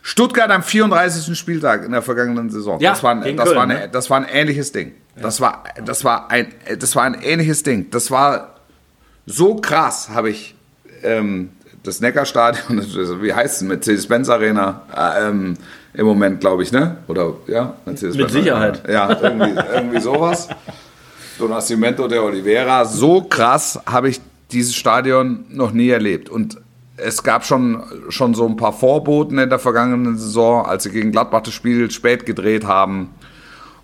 Stuttgart 0.00 0.50
am 0.50 0.62
34. 0.62 1.38
Spieltag 1.38 1.84
in 1.84 1.92
der 1.92 2.00
vergangenen 2.00 2.48
Saison. 2.48 2.80
Ja, 2.80 2.92
das, 2.92 3.02
war 3.02 3.10
ein, 3.10 3.36
das, 3.36 3.44
Köln, 3.44 3.56
war 3.56 3.62
ein, 3.64 3.68
ne? 3.68 3.88
das 3.92 4.08
war 4.08 4.16
ein 4.16 4.26
ähnliches 4.32 4.72
Ding. 4.72 4.92
Das, 5.20 5.40
war, 5.42 5.64
das, 5.84 6.02
war 6.04 6.30
ein, 6.30 6.46
das 6.78 6.96
war 6.96 7.02
ein 7.02 7.14
ähnliches 7.14 7.62
Ding. 7.62 7.90
Das 7.90 8.10
war 8.10 8.54
so 9.26 9.56
krass, 9.56 10.08
habe 10.08 10.30
ich 10.30 10.54
ähm, 11.02 11.50
das 11.82 12.00
Neckarstadion, 12.00 12.78
ist- 12.78 12.94
wie 13.22 13.32
heißt 13.32 13.62
es, 13.62 13.68
Mercedes-Benz 13.68 14.28
Arena, 14.28 14.82
äh, 14.96 15.28
ähm, 15.28 15.54
im 15.94 16.06
Moment, 16.06 16.40
glaube 16.40 16.62
ich, 16.62 16.72
ne? 16.72 16.98
Oder, 17.08 17.32
ja, 17.46 17.74
Mercedes-Benz 17.86 18.32
Mit 18.32 18.42
Sicherheit. 18.42 18.82
Arena. 18.84 18.92
Ja, 19.14 19.20
irgendwie, 19.22 19.60
irgendwie 19.74 20.00
sowas. 20.00 20.48
Don 21.38 21.50
Nascimento 21.50 22.08
de 22.08 22.18
Oliveira. 22.18 22.84
So 22.84 23.22
krass 23.22 23.78
habe 23.86 24.08
ich 24.08 24.20
dieses 24.50 24.74
Stadion 24.74 25.44
noch 25.50 25.70
nie 25.72 25.88
erlebt. 25.88 26.28
Und 26.28 26.58
es 26.96 27.22
gab 27.22 27.44
schon, 27.44 27.82
schon 28.08 28.34
so 28.34 28.44
ein 28.46 28.56
paar 28.56 28.72
Vorboten 28.72 29.38
in 29.38 29.48
der 29.48 29.58
vergangenen 29.60 30.18
Saison, 30.18 30.66
als 30.66 30.82
sie 30.82 30.90
gegen 30.90 31.12
Gladbach 31.12 31.42
das 31.42 31.54
Spiel 31.54 31.90
spät 31.92 32.26
gedreht 32.26 32.64
haben 32.66 33.10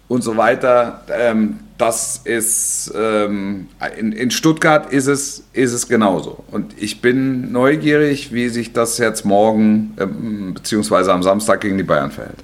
und 0.08 0.22
so 0.24 0.36
weiter. 0.36 1.02
Ähm, 1.12 1.60
das 1.78 2.20
ist 2.22 2.92
ähm, 2.96 3.68
in, 3.98 4.12
in 4.12 4.30
Stuttgart 4.30 4.92
ist 4.92 5.06
es, 5.06 5.44
ist 5.52 5.72
es 5.72 5.88
genauso. 5.88 6.44
Und 6.50 6.80
ich 6.80 7.00
bin 7.00 7.50
neugierig, 7.50 8.32
wie 8.32 8.48
sich 8.48 8.72
das 8.72 8.98
jetzt 8.98 9.24
morgen 9.24 9.96
ähm, 9.98 10.54
beziehungsweise 10.54 11.12
am 11.12 11.22
Samstag 11.22 11.60
gegen 11.60 11.76
die 11.76 11.82
Bayern 11.82 12.12
verhält. 12.12 12.38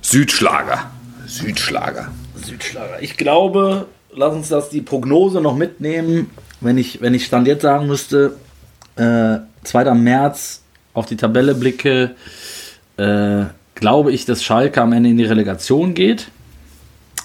Südschlager. 0.00 0.90
Südschlager. 1.26 2.08
Südschlager. 2.34 3.00
Ich 3.00 3.16
glaube, 3.16 3.86
lass 4.12 4.34
uns 4.34 4.48
das 4.48 4.68
die 4.68 4.82
Prognose 4.82 5.40
noch 5.40 5.56
mitnehmen. 5.56 6.30
wenn 6.60 6.78
ich, 6.78 7.00
wenn 7.00 7.14
ich 7.14 7.24
Stand 7.24 7.46
jetzt 7.46 7.62
sagen 7.62 7.86
müsste, 7.86 8.36
äh, 8.96 9.38
2. 9.64 9.94
März 9.94 10.62
auf 10.94 11.06
die 11.06 11.16
Tabelle 11.16 11.54
blicke, 11.54 12.14
äh, 12.96 13.44
glaube 13.74 14.12
ich, 14.12 14.24
dass 14.24 14.44
Schalke 14.44 14.82
am 14.82 14.92
Ende 14.92 15.10
in 15.10 15.16
die 15.16 15.24
Relegation 15.24 15.94
geht. 15.94 16.28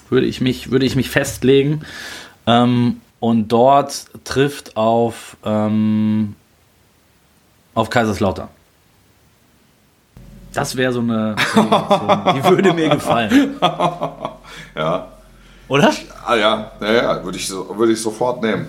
Würde 0.09 0.25
ich 0.27 0.41
mich, 0.41 0.71
würde 0.71 0.85
ich 0.85 0.95
mich 0.95 1.09
festlegen. 1.09 1.81
Ähm, 2.45 3.01
und 3.19 3.47
dort 3.49 4.05
trifft 4.23 4.77
auf, 4.77 5.37
ähm, 5.43 6.35
auf 7.73 7.89
Kaiserslautern. 7.89 8.47
Das 10.53 10.75
wäre 10.75 10.91
so 10.93 11.01
eine. 11.01 11.35
Die 11.55 12.43
würde 12.43 12.73
mir 12.73 12.89
gefallen. 12.89 13.55
Ja. 14.75 15.07
Oder? 15.67 15.91
Ah 16.25 16.35
ja, 16.35 16.71
ja, 16.79 16.93
ja 16.93 17.23
würde 17.23 17.37
ich, 17.37 17.47
so, 17.47 17.77
würde 17.77 17.93
ich 17.93 18.01
sofort 18.01 18.41
nehmen. 18.41 18.67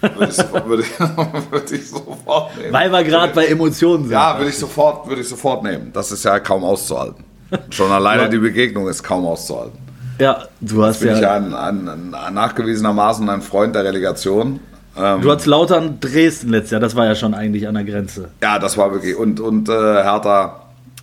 Würde 0.00 0.26
ich, 0.30 0.34
so, 0.36 1.74
ich, 1.74 1.90
sofort 1.90 2.56
nehmen. 2.56 2.72
Weil 2.72 2.90
wir 2.90 3.04
gerade 3.04 3.32
bei 3.34 3.46
Emotionen 3.46 4.04
sind. 4.04 4.12
Ja, 4.12 4.38
würde 4.38 4.50
ich 4.50 4.56
sofort, 4.56 5.06
würde 5.08 5.20
ich 5.22 5.28
sofort 5.28 5.62
nehmen. 5.64 5.92
Das 5.92 6.12
ist 6.12 6.24
ja 6.24 6.38
kaum 6.40 6.64
auszuhalten. 6.64 7.24
Schon 7.70 7.90
alleine 7.90 8.22
Ja. 8.22 8.28
die 8.28 8.38
Begegnung 8.38 8.88
ist 8.88 9.02
kaum 9.02 9.26
auszuhalten. 9.26 9.78
Ja, 10.18 10.44
du 10.60 10.84
hast 10.84 11.00
Bin 11.00 11.12
ich 11.12 11.20
ja 11.20 11.36
ja. 11.36 11.36
ein, 11.36 11.54
ein, 11.54 12.14
ein 12.14 12.34
nachgewiesenermaßen 12.34 13.28
ein 13.28 13.42
Freund 13.42 13.74
der 13.74 13.84
Relegation. 13.84 14.60
Ähm, 14.96 15.20
Du 15.22 15.30
hattest 15.30 15.46
Lautern 15.46 16.00
Dresden 16.00 16.50
letztes 16.50 16.72
Jahr, 16.72 16.80
das 16.80 16.96
war 16.96 17.06
ja 17.06 17.14
schon 17.14 17.34
eigentlich 17.34 17.68
an 17.68 17.74
der 17.74 17.84
Grenze. 17.84 18.30
ja, 18.42 18.58
das 18.58 18.76
war 18.76 18.92
wirklich. 18.92 19.16
Und, 19.16 19.38
und 19.40 19.68
äh, 19.68 19.72
Hertha, 19.72 20.62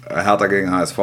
äh, 0.09 0.21
Hertha 0.21 0.47
gegen 0.47 0.71
HSV. 0.71 0.99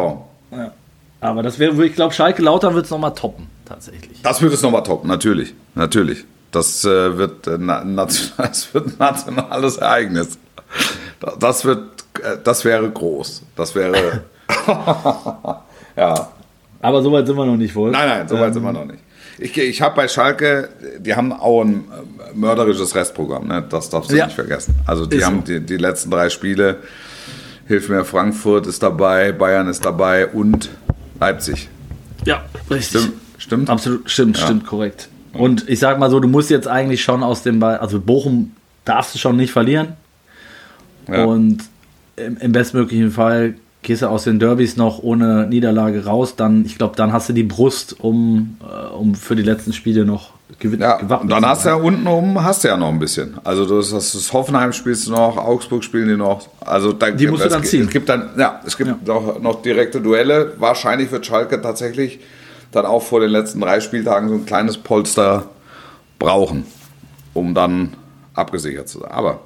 Aber 1.21 1.43
das 1.45 1.59
wäre, 1.61 1.87
ich 1.87 1.95
glaube, 1.95 2.13
Schalke 2.13 2.43
Lautern 2.43 2.75
wird 2.75 2.85
es 2.85 2.91
nochmal 2.91 3.15
toppen, 3.15 3.47
tatsächlich. 3.65 4.21
Das 4.23 4.43
wird 4.43 4.53
es 4.53 4.61
nochmal 4.61 4.83
top, 4.83 5.05
natürlich. 5.05 5.55
Natürlich. 5.75 6.25
Das, 6.51 6.85
äh, 6.85 7.17
wird, 7.17 7.47
äh, 7.47 7.59
das 8.37 8.75
wird 8.75 8.87
ein 8.87 8.95
nationales 8.99 9.77
Ereignis. 9.79 10.39
Das, 11.39 11.65
wird, 11.65 12.05
äh, 12.23 12.37
das 12.43 12.65
wäre 12.65 12.91
groß. 12.91 13.43
Das 13.57 13.75
wäre. 13.75 14.23
ja. 15.97 16.29
Aber 16.83 17.03
so 17.03 17.11
weit 17.13 17.27
sind 17.27 17.37
wir 17.37 17.47
noch 17.47 17.57
nicht, 17.57 17.75
wohl. 17.75 17.91
Nein, 17.91 18.09
nein, 18.09 18.29
so 18.29 18.39
weit 18.39 18.53
sind 18.53 18.63
wir 18.63 18.73
noch 18.73 18.85
nicht. 18.85 18.99
Ich, 19.39 19.57
ich 19.57 19.81
habe 19.81 19.97
bei 19.97 20.09
Schalke, 20.09 20.69
die 20.99 21.15
haben 21.15 21.33
auch 21.33 21.63
ein 21.63 21.85
äh, 21.91 22.35
mörderisches 22.37 22.95
Restprogramm, 22.95 23.49
ne? 23.49 23.65
das 23.69 23.89
darfst 23.89 24.11
du 24.11 24.17
Ja. 24.17 24.27
nicht 24.27 24.35
vergessen. 24.35 24.75
Also 24.87 25.07
die 25.07 25.17
Ist 25.17 25.25
haben 25.25 25.39
so. 25.47 25.53
die, 25.53 25.61
die 25.61 25.77
letzten 25.79 26.11
drei 26.11 26.29
Spiele, 26.29 26.79
hilf 27.67 27.89
mir, 27.89 28.05
Frankfurt 28.05 28.67
ist 28.67 28.83
dabei, 28.83 29.33
Bayern 29.33 29.69
ist 29.69 29.85
dabei 29.85 30.27
und 30.27 30.69
Leipzig. 31.19 31.69
Ja, 32.27 32.45
richtig. 32.71 33.01
Stimmt? 33.01 33.15
Stimmt? 33.39 33.71
Absolut, 33.71 34.11
stimmt, 34.11 34.39
Ja. 34.39 34.45
stimmt, 34.45 34.67
korrekt. 34.67 35.09
Und 35.33 35.69
ich 35.69 35.79
sag 35.79 35.99
mal 35.99 36.11
so, 36.11 36.21
du 36.21 36.29
musst 36.29 36.51
jetzt 36.51 36.69
eigentlich 36.69 37.03
schon 37.03 37.23
aus 37.23 37.43
dem, 37.43 37.59
Ball, 37.59 37.79
also 37.79 38.01
Bochum 38.01 38.53
darfst 38.85 39.15
du 39.15 39.19
schon 39.19 39.37
nicht 39.37 39.51
verlieren. 39.53 39.95
Ja. 41.09 41.25
Und 41.25 41.63
im, 42.17 42.37
im 42.37 42.53
bestmöglichen 42.53 43.11
Fall 43.11 43.55
gehst 43.83 44.03
du 44.03 44.07
aus 44.09 44.25
den 44.25 44.39
Derbys 44.39 44.77
noch 44.77 45.03
ohne 45.03 45.47
Niederlage 45.47 46.05
raus, 46.05 46.37
dann, 46.37 46.65
ich 46.65 46.79
glaube, 46.79 46.97
dann 46.97 47.13
hast 47.13 47.29
du 47.29 47.33
die 47.33 47.43
Brust, 47.43 47.97
um, 48.01 48.57
äh, 48.63 48.95
um 48.95 49.15
für 49.15 49.35
die 49.37 49.43
letzten 49.43 49.73
Spiele 49.73 50.05
noch 50.05 50.31
gewin- 50.61 50.81
Ja, 50.81 50.99
und 50.99 51.29
dann 51.29 51.45
hast 51.45 51.65
du 51.65 51.71
ja 51.71 51.75
unten 51.75 52.07
oben 52.07 52.43
hast 52.43 52.63
du 52.63 52.69
ja 52.69 52.77
noch 52.77 52.89
ein 52.91 53.01
bisschen. 53.01 53.39
Also 53.43 53.65
das, 53.67 53.91
das, 53.91 54.13
das 54.13 54.33
Hoffenheim 54.33 54.73
spielst 54.73 55.09
du 55.09 55.11
noch, 55.13 55.37
Augsburg 55.37 55.83
spielen 55.83 56.09
die 56.09 56.17
noch. 56.17 56.49
Also 56.61 56.93
da, 56.93 57.11
Die 57.11 57.27
musst 57.27 57.43
du 57.43 57.49
es, 57.49 57.53
dann 57.53 57.65
ziehen. 57.65 57.85
Es 57.87 57.91
gibt 57.91 58.09
dann, 58.09 58.31
ja, 58.39 58.61
es 58.65 58.77
gibt 58.77 59.09
Auch 59.11 59.41
noch 59.41 59.63
direkte 59.63 60.01
Duelle. 60.01 60.53
Wahrscheinlich 60.59 61.11
wird 61.11 61.27
Schalke 61.27 61.61
tatsächlich 61.61 62.21
dann 62.71 62.87
auch 62.87 63.03
vor 63.03 63.21
den 63.21 63.31
letzten 63.31 63.61
drei 63.61 63.81
Spieltagen 63.81 64.29
so 64.29 64.35
ein 64.37 64.47
kleines 64.47 64.79
Polster 64.79 65.47
brauchen, 66.19 66.65
um 67.35 67.53
dann 67.55 67.95
abgesichert 68.35 68.89
zu 68.89 69.01
sein. 69.01 69.11
Aber 69.11 69.41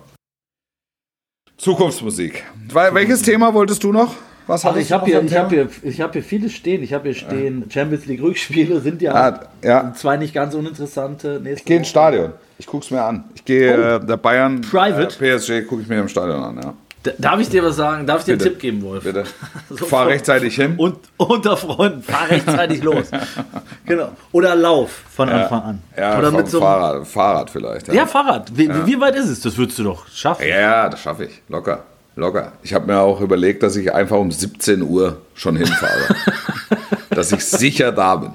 Zukunftsmusik. 1.56 2.44
Weil, 2.70 2.94
welches 2.94 3.22
Thema 3.22 3.54
wolltest 3.54 3.82
du 3.82 3.92
noch? 3.92 4.14
Was 4.46 4.64
Also 4.64 4.74
hattest 4.76 4.86
ich 4.86 4.92
habe 4.92 5.06
hier, 5.06 5.22
ich 5.22 5.36
hab 5.36 5.50
hier, 5.50 5.68
ich 5.82 6.00
hab 6.00 6.12
hier 6.12 6.22
vieles 6.22 6.52
stehen. 6.52 6.82
Ich 6.82 6.92
habe 6.92 7.04
hier 7.08 7.14
stehen, 7.14 7.64
Champions 7.70 8.06
League 8.06 8.22
Rückspiele 8.22 8.80
sind 8.80 9.02
ja, 9.02 9.12
Ah, 9.14 9.40
ja. 9.62 9.92
zwei 9.96 10.16
nicht 10.16 10.32
ganz 10.34 10.54
uninteressante. 10.54 11.40
Ich 11.44 11.64
gehe 11.64 11.78
ins. 11.78 11.88
Stadion. 11.88 12.32
Ich 12.58 12.66
guck's 12.66 12.90
mir 12.90 13.02
an. 13.02 13.24
Ich 13.34 13.44
gehe 13.44 13.96
äh, 13.96 14.04
der 14.06 14.16
Bayern 14.16 14.60
Private? 14.60 15.24
Äh, 15.24 15.36
PSG 15.38 15.66
gucke 15.66 15.82
ich 15.82 15.88
mir 15.88 16.00
im 16.00 16.08
Stadion 16.08 16.42
an, 16.42 16.60
ja. 16.62 16.74
Darf 17.18 17.38
ich 17.38 17.48
dir 17.48 17.62
was 17.62 17.76
sagen? 17.76 18.04
Darf 18.04 18.20
ich 18.20 18.24
dir 18.24 18.32
einen 18.32 18.38
Bitte. 18.38 18.50
Tipp 18.50 18.60
geben, 18.60 18.82
Wolf? 18.82 19.04
Bitte. 19.04 19.24
So 19.70 19.84
Fahr 19.84 20.04
von- 20.04 20.08
rechtzeitig 20.12 20.56
hin. 20.56 20.74
Und 20.76 20.96
unter 21.18 21.56
Freunden, 21.56 22.02
fahr 22.02 22.28
rechtzeitig 22.30 22.82
los. 22.82 23.10
Genau. 23.86 24.08
Oder 24.32 24.56
lauf 24.56 24.90
von 25.14 25.28
Anfang 25.28 25.62
an. 25.62 25.82
Ja, 25.96 26.18
Oder 26.18 26.32
mit 26.32 26.48
so 26.48 26.58
Fahrrad, 26.58 27.06
Fahrrad 27.06 27.50
vielleicht. 27.50 27.86
Ja, 27.88 27.94
ja, 27.94 28.06
Fahrrad. 28.06 28.50
Wie, 28.56 28.68
wie 28.68 28.98
weit 29.00 29.14
ist 29.14 29.28
es? 29.28 29.40
Das 29.40 29.56
würdest 29.56 29.78
du 29.78 29.84
doch 29.84 30.08
schaffen. 30.08 30.42
ja, 30.48 30.58
ja 30.60 30.88
das 30.88 31.00
schaffe 31.00 31.26
ich. 31.26 31.42
Locker. 31.48 31.84
Locker. 32.16 32.52
Ich 32.62 32.72
habe 32.72 32.86
mir 32.86 32.98
auch 33.00 33.20
überlegt, 33.20 33.62
dass 33.62 33.76
ich 33.76 33.92
einfach 33.92 34.16
um 34.16 34.30
17 34.32 34.82
Uhr 34.82 35.20
schon 35.34 35.56
hinfahre. 35.56 36.16
dass 37.10 37.30
ich 37.32 37.44
sicher 37.44 37.92
da 37.92 38.16
bin. 38.16 38.32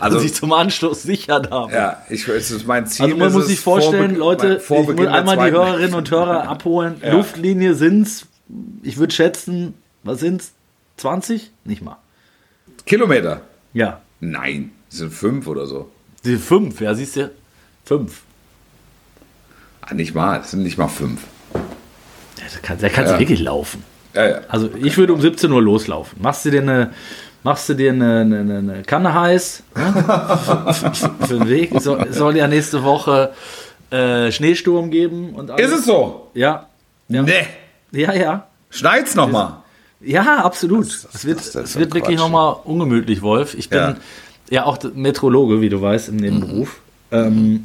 Also, 0.00 0.16
dass 0.16 0.24
ich 0.24 0.34
zum 0.34 0.52
Anschluss 0.52 1.02
sicher 1.02 1.40
da 1.40 1.66
bin. 1.66 1.74
ja, 1.74 2.02
ich, 2.08 2.26
es 2.26 2.50
ist 2.50 2.66
mein 2.66 2.86
Ziel. 2.86 3.04
Also 3.06 3.16
man 3.16 3.32
muss 3.32 3.42
es, 3.42 3.48
sich 3.48 3.60
vorstellen, 3.60 4.16
vor 4.16 4.36
Be- 4.36 4.42
Leute, 4.44 4.62
ich 4.62 4.96
muss 4.96 5.06
einmal 5.06 5.36
die 5.50 5.56
Hörerinnen 5.56 5.94
und 5.94 6.10
Hörer 6.10 6.48
abholen. 6.48 6.96
Ja. 7.02 7.12
Luftlinie 7.12 7.74
sind's, 7.74 8.26
ich 8.82 8.96
würde 8.96 9.14
schätzen, 9.14 9.74
was 10.02 10.20
sind's? 10.20 10.52
20? 10.96 11.50
Nicht 11.64 11.82
mal. 11.82 11.98
Kilometer? 12.86 13.42
Ja. 13.74 14.00
Nein, 14.20 14.72
es 14.90 14.98
sind 14.98 15.12
fünf 15.12 15.46
oder 15.46 15.66
so. 15.66 15.90
Die 16.24 16.36
fünf, 16.36 16.80
ja, 16.80 16.94
siehst 16.94 17.16
du? 17.16 17.30
Fünf. 17.84 18.22
Ah, 19.82 19.94
nicht 19.94 20.14
mal, 20.14 20.40
es 20.40 20.50
sind 20.50 20.62
nicht 20.62 20.76
mal 20.78 20.88
fünf. 20.88 21.20
Der 22.54 22.60
kann, 22.62 22.78
der 22.78 22.90
kannst 22.90 23.12
Ja. 23.12 23.18
wirklich 23.18 23.40
laufen. 23.40 23.82
Ja, 24.14 24.28
ja. 24.28 24.40
Also 24.48 24.70
ich 24.82 24.96
würde 24.96 25.12
um 25.12 25.20
17 25.20 25.50
Uhr 25.52 25.62
loslaufen. 25.62 26.20
Machst 26.22 26.44
du 26.44 26.50
dir 26.50 26.62
eine, 26.62 26.92
machst 27.42 27.68
du 27.68 27.74
dir 27.74 27.92
eine, 27.92 28.20
eine, 28.20 28.38
eine- 28.58 28.82
Kanne 28.82 29.12
heiß 29.14 29.62
ne? 29.76 30.72
für, 31.26 31.38
den 31.38 31.48
Weg. 31.48 31.74
Es 31.74 31.84
soll, 31.84 32.36
ja 32.36 32.48
nächste 32.48 32.82
Woche 32.82 33.32
äh, 33.90 34.30
Schneesturm 34.32 34.90
geben 34.90 35.34
und 35.34 35.50
alles. 35.50 35.66
Ist 35.72 35.78
es 35.80 35.84
so? 35.86 36.30
Ja. 36.34 36.66
Ja. 37.08 37.22
Nee. 37.22 37.46
Ja, 37.92 38.12
ja. 38.14 38.46
Schneit's 38.70 39.14
noch 39.14 39.30
mal. 39.30 39.62
Ja, 40.00 40.44
absolut. 40.44 40.86
das- 40.86 41.08
es 41.14 41.24
wird, 41.24 41.38
das 41.38 41.54
es 41.54 41.76
wird 41.78 41.94
wirklich 41.94 42.18
nochmal 42.18 42.56
ungemütlich, 42.64 43.22
Wolf. 43.22 43.54
Ich 43.54 43.68
bin 43.68 43.78
Ja. 43.78 43.96
ja, 44.50 44.64
auch 44.64 44.78
Metrologe, 44.94 45.60
wie 45.60 45.68
du 45.68 45.80
weißt, 45.82 46.08
im 46.10 46.16
Nebenberuf. 46.16 46.80
Ähm, 47.10 47.64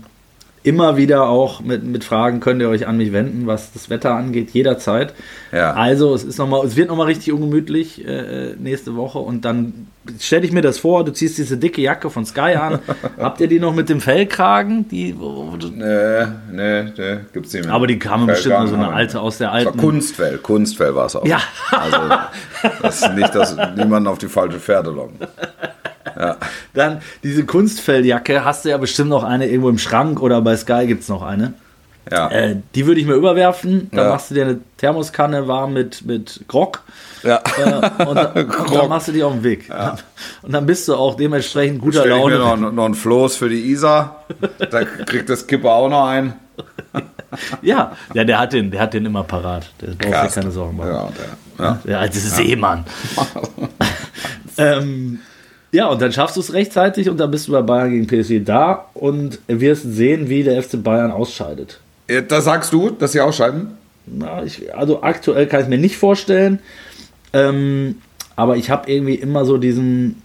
immer 0.64 0.96
wieder 0.96 1.28
auch 1.28 1.60
mit, 1.62 1.84
mit 1.84 2.04
Fragen 2.04 2.40
könnt 2.40 2.62
ihr 2.62 2.70
euch 2.70 2.88
an 2.88 2.98
mich 2.98 3.12
wenden, 3.12 3.48
was 3.48 3.74
das 3.74 3.90
Wetter 3.90 4.16
angeht, 4.16 4.52
jederzeit. 4.52 5.14
Ja. 5.52 5.74
Also 5.74 6.14
es 6.16 6.24
ist 6.24 6.38
noch 6.38 6.48
mal, 6.48 6.66
es 6.66 6.76
wird 6.78 6.88
nochmal 6.90 7.08
richtig 7.08 7.34
ungemütlich 7.34 8.06
äh, 8.06 8.56
nächste 8.58 8.96
Woche 8.96 9.20
und 9.20 9.44
dann 9.44 9.88
stelle 10.20 10.46
ich 10.46 10.52
mir 10.52 10.62
das 10.62 10.80
vor, 10.80 11.04
du 11.04 11.12
ziehst 11.12 11.38
diese 11.38 11.58
dicke 11.58 11.82
Jacke 11.82 12.10
von 12.10 12.26
Sky 12.26 12.56
an. 12.56 12.80
Habt 13.20 13.42
ihr 13.42 13.48
die 13.48 13.60
noch 13.60 13.76
mit 13.76 13.90
dem 13.90 14.00
Fellkragen? 14.00 14.88
Die, 14.88 15.16
wo, 15.20 15.52
wo, 15.52 15.58
Nee, 15.58 16.26
nee, 16.52 16.84
nee, 16.98 17.18
gibt's 17.34 17.54
nicht 17.54 17.66
mehr. 17.66 17.74
aber 17.74 17.88
die 17.88 18.00
kamen 18.00 18.28
bestimmt 18.28 18.60
nur 18.60 18.68
so 18.68 18.76
eine 18.76 18.90
alte 18.90 19.20
aus 19.20 19.38
der 19.40 19.52
alten. 19.52 19.78
Kunstfell, 19.78 20.38
Kunstfell 20.38 20.96
war 20.96 21.08
es 21.08 21.16
auch. 21.16 21.26
Ja. 21.26 21.42
Also, 21.72 21.98
das 22.82 23.02
ist 23.02 23.14
nicht, 23.14 23.36
dass 23.36 23.56
niemand 23.78 24.08
auf 24.08 24.18
die 24.18 24.28
falsche 24.28 24.60
Pferde 24.60 24.92
Dann 26.74 27.02
diese 27.24 27.46
Kunstfelljacke, 27.46 28.44
hast 28.46 28.66
du 28.66 28.70
ja 28.70 28.78
bestimmt 28.78 29.10
noch 29.10 29.24
eine 29.24 29.48
irgendwo 29.48 29.70
im 29.70 29.78
Schrank 29.78 30.22
oder 30.22 30.42
bei 30.42 30.56
Sky 30.58 30.86
gibt 30.88 31.04
es 31.04 31.10
noch 31.10 31.22
eine. 31.22 31.54
Ja. 32.12 32.28
Äh, 32.30 32.58
die 32.76 32.86
würde 32.86 33.00
ich 33.00 33.08
mir 33.08 33.14
überwerfen. 33.14 33.88
Dann 33.92 34.06
Ja. 34.06 34.10
machst 34.12 34.30
du 34.30 34.36
dir 34.36 34.44
eine 34.44 34.60
Thermoskanne 34.78 35.48
warm 35.48 35.72
mit, 35.72 36.06
mit 36.06 36.42
Grog. 36.50 36.84
ja. 37.24 37.38
Äh, 37.58 38.04
und, 38.06 38.16
dann- 38.16 38.34
und 38.50 38.74
dann 38.76 38.90
machst 38.90 39.08
du 39.08 39.14
die 39.14 39.24
auf 39.24 39.32
den 39.32 39.44
Weg. 39.44 39.70
Und 40.42 40.52
dann 40.54 40.66
bist 40.66 40.88
du 40.90 40.96
auch 40.96 41.16
dementsprechend 41.16 41.80
guter 41.82 42.02
Stell 42.02 42.18
ich 42.18 42.26
mir 42.26 42.38
Laune. 42.38 42.62
noch, 42.64 42.72
noch 42.74 42.86
ein 42.86 42.94
Floß 42.94 43.38
für 43.38 43.48
die 43.48 43.72
Isa. 43.72 44.18
Da 44.70 44.84
kriegt 44.84 45.30
das 45.30 45.48
Kipper 45.48 45.72
auch 45.72 45.90
noch 45.90 46.06
ein. 46.08 46.34
Ja, 47.64 47.94
ja 48.14 48.26
der, 48.26 48.38
hat 48.40 48.54
den, 48.54 48.70
der 48.70 48.80
hat 48.82 48.94
den 48.94 49.08
immer 49.08 49.24
parat. 49.24 49.72
Der 49.82 49.88
braucht 49.96 50.26
sich 50.26 50.36
keine 50.36 50.52
Sorgen 50.52 50.78
machen. 50.78 50.92
Ja, 50.92 51.10
der, 51.58 51.66
ja. 51.66 51.80
Der 51.84 52.00
alte 52.02 52.20
Seemann. 52.20 52.86
ähm, 54.60 55.20
ja, 55.74 55.88
und 55.88 56.02
dann 56.02 56.14
schaffst 56.14 56.38
du 56.38 56.40
es 56.40 56.54
rechtzeitig 56.54 57.10
und 57.10 57.20
dann 57.20 57.30
bist 57.30 57.48
du 57.48 57.52
bei 57.52 57.62
Bayern 57.62 57.92
gegen 57.92 58.08
PSG 58.08 58.46
da 58.46 58.86
und 58.94 59.40
wirst 59.48 59.84
sehen, 59.84 60.30
wie 60.30 60.44
der 60.44 60.62
FC 60.64 60.82
Bayern 60.82 61.12
ausscheidet. 61.12 61.80
Das 62.30 62.46
sagst 62.46 62.72
du, 62.72 62.92
dass 62.92 63.12
sie 63.12 63.22
ausscheiden? 63.22 63.72
Na, 64.06 64.44
ich, 64.44 64.74
also 64.76 65.02
aktuell 65.04 65.48
kann 65.48 65.62
ich 65.62 65.68
mir 65.68 65.78
nicht 65.78 65.98
vorstellen. 65.98 66.60
Ähm, 67.34 67.96
aber 68.36 68.58
ich 68.58 68.70
habe 68.70 68.92
irgendwie 68.92 69.16
immer 69.16 69.46
so 69.46 69.58
diesen 69.58 70.22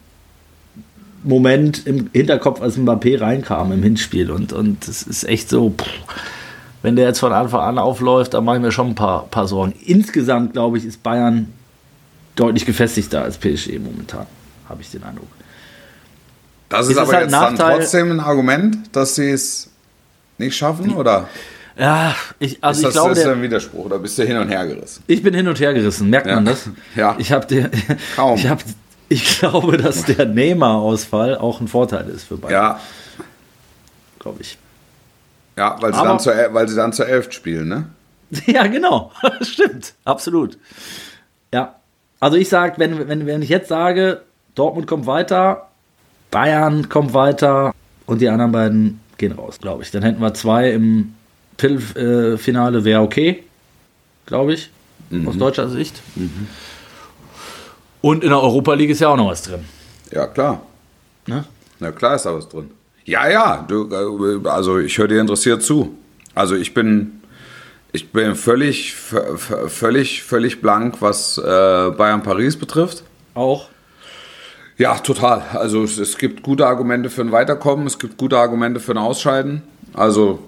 Moment 1.25 1.87
im 1.87 2.11
Hinterkopf, 2.13 2.61
als 2.61 2.79
Mbappé 2.79 3.21
reinkam 3.21 3.73
im 3.73 3.83
Hinspiel. 3.83 4.31
Und, 4.31 4.53
und 4.53 4.87
es 4.87 5.03
ist 5.03 5.25
echt 5.25 5.49
so, 5.49 5.71
pff, 5.71 5.89
wenn 6.83 6.97
der 6.97 7.07
jetzt 7.07 7.19
von 7.19 7.33
Anfang 7.33 7.61
an 7.61 7.79
aufläuft, 7.79 8.35
dann 8.35 8.45
mache 8.45 8.57
ich 8.57 8.63
mir 8.63 8.73
schon 8.73 8.89
ein 8.89 8.95
paar, 8.95 9.27
paar 9.27 9.49
Sorgen. 9.49 9.75
Insgesamt, 9.85 10.53
glaube 10.53 10.79
ich, 10.79 10.85
ist 10.85 11.03
Bayern 11.03 11.53
deutlich 12.37 12.67
gefestigter 12.67 13.23
als 13.23 13.37
PSG 13.37 13.79
momentan, 13.79 14.27
habe 14.69 14.81
ich 14.83 14.91
den 14.91 15.03
Eindruck. 15.05 15.29
Das 16.69 16.87
ist, 16.87 16.93
Ist 16.93 16.99
aber 16.99 17.13
halt 17.13 17.23
jetzt 17.25 17.33
dann 17.33 17.55
Nachteil- 17.55 17.79
trotzdem 17.79 18.11
ein 18.13 18.21
Argument, 18.21 18.95
dass 18.95 19.15
sie 19.15 19.31
es 19.31 19.71
nicht 20.37 20.57
schaffen? 20.57 20.95
Oder 20.95 21.29
Ja, 21.79 22.15
ich, 22.39 22.63
also 22.63 22.79
ist 22.81 22.85
das, 22.85 22.91
ich 22.91 22.95
glaube, 23.01 23.13
ist 23.13 23.25
das 23.25 23.33
ein 23.33 23.43
Widerspruch? 23.43 23.85
Oder 23.87 23.99
bist 23.99 24.19
du 24.19 24.25
hin 24.25 24.37
und 24.37 24.49
her 24.49 24.67
gerissen? 24.67 25.03
ich 25.07 25.23
bin 25.23 25.33
hin 25.35 25.49
und 25.49 25.59
her 25.61 25.73
gerissen. 25.73 26.11
Merkt 26.11 26.27
Ja. 26.27 26.35
man 26.35 26.45
das? 26.45 26.69
Ja. 26.95 27.17
Ich 27.19 27.33
habe 27.33 27.71
Kaum. 28.17 28.37
ich 28.37 28.47
habe, 28.49 28.63
ich 29.09 29.39
glaube, 29.39 29.79
dass 29.79 30.05
der 30.05 30.27
Neymar-Ausfall 30.27 31.39
auch 31.39 31.61
ein 31.61 31.69
Vorteil 31.69 32.09
ist 32.11 32.25
für 32.25 32.37
Bayern, 32.37 32.53
Ja, 32.53 32.81
glaube 34.19 34.43
ich. 34.43 34.59
ja 35.57 35.77
weil, 35.81 35.93
sie 35.95 35.99
Aber- 36.01 36.09
dann 36.09 36.21
zur, 36.21 36.35
weil 36.53 36.69
sie 36.69 36.77
dann 36.77 36.93
zur 36.93 37.09
Elf 37.09 37.33
spielen, 37.33 37.69
ne? 37.69 37.87
Ja, 38.47 38.67
genau. 38.67 39.11
Stimmt. 39.41 39.95
Absolut. 40.05 40.59
Ja. 41.55 41.77
Also 42.21 42.37
ich 42.37 42.49
sage, 42.51 42.75
wenn, 42.79 43.09
wenn, 43.09 43.25
wenn 43.27 43.41
ich 43.43 43.49
jetzt 43.49 43.69
sage, 43.69 44.21
Dortmund 44.59 44.87
kommt 44.87 45.07
weiter, 45.07 45.69
Bayern 46.31 46.89
kommt 46.89 47.15
weiter 47.15 47.75
und 48.07 48.21
die 48.21 48.29
anderen 48.29 48.53
beiden 48.53 49.01
gehen 49.17 49.33
raus, 49.33 49.59
glaube 49.61 49.83
ich. 49.83 49.91
Dann 49.91 50.03
hätten 50.03 50.21
wir 50.21 50.35
zwei 50.35 50.73
im 50.73 51.15
Viertelfinale, 51.59 52.85
wäre 52.85 53.03
okay, 53.03 53.45
glaube 54.27 54.55
ich, 54.55 54.71
aus 55.27 55.37
deutscher 55.39 55.69
Sicht. 55.69 56.01
Und 58.01 58.23
in 58.23 58.31
der 58.31 58.43
Europa 58.43 58.75
League 58.75 58.91
ist 58.91 59.01
ja 59.01 59.09
auch 59.09 59.17
noch 59.17 59.29
was 59.29 59.43
drin. 59.43 59.65
Ja, 60.11 60.27
klar. 60.27 60.63
Ne? 61.27 61.45
Na 61.79 61.93
klar 61.93 62.17
ist 62.17 62.27
da 62.27 62.35
was 62.35 62.49
drin. 62.49 62.71
Ja, 63.05 63.29
ja, 63.29 63.65
du, 63.67 63.89
äh, 63.91 64.49
also 64.49 64.79
ich 64.79 64.97
höre 64.99 65.09
dir 65.09 65.21
interessiert 65.21 65.63
zu. 65.63 65.97
Also 66.35 66.55
ich 66.55 66.75
bin, 66.75 67.23
ich 67.93 68.13
bin 68.13 68.35
völlig, 68.35 68.95
völlig, 68.95 70.23
völlig 70.23 70.61
blank, 70.61 70.97
was 71.01 71.39
äh, 71.39 71.43
Bayern 71.43 72.23
Paris 72.23 72.57
betrifft. 72.57 73.03
Auch. 73.35 73.69
Ja, 74.79 74.95
total. 74.95 75.43
Also 75.53 75.83
es, 75.83 75.99
es 75.99 76.17
gibt 76.17 76.43
gute 76.43 76.67
Argumente 76.67 77.11
für 77.11 77.23
ein 77.23 77.33
Weiterkommen, 77.33 77.87
es 77.87 77.99
gibt 77.99 78.17
gute 78.17 78.39
Argumente 78.39 78.79
für 78.79 78.93
ein 78.93 78.99
Ausscheiden. 78.99 79.63
Also 79.93 80.39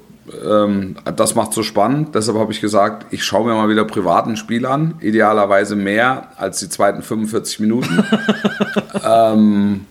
ähm, 0.44 0.96
das 1.16 1.34
macht 1.34 1.52
so 1.52 1.64
spannend. 1.64 2.14
Deshalb 2.14 2.38
habe 2.38 2.52
ich 2.52 2.60
gesagt, 2.60 3.12
ich 3.12 3.24
schaue 3.24 3.46
mir 3.46 3.54
mal 3.54 3.68
wieder 3.68 3.84
privaten 3.84 4.36
Spiel 4.36 4.66
an. 4.66 4.94
Idealerweise 5.00 5.74
mehr 5.74 6.28
als 6.36 6.60
die 6.60 6.68
zweiten 6.68 7.02
45 7.02 7.58
Minuten. 7.58 8.04
ähm, 9.04 9.86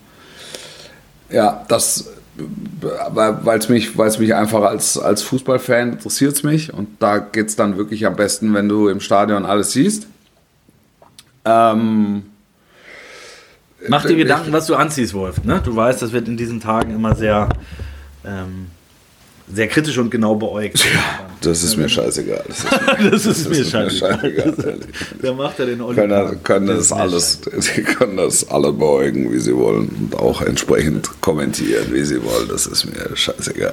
ja, 1.28 1.64
das, 1.68 2.10
weil 3.12 3.58
es 3.58 3.68
mich, 3.68 3.98
weil's 3.98 4.18
mich 4.18 4.34
einfach 4.34 4.62
als, 4.62 4.98
als 4.98 5.22
Fußballfan 5.22 5.92
interessiert 5.92 6.32
es 6.32 6.42
mich. 6.42 6.72
Und 6.72 6.88
da 7.00 7.18
geht 7.18 7.48
es 7.48 7.56
dann 7.56 7.76
wirklich 7.76 8.06
am 8.06 8.16
besten, 8.16 8.54
wenn 8.54 8.70
du 8.70 8.88
im 8.88 9.00
Stadion 9.00 9.44
alles 9.44 9.72
siehst. 9.72 10.06
Ähm, 11.44 12.22
Mach 13.88 14.04
dir 14.04 14.12
Ich- 14.12 14.18
Gedanken, 14.18 14.52
was 14.52 14.66
du 14.66 14.74
anziehst, 14.74 15.14
Wolf. 15.14 15.42
Ne? 15.44 15.60
Du 15.64 15.74
weißt, 15.74 16.02
das 16.02 16.12
wird 16.12 16.28
in 16.28 16.36
diesen 16.36 16.60
Tagen 16.60 16.94
immer 16.94 17.14
sehr, 17.14 17.48
ähm, 18.24 18.66
sehr 19.52 19.66
kritisch 19.68 19.98
und 19.98 20.10
genau 20.10 20.34
beäugt. 20.36 20.84
Das 21.40 21.64
ist 21.64 21.76
mir 21.76 21.88
scheißegal. 21.88 22.44
Das 22.46 22.58
ist 22.60 22.70
mir, 23.00 23.10
Das 23.10 23.26
ist 23.26 23.38
ist 23.46 23.48
mir 23.48 23.64
scheißegal. 23.64 24.54
Da 25.22 25.32
macht 25.32 25.58
er 25.58 25.66
den 25.66 25.80
Olli. 25.80 25.96
können, 25.96 26.42
können 26.44 26.66
Das 26.66 26.88
das 26.88 26.92
alles, 26.92 27.40
die 27.76 27.82
können 27.82 28.18
das 28.18 28.48
alle 28.50 28.72
beäugen, 28.72 29.32
wie 29.32 29.38
sie 29.40 29.56
wollen 29.56 29.88
und 29.88 30.14
auch 30.16 30.42
entsprechend 30.42 31.08
kommentieren, 31.22 31.86
wie 31.92 32.04
sie 32.04 32.22
wollen. 32.22 32.46
Das 32.48 32.66
ist 32.66 32.84
mir 32.84 33.16
scheißegal. 33.16 33.72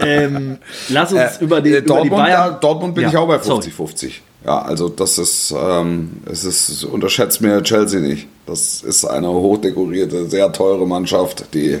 Ähm, 0.00 0.58
lass 0.90 1.12
uns 1.14 1.38
über, 1.40 1.60
die, 1.60 1.70
Äh, 1.70 1.78
über 1.78 1.80
die 1.80 1.86
Dortmund, 1.86 2.10
Bayern. 2.22 2.50
da, 2.52 2.58
Dortmund 2.58 2.94
bin 2.94 3.04
Ja, 3.04 3.08
ich 3.10 3.16
auch 3.16 3.26
bei 3.26 3.38
sorry. 3.38 3.66
50-50. 3.68 4.10
Ja, 4.44 4.62
also 4.62 4.88
das 4.88 5.18
ist, 5.18 5.54
ähm, 5.56 6.22
es 6.24 6.44
ist, 6.44 6.84
unterschätzt 6.84 7.40
mir 7.42 7.62
Chelsea 7.62 8.00
nicht. 8.00 8.26
Das 8.46 8.82
ist 8.82 9.04
eine 9.04 9.28
hochdekorierte, 9.28 10.28
sehr 10.30 10.50
teure 10.52 10.86
Mannschaft, 10.86 11.52
die 11.52 11.78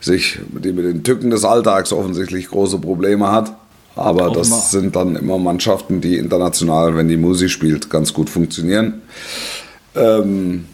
sich, 0.00 0.38
die 0.48 0.72
mit 0.72 0.84
den 0.84 1.02
Tücken 1.02 1.30
des 1.30 1.44
Alltags 1.44 1.92
offensichtlich 1.92 2.48
große 2.48 2.78
Probleme 2.78 3.30
hat. 3.30 3.54
Aber 3.94 4.30
das 4.30 4.48
immer. 4.48 4.56
sind 4.56 4.96
dann 4.96 5.16
immer 5.16 5.38
Mannschaften, 5.38 6.00
die 6.00 6.16
international, 6.16 6.96
wenn 6.96 7.08
die 7.08 7.16
Musi 7.16 7.48
spielt, 7.48 7.90
ganz 7.90 8.14
gut 8.14 8.30
funktionieren. 8.30 9.02
Ähm, 9.94 10.66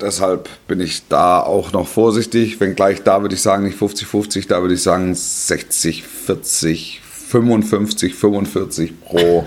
deshalb 0.00 0.48
bin 0.66 0.80
ich 0.80 1.08
da 1.08 1.40
auch 1.40 1.72
noch 1.72 1.86
vorsichtig. 1.86 2.60
Wenngleich 2.60 3.02
da 3.02 3.22
würde 3.22 3.34
ich 3.34 3.42
sagen, 3.42 3.64
nicht 3.64 3.78
50-50, 3.78 4.48
da 4.48 4.60
würde 4.60 4.74
ich 4.74 4.82
sagen 4.82 5.14
60, 5.14 6.02
40, 6.02 7.00
55, 7.28 8.14
45 8.14 9.00
pro 9.00 9.46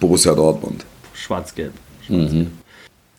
Borussia 0.00 0.34
Dortmund. 0.34 0.84
Schwarz-Gelb. 1.14 1.72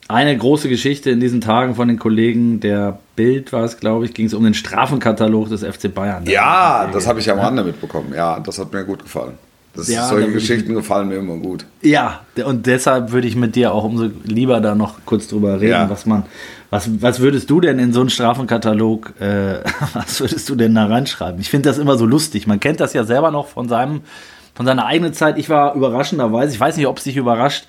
Eine 0.07 0.37
große 0.37 0.69
Geschichte 0.69 1.09
in 1.09 1.19
diesen 1.19 1.41
Tagen 1.41 1.73
von 1.75 1.87
den 1.87 1.97
Kollegen 1.97 2.59
der 2.59 2.99
Bild 3.15 3.51
war 3.51 3.63
es, 3.63 3.79
glaube 3.79 4.05
ich, 4.05 4.13
ging 4.13 4.27
es 4.27 4.35
um 4.35 4.43
den 4.43 4.53
Strafenkatalog 4.53 5.49
des 5.49 5.63
FC 5.63 5.91
Bayern. 5.93 6.25
Ja, 6.27 6.87
das 6.93 7.07
habe 7.07 7.19
ich 7.19 7.31
am 7.31 7.39
Rande 7.39 7.63
mitbekommen. 7.63 8.13
Ja, 8.15 8.39
das 8.39 8.59
hat 8.59 8.71
mir 8.71 8.83
gut 8.83 9.01
gefallen. 9.03 9.33
Das, 9.73 9.89
Ja, 9.89 10.07
solche 10.07 10.27
würde 10.27 10.37
ich- 10.37 10.47
Geschichten 10.47 10.73
gefallen 10.75 11.09
mir 11.09 11.15
immer 11.15 11.35
gut. 11.37 11.65
Ja, 11.81 12.21
und 12.45 12.65
deshalb 12.67 13.11
würde 13.11 13.27
ich 13.27 13.35
mit 13.35 13.55
dir 13.55 13.73
auch 13.73 13.83
umso 13.83 14.09
lieber 14.23 14.61
da 14.61 14.75
noch 14.75 14.99
kurz 15.05 15.27
drüber 15.27 15.55
reden, 15.59 15.71
Ja. 15.71 15.89
was 15.89 16.05
man, 16.05 16.23
was, 16.69 17.01
was 17.01 17.19
würdest 17.19 17.49
du 17.49 17.59
denn 17.59 17.79
in 17.79 17.91
so 17.91 17.99
einen 17.99 18.09
Strafenkatalog, 18.09 19.19
äh, 19.19 19.55
was 19.93 20.19
würdest 20.21 20.47
du 20.47 20.55
denn 20.55 20.75
da 20.75 20.85
reinschreiben? 20.85 21.41
Ich 21.41 21.49
finde 21.49 21.67
das 21.67 21.77
immer 21.79 21.97
so 21.97 22.05
lustig. 22.05 22.45
Man 22.47 22.59
kennt 22.59 22.79
das 22.79 22.93
ja 22.93 23.03
selber 23.03 23.31
noch 23.31 23.47
von 23.47 23.67
seinem, 23.67 24.01
von 24.55 24.65
seiner 24.65 24.85
eigenen 24.87 25.13
Zeit. 25.13 25.37
Ich 25.37 25.49
war 25.49 25.75
überraschenderweise, 25.75 26.53
ich 26.53 26.59
weiß 26.59 26.77
nicht, 26.77 26.87
ob 26.87 26.97
es 26.97 27.03
dich 27.03 27.17
überrascht, 27.17 27.67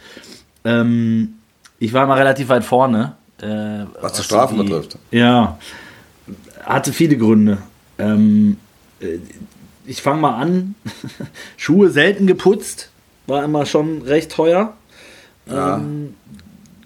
ähm, 0.64 1.34
ich 1.78 1.92
war 1.92 2.04
immer 2.04 2.16
relativ 2.16 2.48
weit 2.48 2.64
vorne. 2.64 3.16
Äh, 3.42 3.84
Was 4.00 4.14
die 4.14 4.22
Strafen 4.22 4.56
die- 4.56 4.62
betrifft. 4.64 4.96
Ja, 5.10 5.58
hatte 6.64 6.92
viele 6.94 7.18
Gründe. 7.18 7.58
Ähm, 7.98 8.56
äh, 9.00 9.18
ich 9.84 10.00
fange 10.00 10.20
mal 10.22 10.34
an. 10.40 10.74
Schuhe 11.58 11.90
selten 11.90 12.26
geputzt, 12.26 12.90
war 13.26 13.44
immer 13.44 13.66
schon 13.66 14.02
recht 14.02 14.32
teuer. 14.32 14.72
Ja. 15.46 15.76
Ähm, 15.76 16.14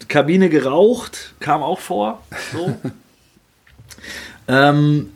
Kabine 0.09 0.49
geraucht, 0.49 1.35
kam 1.39 1.63
auch 1.63 1.79
vor. 1.79 2.21
So. 2.53 2.75
ähm, 4.49 5.11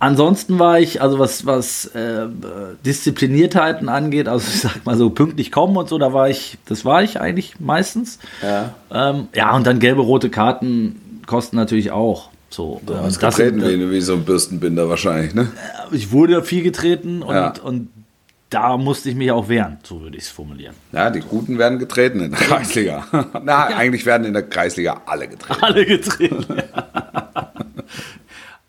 ansonsten 0.00 0.58
war 0.58 0.80
ich, 0.80 1.00
also 1.00 1.18
was, 1.20 1.46
was 1.46 1.86
äh, 1.86 2.26
Diszipliniertheiten 2.84 3.88
angeht, 3.88 4.26
also 4.28 4.46
ich 4.52 4.60
sag 4.60 4.84
mal 4.84 4.96
so 4.96 5.10
pünktlich 5.10 5.52
kommen 5.52 5.76
und 5.76 5.88
so, 5.88 5.98
da 5.98 6.12
war 6.12 6.28
ich, 6.28 6.58
das 6.66 6.84
war 6.84 7.02
ich 7.04 7.20
eigentlich 7.20 7.60
meistens. 7.60 8.18
Ja. 8.42 8.74
Ähm, 8.92 9.28
ja, 9.34 9.54
und 9.54 9.66
dann 9.66 9.78
gelbe, 9.78 10.02
rote 10.02 10.30
Karten 10.30 11.20
kosten 11.26 11.54
natürlich 11.56 11.92
auch. 11.92 12.30
So, 12.48 12.80
Du 12.84 12.94
ähm, 12.94 13.00
hast 13.04 13.22
das 13.22 13.36
getreten 13.36 13.60
sind, 13.60 13.80
wie, 13.80 13.90
wie 13.92 14.00
so 14.00 14.14
ein 14.14 14.24
Bürstenbinder 14.24 14.88
wahrscheinlich, 14.88 15.34
ne? 15.34 15.48
ich 15.92 16.10
wurde 16.10 16.42
viel 16.42 16.64
getreten 16.64 17.22
und, 17.22 17.34
Ja. 17.34 17.52
und 17.62 17.88
da 18.48 18.76
musste 18.76 19.08
ich 19.10 19.14
mich 19.14 19.30
auch 19.30 19.48
wehren, 19.48 19.78
so 19.84 20.00
würde 20.00 20.16
ich 20.16 20.24
es 20.24 20.30
formulieren. 20.30 20.74
Ja, 20.90 21.10
die 21.10 21.20
Guten 21.20 21.56
werden 21.58 21.78
getreten 21.78 22.18
in 22.18 22.32
der 22.32 22.40
Kreisliga. 22.40 23.06
Na, 23.44 23.66
eigentlich 23.66 24.04
werden 24.04 24.26
in 24.26 24.32
der 24.32 24.42
Kreisliga 24.42 25.02
alle 25.06 25.28
getreten. 25.28 25.62
Alle 25.62 25.86
getreten. 25.86 26.44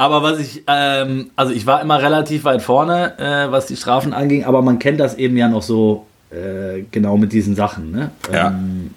aber 0.01 0.23
was 0.23 0.39
ich, 0.39 0.63
ähm, 0.65 1.29
also 1.35 1.53
ich 1.53 1.67
war 1.67 1.79
immer 1.79 2.01
relativ 2.01 2.43
weit 2.43 2.63
vorne, 2.63 3.13
äh, 3.19 3.51
was 3.51 3.67
die 3.67 3.75
Strafen 3.77 4.13
anging, 4.13 4.45
aber 4.45 4.63
man 4.63 4.79
kennt 4.79 4.99
das 4.99 5.13
eben 5.13 5.37
ja 5.37 5.47
noch 5.47 5.61
so 5.61 6.07
äh, 6.31 6.81
genau 6.89 7.17
mit 7.17 7.31
diesen 7.33 7.55
Sachen. 7.55 7.91
Ne? 7.91 8.09
Ja. 8.33 8.47
Ähm, 8.47 8.95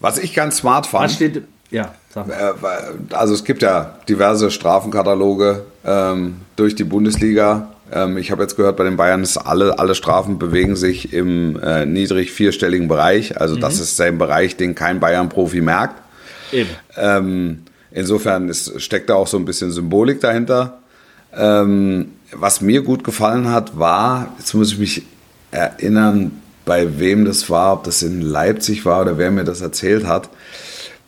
Was 0.00 0.18
ich 0.18 0.34
ganz 0.34 0.56
smart 0.56 0.86
fand. 0.88 1.04
was 1.04 1.14
steht, 1.14 1.42
ja, 1.70 1.94
sag 2.10 2.26
mal. 2.26 2.34
Äh, 2.34 3.14
Also 3.14 3.34
es 3.34 3.44
gibt 3.44 3.62
ja 3.62 3.98
diverse 4.08 4.50
Strafenkataloge 4.50 5.62
ähm, 5.84 6.38
durch 6.56 6.74
die 6.74 6.84
Bundesliga. 6.84 7.68
Ähm, 7.92 8.16
ich 8.16 8.32
habe 8.32 8.42
jetzt 8.42 8.56
gehört, 8.56 8.76
bei 8.76 8.82
den 8.84 8.96
Bayern 8.96 9.22
ist 9.22 9.36
alle, 9.36 9.78
alle 9.78 9.94
Strafen 9.94 10.40
bewegen 10.40 10.74
sich 10.74 11.12
im 11.12 11.56
äh, 11.60 11.86
niedrig 11.86 12.32
vierstelligen 12.32 12.88
Bereich. 12.88 13.40
Also 13.40 13.54
das 13.54 13.78
ist 13.78 13.96
der 14.00 14.10
Bereich, 14.10 14.56
den 14.56 14.74
kein 14.74 14.98
Bayern-Profi 14.98 15.60
merkt. 15.60 16.02
Eben. 16.50 16.70
Insofern 17.94 18.48
ist, 18.48 18.80
steckt 18.80 19.10
da 19.10 19.14
auch 19.14 19.26
so 19.26 19.36
ein 19.36 19.44
bisschen 19.44 19.70
Symbolik 19.70 20.20
dahinter. 20.20 20.78
Ähm, 21.34 22.12
was 22.32 22.60
mir 22.60 22.82
gut 22.82 23.04
gefallen 23.04 23.50
hat, 23.50 23.78
war, 23.78 24.34
jetzt 24.38 24.54
muss 24.54 24.72
ich 24.72 24.78
mich 24.78 25.02
erinnern, 25.50 26.42
bei 26.64 26.98
wem 26.98 27.24
das 27.24 27.50
war, 27.50 27.74
ob 27.74 27.84
das 27.84 28.02
in 28.02 28.20
Leipzig 28.20 28.84
war 28.84 29.02
oder 29.02 29.18
wer 29.18 29.30
mir 29.30 29.44
das 29.44 29.60
erzählt 29.60 30.06
hat, 30.06 30.28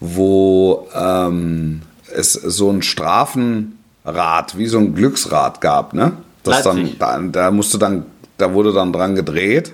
wo 0.00 0.88
ähm, 0.94 1.82
es 2.14 2.32
so 2.32 2.70
ein 2.70 2.82
Strafenrad, 2.82 4.58
wie 4.58 4.66
so 4.66 4.78
ein 4.78 4.94
Glücksrad 4.94 5.60
gab, 5.60 5.94
ne? 5.94 6.12
Das 6.42 6.62
dann, 6.62 6.98
da, 6.98 7.18
da 7.18 7.50
musste 7.50 7.78
dann, 7.78 8.04
da 8.36 8.52
wurde 8.52 8.72
dann 8.72 8.92
dran 8.92 9.14
gedreht. 9.14 9.72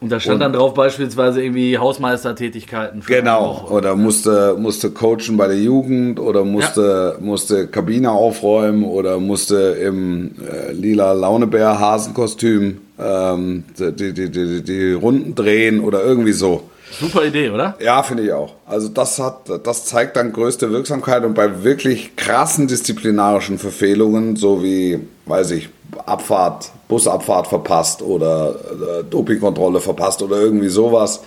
Und 0.00 0.10
da 0.12 0.20
stand 0.20 0.34
Und- 0.34 0.40
dann 0.40 0.52
drauf 0.52 0.74
beispielsweise 0.74 1.42
irgendwie 1.42 1.78
Hausmeistertätigkeiten. 1.78 3.02
Genau, 3.06 3.66
oder 3.70 3.96
musste, 3.96 4.54
musste 4.58 4.90
coachen 4.90 5.36
bei 5.36 5.48
der 5.48 5.58
Jugend 5.58 6.20
oder 6.20 6.44
musste, 6.44 7.16
musste 7.20 7.66
Kabine 7.66 8.10
aufräumen 8.10 8.84
oder 8.84 9.18
musste 9.18 9.56
im 9.56 10.32
äh, 10.50 10.72
lila 10.72 11.12
Launebär 11.12 11.78
Hasenkostüm 11.78 12.78
ähm, 12.98 13.64
die, 13.78 14.12
die, 14.12 14.30
die, 14.30 14.62
die 14.62 14.92
Runden 14.92 15.34
drehen 15.34 15.80
oder 15.80 16.04
irgendwie 16.04 16.32
so. 16.32 16.62
Super 17.00 17.24
Idee, 17.24 17.50
oder? 17.50 17.74
Ja, 17.80 18.02
finde 18.02 18.22
ich 18.24 18.32
auch. 18.32 18.54
Also 18.66 18.88
das 18.88 19.18
hat, 19.18 19.48
das 19.64 19.86
zeigt 19.86 20.16
dann 20.16 20.32
größte 20.32 20.70
Wirksamkeit 20.70 21.24
und 21.24 21.34
bei 21.34 21.64
wirklich 21.64 22.16
krassen 22.16 22.68
disziplinarischen 22.68 23.58
Verfehlungen, 23.58 24.36
so 24.36 24.62
wie, 24.62 25.00
weiß 25.26 25.50
ich, 25.50 25.68
Abfahrt, 26.04 26.70
Busabfahrt 26.88 27.46
verpasst 27.46 28.02
oder 28.02 28.50
äh, 28.50 29.04
Dopingkontrolle 29.04 29.80
verpasst 29.80 30.22
oder 30.22 30.36
irgendwie 30.36 30.68
sowas. 30.68 31.22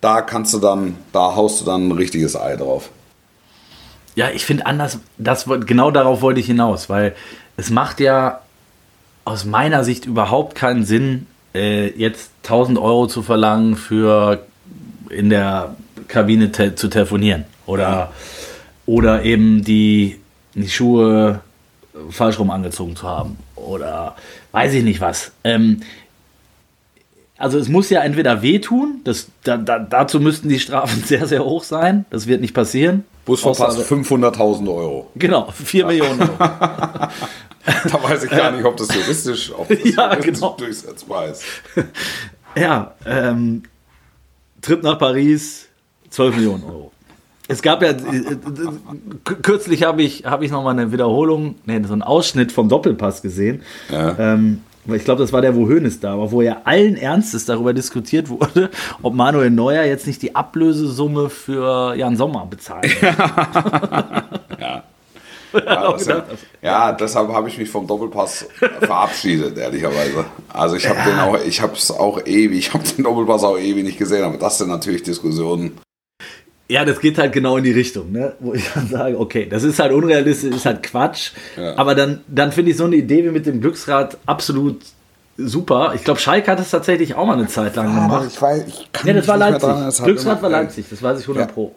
Da 0.00 0.22
kannst 0.22 0.52
du 0.54 0.58
dann, 0.58 0.96
da 1.12 1.36
haust 1.36 1.60
du 1.60 1.64
dann 1.64 1.88
ein 1.88 1.92
richtiges 1.92 2.36
Ei 2.36 2.56
drauf. 2.56 2.90
Ja, 4.14 4.30
ich 4.30 4.44
finde 4.44 4.66
anders, 4.66 4.98
das, 5.16 5.46
genau 5.66 5.90
darauf 5.90 6.20
wollte 6.20 6.40
ich 6.40 6.46
hinaus, 6.46 6.90
weil 6.90 7.14
es 7.56 7.70
macht 7.70 8.00
ja 8.00 8.40
aus 9.24 9.44
meiner 9.44 9.84
Sicht 9.84 10.04
überhaupt 10.04 10.54
keinen 10.54 10.84
Sinn, 10.84 11.26
äh, 11.54 11.88
jetzt 11.96 12.30
1000 12.42 12.78
Euro 12.78 13.06
zu 13.06 13.22
verlangen 13.22 13.76
für 13.76 14.44
in 15.08 15.30
der 15.30 15.76
Kabine 16.08 16.52
te 16.52 16.74
zu 16.74 16.88
telefonieren 16.88 17.44
oder, 17.66 18.12
oder 18.86 19.24
eben 19.24 19.62
die, 19.64 20.18
die 20.54 20.68
Schuhe 20.68 21.40
falsch 22.10 22.38
rum 22.38 22.50
angezogen 22.50 22.96
zu 22.96 23.06
haben 23.06 23.38
oder 23.56 24.16
weiß 24.52 24.74
ich 24.74 24.84
nicht 24.84 25.00
was. 25.00 25.32
Ähm, 25.44 25.82
also 27.36 27.58
es 27.58 27.68
muss 27.68 27.90
ja 27.90 28.02
entweder 28.02 28.40
wehtun, 28.40 29.00
das, 29.04 29.26
da, 29.42 29.56
da, 29.56 29.78
dazu 29.78 30.20
müssten 30.20 30.48
die 30.48 30.60
Strafen 30.60 31.02
sehr, 31.06 31.26
sehr 31.26 31.44
hoch 31.44 31.64
sein. 31.64 32.04
Das 32.10 32.26
wird 32.26 32.40
nicht 32.40 32.54
passieren. 32.54 33.04
Busverpass 33.24 33.78
500.000 33.78 34.68
Euro. 34.68 35.10
Genau, 35.14 35.50
4 35.52 35.86
Millionen 35.86 36.20
Euro. 36.20 36.32
da 36.38 38.02
weiß 38.02 38.24
ich 38.24 38.30
gar 38.30 38.50
nicht, 38.52 38.64
ob 38.64 38.76
das 38.76 38.94
juristisch, 38.94 39.52
ob 39.52 39.68
das 39.68 39.78
ja, 39.84 40.14
genau. 40.16 40.56
durchsetzbar 40.56 41.26
ist. 41.26 41.44
ja, 42.56 42.94
ähm, 43.06 43.62
Trip 44.60 44.82
nach 44.82 44.98
Paris, 44.98 45.68
12 46.10 46.36
Millionen 46.36 46.64
Euro. 46.64 46.91
Es 47.48 47.60
gab 47.62 47.82
ja, 47.82 47.90
äh, 47.90 47.92
äh, 47.92 49.34
kürzlich 49.42 49.82
habe 49.82 50.02
ich, 50.02 50.24
hab 50.24 50.42
ich 50.42 50.50
nochmal 50.50 50.78
eine 50.78 50.92
Wiederholung, 50.92 51.56
nee, 51.66 51.80
so 51.84 51.92
einen 51.92 52.02
Ausschnitt 52.02 52.52
vom 52.52 52.68
Doppelpass 52.68 53.20
gesehen. 53.22 53.62
Ja. 53.90 54.16
Ähm, 54.18 54.62
ich 54.86 55.04
glaube, 55.04 55.22
das 55.22 55.32
war 55.32 55.40
der, 55.40 55.54
wo 55.54 55.68
Höhnes 55.68 56.00
da 56.00 56.18
war, 56.18 56.32
wo 56.32 56.42
ja 56.42 56.62
allen 56.64 56.96
Ernstes 56.96 57.44
darüber 57.44 57.72
diskutiert 57.72 58.28
wurde, 58.28 58.70
ob 59.02 59.14
Manuel 59.14 59.50
Neuer 59.50 59.84
jetzt 59.84 60.06
nicht 60.06 60.22
die 60.22 60.34
Ablösesumme 60.34 61.30
für 61.30 61.94
Jan 61.94 62.16
Sommer 62.16 62.46
bezahlt. 62.46 62.90
ja. 63.02 64.84
Ja, 65.52 65.92
das, 65.92 66.08
ja, 66.62 66.92
deshalb 66.92 67.28
habe 67.28 67.46
ich 67.46 67.58
mich 67.58 67.68
vom 67.68 67.86
Doppelpass 67.86 68.46
verabschiedet, 68.80 69.58
ehrlicherweise. 69.58 70.24
Also 70.48 70.76
ich 70.76 70.88
habe 70.88 70.98
ja. 71.00 71.04
den 71.04 71.18
auch, 71.18 71.38
ich 71.44 71.60
habe 71.60 71.74
es 71.74 71.90
auch 71.90 72.24
ewig, 72.24 72.58
ich 72.58 72.72
habe 72.72 72.84
den 72.84 73.04
Doppelpass 73.04 73.44
auch 73.44 73.58
ewig 73.58 73.84
nicht 73.84 73.98
gesehen, 73.98 74.24
aber 74.24 74.38
das 74.38 74.56
sind 74.56 74.68
natürlich 74.68 75.02
Diskussionen. 75.02 75.78
Ja, 76.72 76.86
das 76.86 77.00
geht 77.00 77.18
halt 77.18 77.34
genau 77.34 77.58
in 77.58 77.64
die 77.64 77.72
Richtung, 77.72 78.12
ne? 78.12 78.32
wo 78.40 78.54
ich 78.54 78.64
dann 78.72 78.86
sage, 78.88 79.20
okay, 79.20 79.46
das 79.46 79.62
ist 79.62 79.78
halt 79.78 79.92
unrealistisch, 79.92 80.56
ist 80.56 80.64
halt 80.64 80.82
Quatsch. 80.82 81.32
Ja. 81.54 81.76
Aber 81.76 81.94
dann, 81.94 82.22
dann 82.28 82.50
finde 82.50 82.70
ich 82.70 82.78
so 82.78 82.84
eine 82.84 82.96
Idee 82.96 83.24
wie 83.24 83.28
mit 83.28 83.44
dem 83.44 83.60
Glücksrad 83.60 84.16
absolut 84.24 84.80
super. 85.36 85.92
Ich 85.94 86.02
glaube, 86.02 86.18
Schalke 86.18 86.50
hat 86.50 86.60
es 86.60 86.70
tatsächlich 86.70 87.14
auch 87.14 87.26
mal 87.26 87.34
eine 87.34 87.46
Zeit 87.46 87.76
lang 87.76 87.94
ja, 87.94 88.06
gemacht. 88.06 88.28
Ich 88.32 88.40
weiß, 88.40 88.64
ich 88.66 88.90
kann 88.90 89.06
ja, 89.06 89.12
das 89.12 89.28
war 89.28 89.36
Leipzig. 89.36 89.68
Dran, 89.68 89.92
Glücksrad 90.02 90.42
war 90.42 90.48
Leipzig, 90.48 90.86
das 90.88 91.02
weiß 91.02 91.20
ich 91.20 91.24
100 91.24 91.46
ja. 91.46 91.52
Pro. 91.52 91.74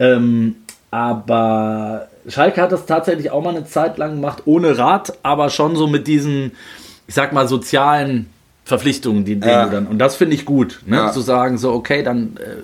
Ähm, 0.00 0.56
aber 0.90 2.08
Schalke 2.26 2.60
hat 2.60 2.72
das 2.72 2.86
tatsächlich 2.86 3.30
auch 3.30 3.44
mal 3.44 3.50
eine 3.50 3.66
Zeit 3.66 3.98
lang 3.98 4.16
gemacht, 4.16 4.42
ohne 4.46 4.76
Rad, 4.76 5.16
aber 5.22 5.48
schon 5.48 5.76
so 5.76 5.86
mit 5.86 6.08
diesen, 6.08 6.50
ich 7.06 7.14
sag 7.14 7.32
mal, 7.32 7.46
sozialen 7.46 8.30
Verpflichtungen, 8.68 9.24
die, 9.24 9.40
ja. 9.40 9.64
du 9.64 9.70
dann. 9.70 9.86
Und 9.86 9.98
das 9.98 10.16
finde 10.16 10.34
ich 10.34 10.44
gut, 10.44 10.82
ne? 10.84 10.96
Ja. 10.96 11.10
zu 11.10 11.22
sagen, 11.22 11.56
so, 11.56 11.72
okay, 11.72 12.02
dann, 12.02 12.36
äh, 12.36 12.56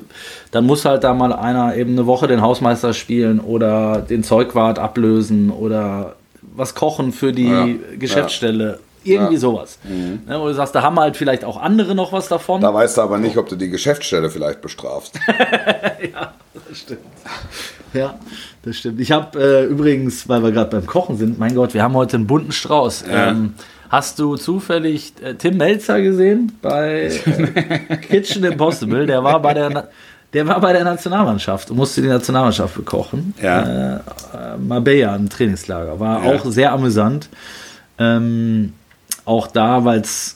dann 0.50 0.66
muss 0.66 0.84
halt 0.84 1.02
da 1.02 1.14
mal 1.14 1.32
einer 1.32 1.74
eben 1.76 1.92
eine 1.92 2.04
Woche 2.04 2.26
den 2.26 2.42
Hausmeister 2.42 2.92
spielen 2.92 3.40
oder 3.40 4.02
den 4.02 4.22
Zeugwart 4.22 4.78
ablösen 4.78 5.50
oder 5.50 6.16
was 6.54 6.74
kochen 6.74 7.12
für 7.12 7.32
die 7.32 7.48
ja. 7.48 7.66
Geschäftsstelle. 7.98 8.80
Irgendwie 9.02 9.36
sowas. 9.38 9.78
Mhm. 9.84 10.20
Ne, 10.26 10.40
wo 10.40 10.46
du 10.46 10.54
sagst, 10.54 10.74
da 10.74 10.82
haben 10.82 10.98
halt 10.98 11.16
vielleicht 11.16 11.44
auch 11.44 11.58
andere 11.58 11.94
noch 11.94 12.12
was 12.12 12.28
davon. 12.28 12.60
Da 12.60 12.72
weißt 12.72 12.98
du 12.98 13.02
aber 13.02 13.18
nicht, 13.18 13.38
ob 13.38 13.48
du 13.48 13.56
die 13.56 13.70
Geschäftsstelle 13.70 14.28
vielleicht 14.28 14.60
bestrafst. 14.60 15.18
ja, 16.12 16.34
das 16.68 16.78
stimmt. 16.78 17.00
Ja, 17.94 18.18
das 18.62 18.76
stimmt. 18.76 19.00
Ich 19.00 19.12
habe 19.12 19.38
äh, 19.38 19.64
übrigens, 19.64 20.28
weil 20.28 20.42
wir 20.42 20.52
gerade 20.52 20.70
beim 20.70 20.86
Kochen 20.86 21.16
sind, 21.16 21.38
mein 21.38 21.54
Gott, 21.54 21.72
wir 21.72 21.82
haben 21.82 21.94
heute 21.94 22.16
einen 22.16 22.26
bunten 22.26 22.52
Strauß. 22.52 23.04
Ähm, 23.10 23.54
Hast 23.88 24.18
du 24.18 24.36
zufällig 24.36 25.12
äh, 25.22 25.34
Tim 25.34 25.56
Melzer 25.56 26.00
gesehen 26.00 26.58
bei 26.62 27.10
äh, 27.24 27.96
Kitchen 27.98 28.44
Impossible? 28.44 29.06
Der 29.06 29.22
war 29.22 29.40
bei 29.40 29.54
der, 29.54 29.88
der 30.32 30.46
war 30.46 30.60
bei 30.60 30.72
der 30.72 30.84
Nationalmannschaft 30.84 31.70
und 31.70 31.76
musste 31.76 32.02
die 32.02 32.08
Nationalmannschaft 32.08 32.74
bekochen. 32.74 33.34
Ja. 33.40 33.96
Äh, 33.96 34.00
Marbella, 34.58 35.14
ein 35.14 35.28
Trainingslager. 35.28 36.00
War 36.00 36.24
ja. 36.24 36.32
auch 36.32 36.44
sehr 36.46 36.72
amüsant. 36.72 37.28
Ähm, 37.98 38.72
auch 39.24 39.46
da, 39.46 39.84
weil 39.84 40.00
es 40.00 40.34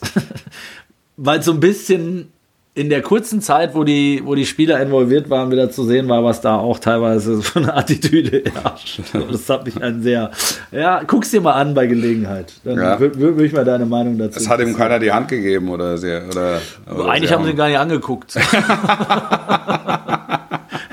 so 1.41 1.51
ein 1.51 1.59
bisschen 1.59 2.31
in 2.75 2.89
der 2.89 3.01
kurzen 3.01 3.41
Zeit, 3.41 3.75
wo 3.75 3.83
die, 3.83 4.21
wo 4.23 4.35
die 4.35 4.45
Spieler 4.45 4.79
involviert 4.81 5.29
waren, 5.29 5.51
wieder 5.51 5.69
zu 5.71 5.83
sehen 5.83 6.07
war, 6.07 6.23
was 6.23 6.41
da 6.41 6.57
auch 6.57 6.79
teilweise 6.79 7.41
für 7.41 7.59
eine 7.59 7.73
Attitüde 7.73 8.43
herrscht. 8.51 9.01
Das 9.13 9.49
hat 9.49 9.65
mich 9.65 9.81
ein 9.81 10.01
sehr. 10.01 10.31
Ja, 10.71 11.03
guck's 11.03 11.31
dir 11.31 11.41
mal 11.41 11.53
an 11.53 11.73
bei 11.73 11.87
Gelegenheit. 11.87 12.53
Dann 12.63 12.77
ja. 12.77 12.99
würde 12.99 13.19
würd 13.19 13.37
mich 13.37 13.53
mal 13.53 13.65
deine 13.65 13.85
Meinung 13.85 14.17
dazu. 14.17 14.39
Es 14.39 14.49
hat 14.49 14.59
ihm 14.59 14.75
keiner 14.75 14.99
die 14.99 15.11
Hand 15.11 15.27
gegeben 15.27 15.69
oder 15.69 15.97
sehr. 15.97 16.23
Oder, 16.29 16.61
oder 16.89 17.09
Eigentlich 17.09 17.33
haben 17.33 17.43
sie 17.43 17.51
ihn 17.51 17.57
gar 17.57 17.67
nicht 17.67 17.79
angeguckt. 17.79 18.35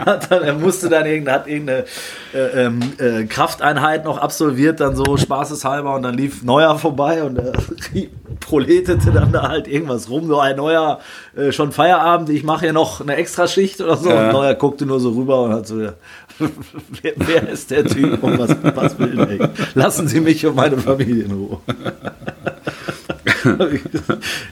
dann, 0.06 0.42
er 0.42 0.54
musste 0.54 0.88
dann 0.88 1.04
irgendeine, 1.04 1.38
hat 1.38 1.48
irgendeine 1.48 1.84
äh, 2.32 2.64
ähm, 2.64 2.80
äh, 2.98 3.24
Krafteinheit 3.24 4.04
noch 4.04 4.18
absolviert, 4.18 4.80
dann 4.80 4.96
so 4.96 5.16
spaßeshalber 5.16 5.94
und 5.94 6.02
dann 6.02 6.14
lief 6.14 6.42
Neuer 6.42 6.78
vorbei 6.78 7.22
und 7.22 7.38
er 7.38 7.52
proletete 8.40 9.10
dann 9.10 9.32
da 9.32 9.48
halt 9.48 9.68
irgendwas 9.68 10.08
rum. 10.08 10.28
So 10.28 10.38
ein 10.38 10.56
Neuer, 10.56 11.00
äh, 11.36 11.52
schon 11.52 11.72
Feierabend, 11.72 12.30
ich 12.30 12.44
mache 12.44 12.60
hier 12.60 12.72
noch 12.72 13.00
eine 13.00 13.16
Extraschicht 13.16 13.80
oder 13.80 13.96
so. 13.96 14.08
Ja. 14.08 14.26
Und 14.26 14.32
Neuer 14.32 14.54
guckte 14.54 14.86
nur 14.86 15.00
so 15.00 15.10
rüber 15.10 15.42
und 15.42 15.52
hat 15.52 15.66
so, 15.66 15.76
wer, 17.02 17.12
wer, 17.16 17.48
ist 17.48 17.70
der 17.70 17.84
Typ 17.84 18.22
und 18.22 18.38
was, 18.38 18.56
was 18.74 18.98
will 18.98 19.16
der? 19.16 19.50
Lassen 19.74 20.06
Sie 20.06 20.20
mich 20.20 20.46
und 20.46 20.54
meine 20.54 20.76
Familie 20.76 21.24
in 21.24 21.32
Ruhe. 21.32 21.58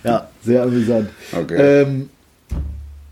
ja, 0.05 0.29
sehr 0.43 0.63
amüsant. 0.63 1.11
Okay. 1.33 1.83
Ähm, 1.83 2.11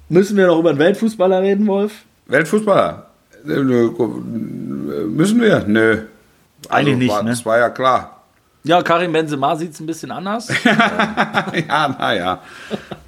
müssen 0.08 0.36
wir 0.36 0.46
noch 0.46 0.58
über 0.58 0.72
den 0.72 0.78
Weltfußballer 0.78 1.42
reden, 1.42 1.66
Wolf? 1.66 1.92
Weltfußballer? 2.26 3.06
Müssen 3.44 5.40
wir? 5.40 5.64
Nö. 5.66 6.02
Eigentlich 6.68 6.94
also, 6.94 6.98
nicht, 6.98 7.10
war, 7.10 7.22
ne? 7.22 7.30
Das 7.30 7.46
war 7.46 7.58
ja 7.58 7.70
klar. 7.70 8.22
Ja, 8.64 8.80
Karim 8.82 9.12
Benzema 9.12 9.56
sieht 9.56 9.72
es 9.72 9.80
ein 9.80 9.86
bisschen 9.86 10.12
anders. 10.12 10.48
ja, 10.64 11.96
naja. 11.98 12.38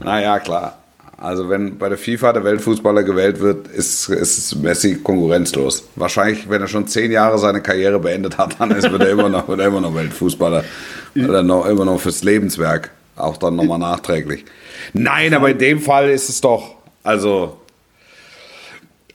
Naja, 0.01 0.39
klar. 0.41 0.79
Also 1.17 1.49
wenn 1.49 1.79
bei 1.79 1.89
der 1.89 1.97
FIFA 1.97 2.33
der 2.33 2.45
Weltfußballer 2.45 3.05
gewählt 3.05 3.41
wird, 3.41 3.69
ist, 3.69 4.09
ist 4.09 4.57
Messi 4.57 4.97
konkurrenzlos. 4.97 5.85
Wahrscheinlich, 5.95 6.51
wenn 6.51 6.61
er 6.61 6.67
schon 6.67 6.89
zehn 6.89 7.13
Jahre 7.13 7.39
seine 7.39 7.63
Karriere 7.63 8.01
beendet 8.01 8.37
hat, 8.37 8.57
dann 8.59 8.73
ist, 8.73 8.91
wird, 8.91 9.03
er 9.03 9.11
immer 9.11 9.29
noch, 9.29 9.47
wird 9.47 9.61
er 9.61 9.69
immer 9.69 9.81
noch 9.81 9.95
Weltfußballer. 9.95 10.65
Oder 11.17 11.43
noch, 11.45 11.67
immer 11.67 11.85
noch 11.85 12.01
fürs 12.01 12.25
Lebenswerk. 12.25 12.91
Auch 13.17 13.37
dann 13.37 13.55
nochmal 13.55 13.79
nachträglich. 13.79 14.45
Nein, 14.93 15.35
aber 15.35 15.51
in 15.51 15.59
dem 15.59 15.81
Fall 15.81 16.11
ist 16.11 16.29
es 16.29 16.41
doch, 16.41 16.75
also 17.05 17.61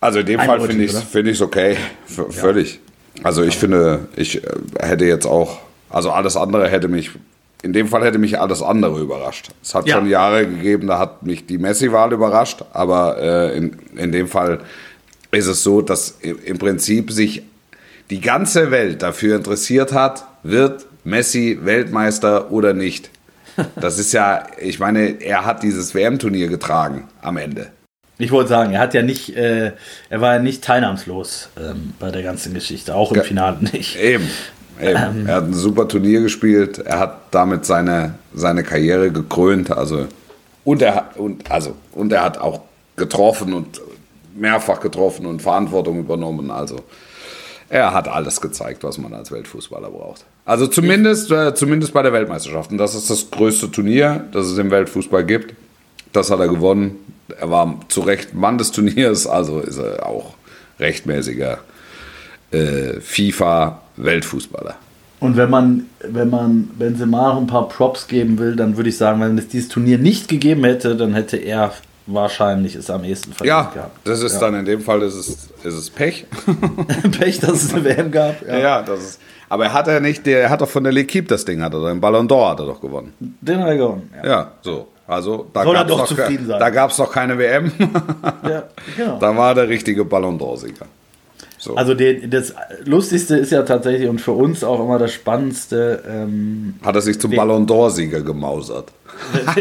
also 0.01 0.19
in 0.19 0.25
dem 0.25 0.39
Fall 0.39 0.61
finde 0.61 0.83
ich 0.83 0.93
es 0.93 1.03
find 1.03 1.41
okay, 1.41 1.77
v 2.05 2.23
ja. 2.23 2.29
völlig. 2.31 2.79
Also 3.23 3.43
ich 3.43 3.57
finde, 3.57 4.07
ich 4.15 4.43
äh, 4.43 4.49
hätte 4.79 5.05
jetzt 5.05 5.25
auch, 5.25 5.59
also 5.89 6.11
alles 6.11 6.37
andere 6.37 6.69
hätte 6.69 6.87
mich, 6.87 7.11
in 7.61 7.73
dem 7.73 7.87
Fall 7.87 8.03
hätte 8.05 8.17
mich 8.17 8.39
alles 8.39 8.61
andere 8.61 8.99
überrascht. 8.99 9.49
Es 9.61 9.75
hat 9.75 9.87
ja. 9.87 9.95
schon 9.95 10.07
Jahre 10.07 10.47
gegeben, 10.47 10.87
da 10.87 10.99
hat 10.99 11.23
mich 11.23 11.45
die 11.45 11.57
Messi-Wahl 11.57 12.13
überrascht, 12.13 12.63
aber 12.71 13.17
äh, 13.21 13.57
in, 13.57 13.77
in 13.95 14.11
dem 14.11 14.27
Fall 14.27 14.59
ist 15.31 15.47
es 15.47 15.63
so, 15.63 15.81
dass 15.81 16.17
im 16.21 16.57
Prinzip 16.57 17.11
sich 17.11 17.43
die 18.09 18.21
ganze 18.21 18.71
Welt 18.71 19.01
dafür 19.01 19.35
interessiert 19.35 19.93
hat, 19.93 20.25
wird 20.43 20.85
Messi 21.03 21.59
Weltmeister 21.61 22.51
oder 22.51 22.73
nicht. 22.73 23.09
Das 23.75 23.99
ist 23.99 24.13
ja, 24.13 24.47
ich 24.61 24.79
meine, 24.79 25.21
er 25.21 25.43
hat 25.43 25.63
dieses 25.63 25.93
WM-Turnier 25.93 26.47
getragen 26.47 27.09
am 27.21 27.35
Ende. 27.35 27.67
Ich 28.21 28.31
wollte 28.31 28.49
sagen, 28.49 28.73
er 28.73 28.81
hat 28.81 28.93
ja 28.93 29.01
nicht, 29.01 29.35
äh, 29.35 29.71
er 30.09 30.21
war 30.21 30.35
ja 30.35 30.39
nicht 30.41 30.61
teilnahmslos 30.61 31.49
ähm, 31.57 31.93
bei 31.99 32.11
der 32.11 32.21
ganzen 32.21 32.53
Geschichte, 32.53 32.93
auch 32.93 33.11
im 33.11 33.17
ja, 33.17 33.23
Finale 33.23 33.57
nicht. 33.71 33.97
Eben. 33.97 34.29
Eben. 34.79 34.97
Ähm, 34.97 35.27
er 35.27 35.35
hat 35.35 35.45
ein 35.45 35.53
super 35.53 35.87
Turnier 35.87 36.21
gespielt, 36.21 36.79
er 36.79 36.99
hat 36.99 37.17
damit 37.31 37.65
seine, 37.65 38.15
seine 38.33 38.63
Karriere 38.63 39.11
gekrönt, 39.11 39.71
also 39.71 40.07
und 40.65 40.81
er, 40.81 41.11
und, 41.15 41.49
also, 41.49 41.75
und 41.93 42.11
er 42.11 42.23
hat 42.23 42.37
auch 42.37 42.61
getroffen 42.97 43.53
und 43.53 43.81
mehrfach 44.35 44.81
getroffen 44.81 45.25
und 45.25 45.41
Verantwortung 45.41 45.99
übernommen. 45.99 46.51
Also 46.51 46.81
er 47.69 47.93
hat 47.93 48.09
alles 48.09 48.41
gezeigt, 48.41 48.83
was 48.83 48.97
man 48.97 49.13
als 49.13 49.31
Weltfußballer 49.31 49.89
braucht. 49.89 50.25
Also 50.45 50.67
zumindest, 50.67 51.31
äh, 51.31 51.53
zumindest 51.55 51.93
bei 51.93 52.03
der 52.03 52.11
Weltmeisterschaft. 52.11 52.71
Und 52.71 52.77
das 52.77 52.95
ist 52.95 53.09
das 53.09 53.31
größte 53.31 53.71
Turnier, 53.71 54.25
das 54.31 54.47
es 54.47 54.57
im 54.57 54.71
Weltfußball 54.71 55.25
gibt. 55.25 55.55
Das 56.11 56.29
hat 56.29 56.39
er 56.39 56.47
gewonnen 56.47 56.97
er 57.39 57.49
war 57.49 57.75
zu 57.89 58.01
Recht 58.01 58.33
Mann 58.33 58.57
des 58.57 58.71
Turniers, 58.71 59.27
also 59.27 59.59
ist 59.59 59.77
er 59.77 60.05
auch 60.05 60.33
rechtmäßiger 60.79 61.57
äh, 62.51 62.99
FIFA-Weltfußballer. 62.99 64.75
Und 65.19 65.35
wenn 65.35 65.49
man, 65.49 65.85
wenn 66.09 66.29
man 66.29 66.69
Benzema 66.79 67.33
noch 67.33 67.41
ein 67.41 67.47
paar 67.47 67.67
Props 67.67 68.07
geben 68.07 68.37
will, 68.39 68.55
dann 68.55 68.77
würde 68.77 68.89
ich 68.89 68.97
sagen, 68.97 69.19
wenn 69.19 69.37
es 69.37 69.49
dieses 69.49 69.67
Turnier 69.67 69.97
nicht 69.97 70.29
gegeben 70.29 70.63
hätte, 70.63 70.95
dann 70.95 71.13
hätte 71.13 71.35
er 71.37 71.73
wahrscheinlich 72.05 72.75
es 72.75 72.89
am 72.89 73.03
ehesten 73.03 73.33
verdient 73.33 73.47
Ja, 73.49 73.71
gehabt. 73.73 73.97
das 74.07 74.23
ist 74.23 74.33
Ja. 74.35 74.39
dann 74.39 74.55
in 74.55 74.65
dem 74.65 74.81
Fall 74.81 75.01
ist 75.01 75.15
es, 75.15 75.27
ist 75.29 75.49
es 75.73 75.89
Pech. 75.89 76.25
Pech, 77.19 77.39
dass 77.41 77.63
es 77.63 77.73
eine 77.73 77.83
WM 77.83 78.09
gab. 78.11 78.47
Ja, 78.47 78.81
das 78.81 78.99
ist. 79.01 79.19
Aber 79.49 79.65
er 79.65 79.73
hat 79.73 79.87
ja 79.87 79.99
nicht, 79.99 80.25
der 80.25 80.41
er 80.43 80.49
hat 80.49 80.61
doch 80.61 80.69
von 80.69 80.83
der 80.85 80.93
L'Equipe 80.93 81.27
das 81.27 81.43
Ding, 81.43 81.61
hat 81.61 81.73
er 81.73 81.87
den 81.89 81.99
Ballon 81.99 82.27
d'Or 82.27 82.51
hat 82.51 82.59
er 82.59 82.65
doch 82.67 82.79
gewonnen. 82.81 83.13
Den 83.19 83.59
hat 83.59 83.67
er 83.69 83.77
gewonnen. 83.77 84.09
Ja. 84.23 84.29
Ja, 84.29 84.51
so. 84.61 84.87
Also 85.09 85.47
da 85.53 85.63
gab's 85.63 85.89
doch 85.89 85.97
noch 85.97 86.05
zufrieden 86.05 86.45
sein. 86.45 86.59
Da 86.59 86.69
gab 86.69 86.91
es 86.91 86.97
noch 86.99 87.11
keine 87.11 87.37
WM. 87.37 87.71
Ja, 88.43 88.63
genau. 88.95 89.17
da 89.19 89.35
war 89.35 89.55
der 89.55 89.67
richtige 89.67 90.05
Ballon 90.05 90.39
d'Or-Sieger. 90.39 90.85
So. 91.57 91.75
Also 91.75 91.95
den, 91.95 92.29
das 92.29 92.53
Lustigste 92.85 93.35
ist 93.35 93.51
ja 93.51 93.63
tatsächlich 93.63 94.07
und 94.07 94.21
für 94.21 94.31
uns 94.31 94.63
auch 94.63 94.79
immer 94.79 94.99
das 94.99 95.11
Spannendste, 95.11 96.03
ähm, 96.07 96.75
hat 96.85 96.95
er 96.95 97.01
sich 97.01 97.19
zum 97.19 97.31
Ballon 97.31 97.65
d'Or-Sieger 97.65 98.21
gemausert. 98.21 98.91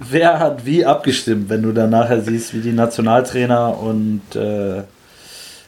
wer 0.00 0.38
hat 0.38 0.64
wie 0.64 0.84
abgestimmt, 0.84 1.50
wenn 1.50 1.62
du 1.62 1.72
dann 1.72 1.90
nachher 1.90 2.22
siehst, 2.22 2.54
wie 2.54 2.60
die 2.60 2.72
Nationaltrainer 2.72 3.78
und 3.78 4.22
äh, 4.34 4.78
äh, 4.78 4.82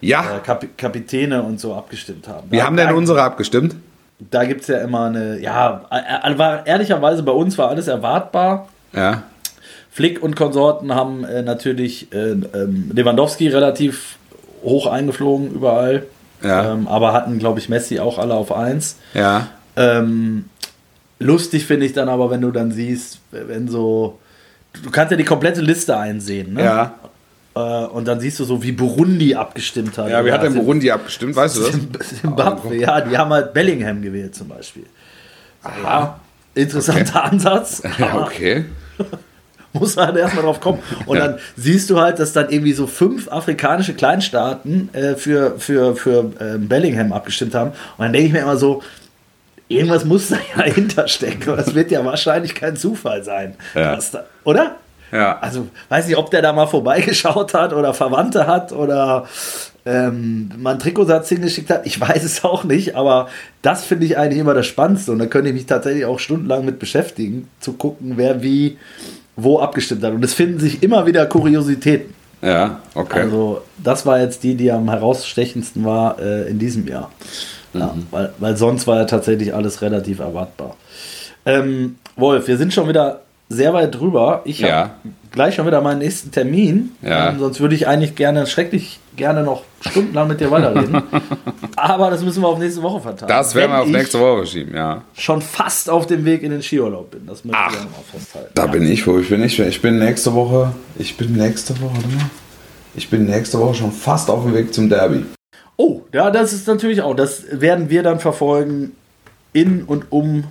Ja, 0.01 0.41
Kap 0.41 0.67
Kapitäne 0.79 1.43
und 1.43 1.61
so 1.61 1.75
abgestimmt 1.75 2.27
haben. 2.29 2.51
wie 2.51 2.57
da, 2.57 2.65
haben 2.65 2.77
denn 2.77 2.95
unsere 2.95 3.23
abgestimmt? 3.23 3.77
Da 4.31 4.45
gibt 4.45 4.63
es 4.63 4.69
ja 4.69 4.79
immer 4.79 5.07
eine, 5.07 5.41
ja, 5.41 5.83
äh, 5.91 6.39
war, 6.39 6.67
ehrlicherweise 6.67 7.23
bei 7.23 7.33
uns 7.33 7.57
war 7.59 7.69
alles 7.69 7.89
erwartbar. 7.89 8.69
Ja. 8.93 9.23
Flick 9.91 10.23
und 10.23 10.37
Konsorten 10.37 10.95
haben 10.95 11.25
äh, 11.25 11.43
natürlich 11.43 12.13
äh, 12.13 12.31
ähm, 12.31 12.91
Lewandowski 12.95 13.49
relativ 13.49 14.17
hoch 14.63 14.87
eingeflogen 14.87 15.53
überall. 15.53 16.05
Ja. 16.43 16.73
Ähm, 16.73 16.89
aber 16.89 17.13
hatten, 17.13 17.39
glaube 17.39 17.59
ich, 17.61 17.69
Messi 17.69 18.01
auch 18.01 18.19
alle 18.19 18.35
auf 18.35 18.53
1. 18.53 18.97
Ja. 19.15 19.49
Ähm, 19.77 20.47
lustig 21.19 21.67
finde 21.67 21.87
ich 21.87 21.93
dann 21.93 22.09
aber, 22.09 22.31
wenn 22.31 22.41
du 22.41 22.51
dann 22.51 22.73
siehst, 22.73 23.21
wenn 23.31 23.69
so. 23.69 24.19
Du 24.83 24.91
kannst 24.91 25.11
ja 25.11 25.19
die 25.19 25.25
komplette 25.25 25.61
Liste 25.61 25.97
einsehen, 25.99 26.55
ne? 26.55 26.65
Ja. 26.65 26.95
Äh, 27.55 27.59
und 27.61 28.07
dann 28.09 28.19
siehst 28.21 28.41
du 28.41 28.45
so, 28.45 28.63
wie 28.63 28.73
Burundi 28.73 29.35
abgestimmt 29.35 29.99
hat. 29.99 30.09
Ja, 30.09 30.25
wie 30.25 30.33
hat 30.33 30.43
denn 30.43 30.55
Burundi 30.55 30.91
abgestimmt, 30.91 31.37
weißt 31.37 31.57
du 31.57 31.61
das? 31.63 31.71
Zim- 31.73 31.89
Zimbabwe, 32.21 32.77
ja, 32.77 33.01
die 33.01 33.17
haben 33.19 33.31
halt 33.33 33.53
Bellingham 33.53 34.01
gewählt 34.01 34.35
zum 34.35 34.49
Beispiel. 34.49 34.85
Ja, 35.83 36.19
interessanter 36.55 37.25
Ansatz. 37.25 37.83
Ja, 37.99 38.21
okay. 38.23 38.65
muss 39.75 39.97
halt 39.97 40.17
erstmal 40.17 40.45
drauf 40.45 40.61
kommen. 40.61 40.81
Und 41.07 41.17
Ja. 41.17 41.29
dann 41.29 41.39
siehst 41.57 41.89
du 41.89 41.99
halt, 41.99 42.19
dass 42.19 42.33
dann 42.35 42.51
irgendwie 42.51 42.73
so 42.75 42.87
fünf 42.87 43.29
afrikanische 43.33 43.95
Kleinstaaten 43.95 44.91
äh, 44.93 45.15
für, 45.15 45.59
für, 45.59 45.97
für 45.97 46.31
ähm, 46.41 46.69
Bellingham 46.69 47.13
abgestimmt 47.13 47.55
haben. 47.55 47.71
Und 47.71 48.05
dann 48.05 48.13
denke 48.13 48.27
ich 48.27 48.33
mir 48.35 48.41
immer 48.41 48.59
so, 48.59 48.83
irgendwas 49.69 50.05
muss 50.05 50.29
da 50.29 50.37
ja 50.57 50.63
hinterstecken. 50.75 51.57
Das 51.57 51.75
wird 51.75 51.91
ja 51.91 52.05
wahrscheinlich 52.05 52.55
kein 52.55 52.77
Zufall 52.77 53.25
sein. 53.25 53.55
Ja. 53.75 53.99
Da, 54.13 54.25
oder? 54.45 54.77
Ja. 55.13 55.39
Also, 55.41 55.69
weiß 55.91 56.07
nicht, 56.07 56.17
ob 56.17 56.31
der 56.31 56.43
da 56.43 56.53
mal 56.53 56.67
vorbeigeschaut 56.67 57.55
hat 57.55 57.73
oder 57.75 57.93
Verwandte 57.93 58.47
hat 58.47 58.73
oder 58.73 59.27
ähm, 59.85 60.51
mal 60.57 60.71
einen 60.71 60.79
Trikotsatz 60.79 61.29
hingeschickt 61.29 61.71
hat. 61.71 61.87
Ich 61.87 62.01
weiß 62.01 62.25
es 62.25 62.45
auch 62.45 62.65
nicht, 62.65 62.97
aber 62.97 63.29
das 63.61 63.85
finde 63.85 64.07
ich 64.07 64.17
eigentlich 64.17 64.41
immer 64.41 64.55
das 64.55 64.67
Spannendste. 64.67 65.13
Und 65.13 65.19
da 65.19 65.27
könnte 65.27 65.51
ich 65.51 65.55
mich 65.55 65.67
tatsächlich 65.67 66.07
auch 66.07 66.19
stundenlang 66.19 66.65
mit 66.65 66.79
beschäftigen, 66.79 67.49
zu 67.61 67.75
gucken, 67.75 68.15
wer 68.17 68.43
wie 68.43 68.79
wo 69.37 69.61
abgestimmt 69.61 70.03
hat. 70.03 70.13
Und 70.13 70.25
es 70.25 70.35
finden 70.35 70.59
sich 70.59 70.83
immer 70.83 71.07
wieder 71.07 71.27
Kuriositäten. 71.27 72.15
Ja, 72.43 72.81
okay. 72.95 73.21
Also, 73.21 73.63
das 73.83 74.05
war 74.05 74.21
jetzt 74.21 74.43
die, 74.43 74.57
die 74.57 74.71
am 74.73 74.91
herausstechendsten 74.91 75.85
war 75.85 76.19
äh, 76.19 76.49
in 76.49 76.59
diesem 76.59 76.89
Jahr. 76.89 77.11
Ja, 77.73 77.95
weil, 78.11 78.33
weil 78.39 78.57
sonst 78.57 78.87
war 78.87 78.99
ja 78.99 79.05
tatsächlich 79.05 79.55
alles 79.55 79.81
relativ 79.81 80.19
erwartbar. 80.19 80.77
Ähm, 81.47 81.97
Wolf, 82.17 82.47
wir 82.49 82.59
sind 82.59 82.75
schon 82.75 82.89
wieder 82.89 83.23
sehr 83.53 83.73
weit 83.75 83.95
drüber. 83.95 84.43
Ich 84.45 84.63
habe 84.63 84.73
Ja. 84.73 84.91
gleich 85.31 85.55
schon 85.55 85.67
wieder 85.67 85.81
meinen 85.81 85.99
nächsten 85.99 86.31
Termin. 86.31 86.93
Ja. 87.03 87.31
Ähm, 87.31 87.39
sonst 87.39 87.61
würde 87.61 87.75
ich 87.75 87.87
eigentlich 87.87 88.15
gerne, 88.15 88.47
schrecklich 88.47 88.99
gerne 89.17 89.43
noch 89.43 89.63
stundenlang 89.81 90.29
mit 90.29 90.41
dir 90.41 90.51
weiterreden. 90.51 91.03
Aber 91.77 92.11
das 92.11 92.23
müssen 92.23 92.43
wir 92.43 92.49
auf 92.49 92.59
nächste 92.59 92.83
Woche 92.83 93.01
verteilen. 93.01 93.29
das 93.29 93.55
werden 93.55 93.73
wir 93.73 93.81
auf 93.81 93.87
ich 93.87 93.93
nächste 93.93 94.19
Woche 94.21 94.47
schieben, 94.47 94.75
ja. 94.75 95.03
schon 95.15 95.43
fast 95.43 95.91
auf 95.91 96.07
dem 96.07 96.25
Weg 96.25 96.43
in 96.43 96.51
den 96.51 96.63
Skiurlaub 96.63 97.11
bin. 97.11 97.27
Das 97.27 97.45
möchte 97.45 97.59
ich 97.61 97.67
Ach, 97.69 97.73
gerne 97.73 97.91
mal 97.91 98.03
festhalten. 98.11 98.51
Da 98.55 98.65
Ja. 98.67 98.71
bin 98.71 98.91
ich, 98.91 99.07
wo 99.07 99.19
ich 99.19 99.29
bin 99.29 99.43
ich. 99.43 99.59
Ich 99.59 99.83
bin 99.83 99.99
nächste 99.99 100.33
Woche, 100.35 100.73
ich 100.99 101.17
bin 101.17 101.33
nächste 101.35 101.79
Woche, 101.81 101.95
warte 101.95 102.09
mal. 102.09 102.31
Ich 102.95 103.09
bin 103.09 103.25
nächste 103.27 103.59
Woche 103.59 103.75
schon 103.75 103.93
fast 103.93 104.29
auf 104.31 104.45
dem 104.45 104.55
Weg 104.55 104.73
zum 104.75 104.89
Derby. 104.89 105.25
Oh, 105.77 106.03
ja, 106.13 106.31
das 106.31 106.53
ist 106.53 106.67
natürlich 106.69 107.01
auch. 107.03 107.15
Das 107.17 107.45
werden 107.51 107.89
wir 107.91 108.03
dann 108.03 108.21
verfolgen 108.21 108.93
in 109.55 109.83
und 109.85 110.07
um 110.11 110.45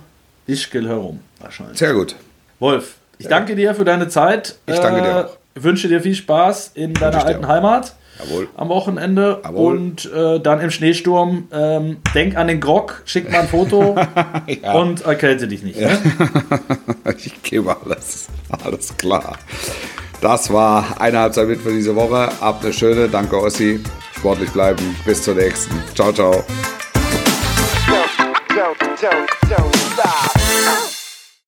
Ischgl 0.46 0.86
herum. 0.88 1.20
Wahrscheinlich. 1.40 1.78
Sehr 1.78 1.94
gut. 1.94 2.16
Wolf, 2.62 2.94
ich 3.18 3.26
danke 3.26 3.56
dir 3.56 3.74
für 3.74 3.84
deine 3.84 4.06
Zeit. 4.06 4.56
Ich 4.66 4.78
danke 4.78 5.02
dir 5.02 5.26
auch. 5.26 5.36
Wünsche 5.60 5.88
dir 5.88 6.00
viel 6.00 6.14
Spaß 6.14 6.70
in 6.74 6.94
deiner 6.94 7.26
alten 7.26 7.44
auch. 7.44 7.48
Heimat 7.48 7.94
Jawohl. 8.20 8.48
am 8.56 8.68
Wochenende 8.68 9.40
Jawohl. 9.42 9.76
und 9.76 10.12
äh, 10.12 10.38
dann 10.38 10.60
im 10.60 10.70
Schneesturm. 10.70 11.48
Ähm, 11.52 11.96
denk 12.14 12.36
an 12.36 12.46
den 12.46 12.60
Grog, 12.60 13.02
schick 13.04 13.30
mal 13.30 13.40
ein 13.40 13.48
Foto 13.48 13.96
und 14.74 15.04
erkälte 15.04 15.48
dich 15.48 15.62
nicht. 15.62 15.80
Ne? 15.80 15.98
Ich 17.18 17.42
gebe 17.42 17.76
alles. 17.84 18.28
Alles 18.64 18.96
klar. 18.96 19.36
Das 20.20 20.52
war 20.52 21.00
eine 21.00 21.18
Halbzeit 21.18 21.48
mit 21.48 21.60
für 21.60 21.72
diese 21.72 21.96
Woche. 21.96 22.28
Habt 22.40 22.64
eine 22.64 22.72
schöne. 22.72 23.08
Danke, 23.08 23.40
Ossi. 23.40 23.80
Sportlich 24.16 24.50
bleiben. 24.50 24.96
Bis 25.04 25.24
zur 25.24 25.34
nächsten. 25.34 25.74
Ciao, 25.96 26.12
ciao. 26.12 26.44
don't, 28.54 28.78
don't, 29.00 29.28
don't 29.50 29.76
stop. 29.92 30.11